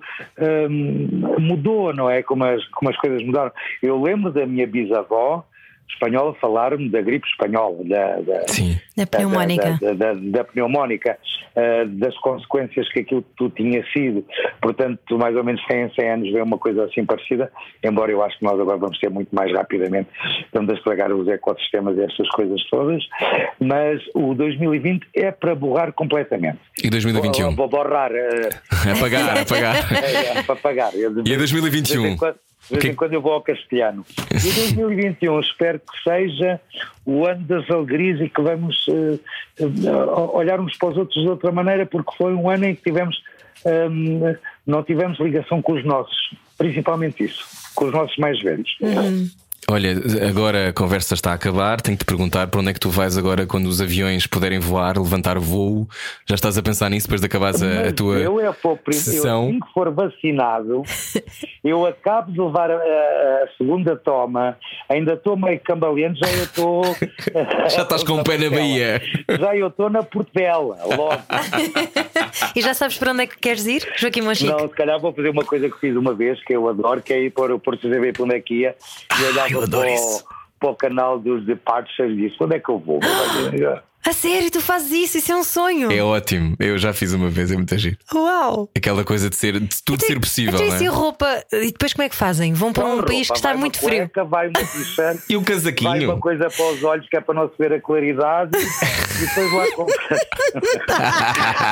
hum, 0.70 1.36
mudou, 1.38 1.92
não 1.92 2.10
é? 2.10 2.22
Como 2.22 2.44
as, 2.44 2.64
como 2.68 2.90
as 2.90 2.96
coisas 2.96 3.24
mudaram. 3.24 3.52
Eu 3.82 4.00
lembro 4.00 4.32
da 4.32 4.46
minha 4.46 4.66
bisavó 4.66 5.44
espanhola 5.88 6.34
falar-me 6.40 6.88
da 6.88 7.00
gripe 7.00 7.26
espanhola, 7.28 7.76
da, 7.84 8.16
da, 8.20 8.48
Sim. 8.48 8.78
Da 8.96 9.06
pneumónica. 9.06 9.78
da, 9.80 9.92
da, 9.92 10.12
da- 10.12 10.20
da 10.20 10.44
pneumónica, 10.44 11.18
ah, 11.56 11.84
das 11.86 12.16
consequências 12.18 12.88
que 12.92 13.00
aquilo 13.00 13.22
tudo 13.36 13.54
tinha 13.54 13.84
sido. 13.92 14.24
Portanto, 14.60 15.16
mais 15.18 15.36
ou 15.36 15.44
menos 15.44 15.62
100 15.70 15.82
em 15.86 15.94
100 15.94 16.10
anos 16.10 16.32
veio 16.32 16.44
uma 16.44 16.58
coisa 16.58 16.84
assim 16.84 17.04
parecida, 17.04 17.50
embora 17.82 18.10
eu 18.10 18.22
acho 18.24 18.38
que 18.38 18.44
nós 18.44 18.58
agora 18.58 18.76
vamos 18.78 18.98
ter 18.98 19.08
muito 19.10 19.28
mais 19.34 19.52
rapidamente, 19.52 20.08
estamos 20.44 20.70
a 20.70 20.76
estragar 20.76 21.12
os 21.12 21.28
ecossistemas 21.28 21.96
e 21.96 22.02
estas 22.02 22.28
coisas 22.30 22.62
todas, 22.68 23.02
mas 23.60 24.00
o 24.14 24.34
2020 24.34 25.06
é 25.14 25.30
para 25.30 25.54
borrar 25.54 25.92
completamente. 25.92 26.58
E 26.82 26.90
2021? 26.90 27.54
Vou, 27.54 27.68
vou 27.68 27.84
borrar. 27.84 28.10
ah, 28.12 28.92
Apagar, 28.96 29.38
apagar. 29.38 29.76
é, 30.04 30.38
é, 30.38 30.42
para 30.42 30.56
pagar. 30.56 30.92
E 30.94 31.04
a 31.06 31.36
2021? 31.38 32.16
De 32.68 32.78
vez 32.78 32.84
em 32.92 32.94
quando, 32.94 33.12
eu 33.12 33.20
vou 33.20 33.32
ao 33.32 33.42
castelhano. 33.42 34.04
E 34.30 34.52
2021 34.52 35.40
espero 35.40 35.80
que 35.80 36.02
seja 36.02 36.60
o 37.04 37.26
ano 37.26 37.42
das 37.44 37.70
alegrias 37.70 38.20
e 38.20 38.28
que 38.28 38.40
vamos 38.40 38.86
eh, 38.88 39.18
eh, 39.60 39.66
olhar 40.32 40.60
uns 40.60 40.76
para 40.76 40.88
os 40.88 40.96
outros 40.96 41.22
de 41.22 41.28
outra 41.28 41.52
maneira, 41.52 41.84
porque 41.84 42.16
foi 42.16 42.34
um 42.34 42.48
ano 42.48 42.64
em 42.64 42.74
que 42.74 42.82
tivemos, 42.82 43.22
hum, 43.66 44.34
não 44.66 44.82
tivemos 44.82 45.18
ligação 45.20 45.60
com 45.60 45.72
os 45.72 45.84
nossos. 45.84 46.34
Principalmente 46.56 47.24
isso. 47.24 47.44
com 47.74 47.86
os 47.86 47.92
nossos 47.92 48.16
mais 48.16 48.40
velhos. 48.40 48.78
Olha, 49.70 49.94
agora 50.28 50.68
a 50.68 50.72
conversa 50.72 51.14
está 51.14 51.30
a 51.32 51.34
acabar. 51.34 51.80
Tenho 51.80 51.96
que 51.96 52.04
te 52.04 52.06
perguntar 52.06 52.46
para 52.48 52.60
onde 52.60 52.70
é 52.70 52.72
que 52.74 52.80
tu 52.80 52.90
vais 52.90 53.16
agora 53.16 53.46
quando 53.46 53.66
os 53.66 53.80
aviões 53.80 54.26
puderem 54.26 54.58
voar, 54.58 54.96
levantar 54.98 55.38
voo. 55.38 55.88
Já 56.26 56.34
estás 56.34 56.58
a 56.58 56.62
pensar 56.62 56.90
nisso 56.90 57.06
depois 57.06 57.20
de 57.20 57.26
acabares 57.26 57.62
a, 57.62 57.88
a 57.88 57.92
tua. 57.92 58.18
eu 58.18 58.38
é 58.40 58.52
para 58.52 58.70
o 58.70 58.76
prim- 58.76 58.94
eu, 58.96 59.00
sessão. 59.02 59.44
assim 59.48 59.60
que 59.60 59.72
for 59.72 59.90
vacinado, 59.90 60.82
eu 61.64 61.86
acabo 61.86 62.30
de 62.30 62.40
levar 62.40 62.70
a, 62.70 62.74
a- 62.76 63.48
segunda 63.56 63.96
toma, 63.96 64.56
ainda 64.88 65.14
estou 65.14 65.36
meio 65.36 65.58
cambaleante, 65.60 66.20
já 66.20 66.30
eu 66.32 66.44
estou. 66.44 66.84
Já 67.70 67.82
estás 67.82 68.02
com 68.04 68.14
o 68.20 68.24
pé 68.24 68.36
na 68.38 68.50
Bahia. 68.50 69.00
Já 69.40 69.56
eu 69.56 69.68
estou 69.68 69.88
na 69.88 70.02
Portela, 70.02 70.78
logo. 70.84 71.22
E 72.56 72.60
já 72.60 72.74
sabes 72.74 72.96
para 72.98 73.12
onde 73.12 73.22
é 73.22 73.26
que 73.26 73.38
queres 73.38 73.66
ir, 73.66 73.86
Joaquim 73.96 74.20
Monchique? 74.22 74.50
Não, 74.50 74.68
se 74.68 74.74
calhar 74.74 74.98
vou 75.00 75.12
fazer 75.12 75.30
uma 75.30 75.44
coisa 75.44 75.68
que 75.68 75.78
fiz 75.78 75.96
uma 75.96 76.14
vez, 76.14 76.42
que 76.44 76.54
eu 76.54 76.68
adoro, 76.68 77.00
que 77.02 77.12
é 77.12 77.20
ir 77.24 77.30
para 77.30 77.54
o 77.54 77.58
Porto 77.58 77.80
CGV 77.88 78.12
para 78.12 78.22
onde 78.24 78.34
é 78.36 78.40
que 78.40 78.54
ia 78.60 78.74
e 79.20 79.24
olhava 79.24 79.53
eu 79.54 79.62
adoro 79.62 79.88
isso. 79.88 80.24
para 80.58 80.70
o 80.70 80.76
canal 80.76 81.18
dos 81.18 81.44
Departures 81.44 82.12
e 82.12 82.28
disse: 82.28 82.36
onde 82.40 82.56
é 82.56 82.60
que 82.60 82.68
eu 82.68 82.78
vou? 82.78 83.00
A 84.06 84.12
sério, 84.12 84.50
tu 84.50 84.60
fazes 84.60 84.90
isso, 84.90 85.18
isso 85.18 85.32
é 85.32 85.36
um 85.36 85.42
sonho. 85.44 85.90
É 85.90 86.02
ótimo. 86.02 86.54
Eu 86.60 86.76
já 86.78 86.92
fiz 86.92 87.12
uma 87.12 87.30
vez, 87.30 87.50
é 87.50 87.54
muito 87.56 87.76
giro. 87.78 87.96
Uau! 88.14 88.68
Aquela 88.76 89.02
coisa 89.04 89.30
de 89.30 89.36
ser 89.36 89.58
de 89.58 89.82
tudo 89.84 90.04
ser 90.04 90.20
possível, 90.20 90.54
Então, 90.54 90.66
não 90.66 90.74
e 90.74 90.78
se 90.78 90.84
é? 90.84 90.88
a 90.88 90.90
roupa. 90.90 91.42
E 91.52 91.66
depois 91.72 91.92
como 91.94 92.02
é 92.04 92.08
que 92.08 92.14
fazem? 92.16 92.52
Vão 92.52 92.72
para 92.72 92.84
um 92.84 92.90
Roupa, 92.96 93.06
país 93.06 93.28
que 93.28 93.36
está 93.36 93.50
vai 93.50 93.58
muito 93.58 93.78
frio. 93.78 93.98
cueca, 94.10 94.24
Vai 94.24 94.48
uma 94.48 94.60
t-shirt. 94.60 95.20
E 95.28 95.36
o 95.36 95.40
Vai 95.40 95.54
uma 95.54 95.60
casaquinho? 95.60 96.18
coisa 96.20 96.48
para 96.50 96.70
os 96.72 96.82
olhos 96.84 97.08
que 97.08 97.16
é 97.16 97.20
para 97.20 97.34
não 97.34 97.48
se 97.48 97.54
ver 97.58 97.72
a 97.72 97.80
claridade 97.80 98.50
e 98.58 99.26
depois 99.26 99.52
lá 99.52 99.70
com. 99.74 99.86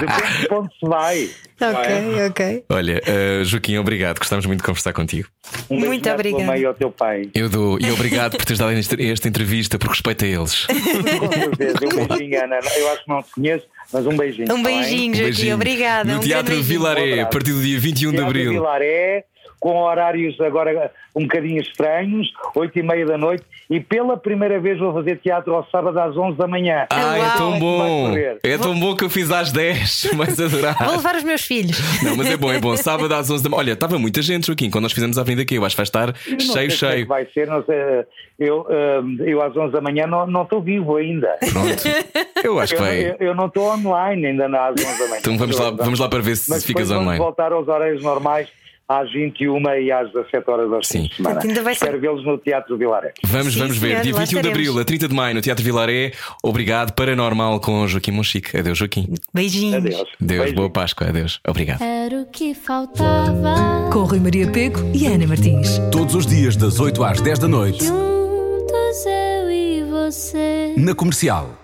Depende 0.01 0.49
de 0.49 0.55
onde 0.55 0.68
se 0.78 0.89
vai. 0.89 1.30
é? 1.61 1.66
Ok, 1.70 2.26
ok. 2.30 2.64
Olha, 2.70 3.03
eh, 3.07 3.43
Joaquim, 3.45 3.76
obrigado. 3.76 4.18
Gostávamos 4.18 4.47
muito 4.47 4.61
de 4.61 4.64
conversar 4.64 4.93
contigo. 4.93 5.28
Um 5.70 5.78
Muito 5.80 6.09
obrigada. 6.11 6.45
mãe 6.45 6.61
e 6.61 6.64
ao 6.66 6.74
teu 6.74 6.91
pai. 6.91 7.28
Eu 7.35 7.49
dou. 7.49 7.78
E 7.80 7.91
obrigado 7.91 8.37
por 8.37 8.45
teres 8.45 8.59
dado 8.59 8.72
esta 8.72 9.28
entrevista, 9.28 9.78
por 9.78 9.91
respeito 9.91 10.24
a 10.24 10.28
eles. 10.28 10.66
Com 10.66 11.33
certeza. 11.33 11.78
Beijinho, 12.22 12.44
Ana. 12.44 12.58
Eu 12.76 12.92
acho 12.92 13.04
que 13.04 13.08
não 13.08 13.22
te 13.22 13.30
conheço, 13.32 13.66
mas 13.92 14.06
um 14.06 14.16
beijinho. 14.16 14.54
Um 14.54 14.62
tá 14.62 14.68
beijinho, 14.68 15.14
Joaquim, 15.14 15.52
obrigada. 15.52 16.12
No 16.12 16.18
um 16.18 16.22
Teatro. 16.22 16.62
Vilaré, 16.62 17.20
a 17.20 17.26
partir 17.26 17.52
do 17.52 17.62
dia 17.62 17.78
21 17.78 18.10
de 18.10 18.16
Teatro 18.16 18.26
Abril. 18.26 18.52
Vilaré, 18.52 19.24
com 19.62 19.76
horários 19.80 20.38
agora 20.40 20.90
um 21.14 21.22
bocadinho 21.22 21.60
estranhos, 21.62 22.26
8 22.56 22.80
e 22.80 22.82
meia 22.82 23.06
da 23.06 23.16
noite, 23.16 23.44
e 23.70 23.78
pela 23.78 24.16
primeira 24.16 24.58
vez 24.58 24.76
vou 24.80 24.92
fazer 24.92 25.18
teatro 25.18 25.54
ao 25.54 25.64
sábado 25.70 25.96
às 26.00 26.16
11 26.16 26.36
da 26.36 26.48
manhã. 26.48 26.86
Ah, 26.90 27.16
é 27.16 27.36
tão 27.36 27.58
bom! 27.60 28.12
É 28.42 28.58
tão 28.58 28.78
bom 28.80 28.96
que 28.96 29.04
eu 29.04 29.08
fiz 29.10 29.30
às 29.30 29.52
10, 29.52 30.10
mas 30.16 30.38
adorar. 30.40 30.76
Vou 30.82 30.96
levar 30.96 31.14
os 31.14 31.22
meus 31.22 31.42
filhos. 31.42 31.78
Não, 32.02 32.16
mas 32.16 32.26
é 32.28 32.36
bom, 32.36 32.52
é 32.52 32.58
bom. 32.58 32.74
Sábado 32.82 33.14
às 33.14 33.30
11 33.30 33.44
da 33.44 33.48
manhã. 33.50 33.60
Olha, 33.60 33.72
estava 33.74 33.98
muita 34.00 34.20
gente, 34.20 34.48
Joaquim, 34.48 34.68
quando 34.68 34.82
nós 34.82 34.92
fizemos 34.92 35.16
a 35.16 35.20
Avenida 35.20 35.42
aqui. 35.42 35.54
Eu 35.54 35.64
acho 35.64 35.76
que 35.76 35.78
vai 35.80 35.84
estar 35.84 36.12
cheio, 36.16 36.58
é 36.58 36.66
que 36.66 36.70
cheio. 36.72 37.06
vai 37.06 37.24
ser, 37.26 37.46
não 37.46 37.62
sei. 37.64 37.76
Eu, 38.40 38.66
hum, 38.68 39.16
eu 39.20 39.40
às 39.40 39.56
11 39.56 39.72
da 39.72 39.80
manhã 39.80 40.08
não 40.08 40.26
não 40.26 40.42
estou 40.42 40.60
vivo 40.60 40.96
ainda. 40.96 41.28
Pronto. 41.52 41.84
Eu 42.42 42.58
acho 42.58 42.74
que 42.74 42.80
Eu, 42.80 42.84
vai. 42.84 43.10
eu- 43.10 43.16
eu 43.28 43.34
não 43.36 43.46
estou 43.46 43.70
online 43.72 44.26
ainda 44.26 44.46
às 44.46 44.72
11 44.72 44.98
da 44.98 45.04
manhã. 45.08 45.18
Então 45.20 45.38
vamos 45.38 45.56
lá, 45.58 45.70
vamos 45.70 46.00
lá 46.00 46.08
para 46.08 46.20
ver 46.20 46.36
se 46.36 46.50
Mas 46.50 46.64
ficas 46.64 46.88
depois 46.88 46.88
vamos 46.88 47.04
online. 47.04 47.22
voltar 47.22 47.52
aos 47.52 47.68
horários 47.68 48.02
normais 48.02 48.48
às 48.89 49.11
21 49.12 49.61
e 49.80 49.91
às 49.93 50.12
17 50.12 50.51
horas 50.51 50.72
aos 50.72 50.87
Sim. 50.89 51.09
semana. 51.16 51.35
Portanto, 51.37 51.49
ainda 51.51 51.62
vai 51.62 51.74
ser- 51.74 51.85
Espero 51.87 52.01
vê-los 52.01 52.24
no 52.26 52.39
Teatro 52.39 52.76
Vilaré. 52.76 53.12
Vamos, 53.24 53.53
Sim, 53.55 53.59
vamos 53.61 53.78
ver. 53.78 53.89
senhor, 53.91 54.03
Dia 54.03 54.12
lá 54.14 54.20
21 54.20 54.43
de. 54.43 54.49
Abril 54.49 54.78
a 54.80 54.85
30 54.85 55.09
de 55.09 55.14
Maio 55.14 55.35
no 55.35 55.41
Teatro 55.41 55.64
Vilaré. 55.64 56.12
Obrigado. 56.43 56.93
Paranormal 56.95 57.61
com 57.61 57.87
Joaquim 57.89 58.11
Monchique. 58.12 58.57
Adeus, 58.57 58.76
Joaquim. 58.78 59.09
Beijinhos. 59.33 59.74
Adeus. 59.76 59.97
Deus, 60.20 60.39
Beijinho. 60.41 60.57
boa 60.57 60.70
Páscoa. 60.70 61.09
Adeus. 61.09 61.41
Obrigado. 61.49 61.83
Era 61.83 62.16
o 62.20 62.26
que 62.26 62.55
faltava. 62.55 63.91
Com 63.93 64.05
Rui 64.05 64.20
Maria 64.20 64.51
Pego 64.51 64.78
e 64.95 65.07
Ana 65.07 65.26
Martins. 65.26 65.78
Todos 65.91 66.14
os 66.14 66.26
dias, 66.26 66.57
das 66.57 66.78
8 66.80 67.03
às 67.05 67.20
10 67.20 67.39
da 67.39 67.49
noite, 67.49 67.85
Juntos 67.85 69.07
eu 69.07 69.51
e 69.51 69.83
você. 69.91 70.74
na 70.76 70.95
comercial. 70.95 71.59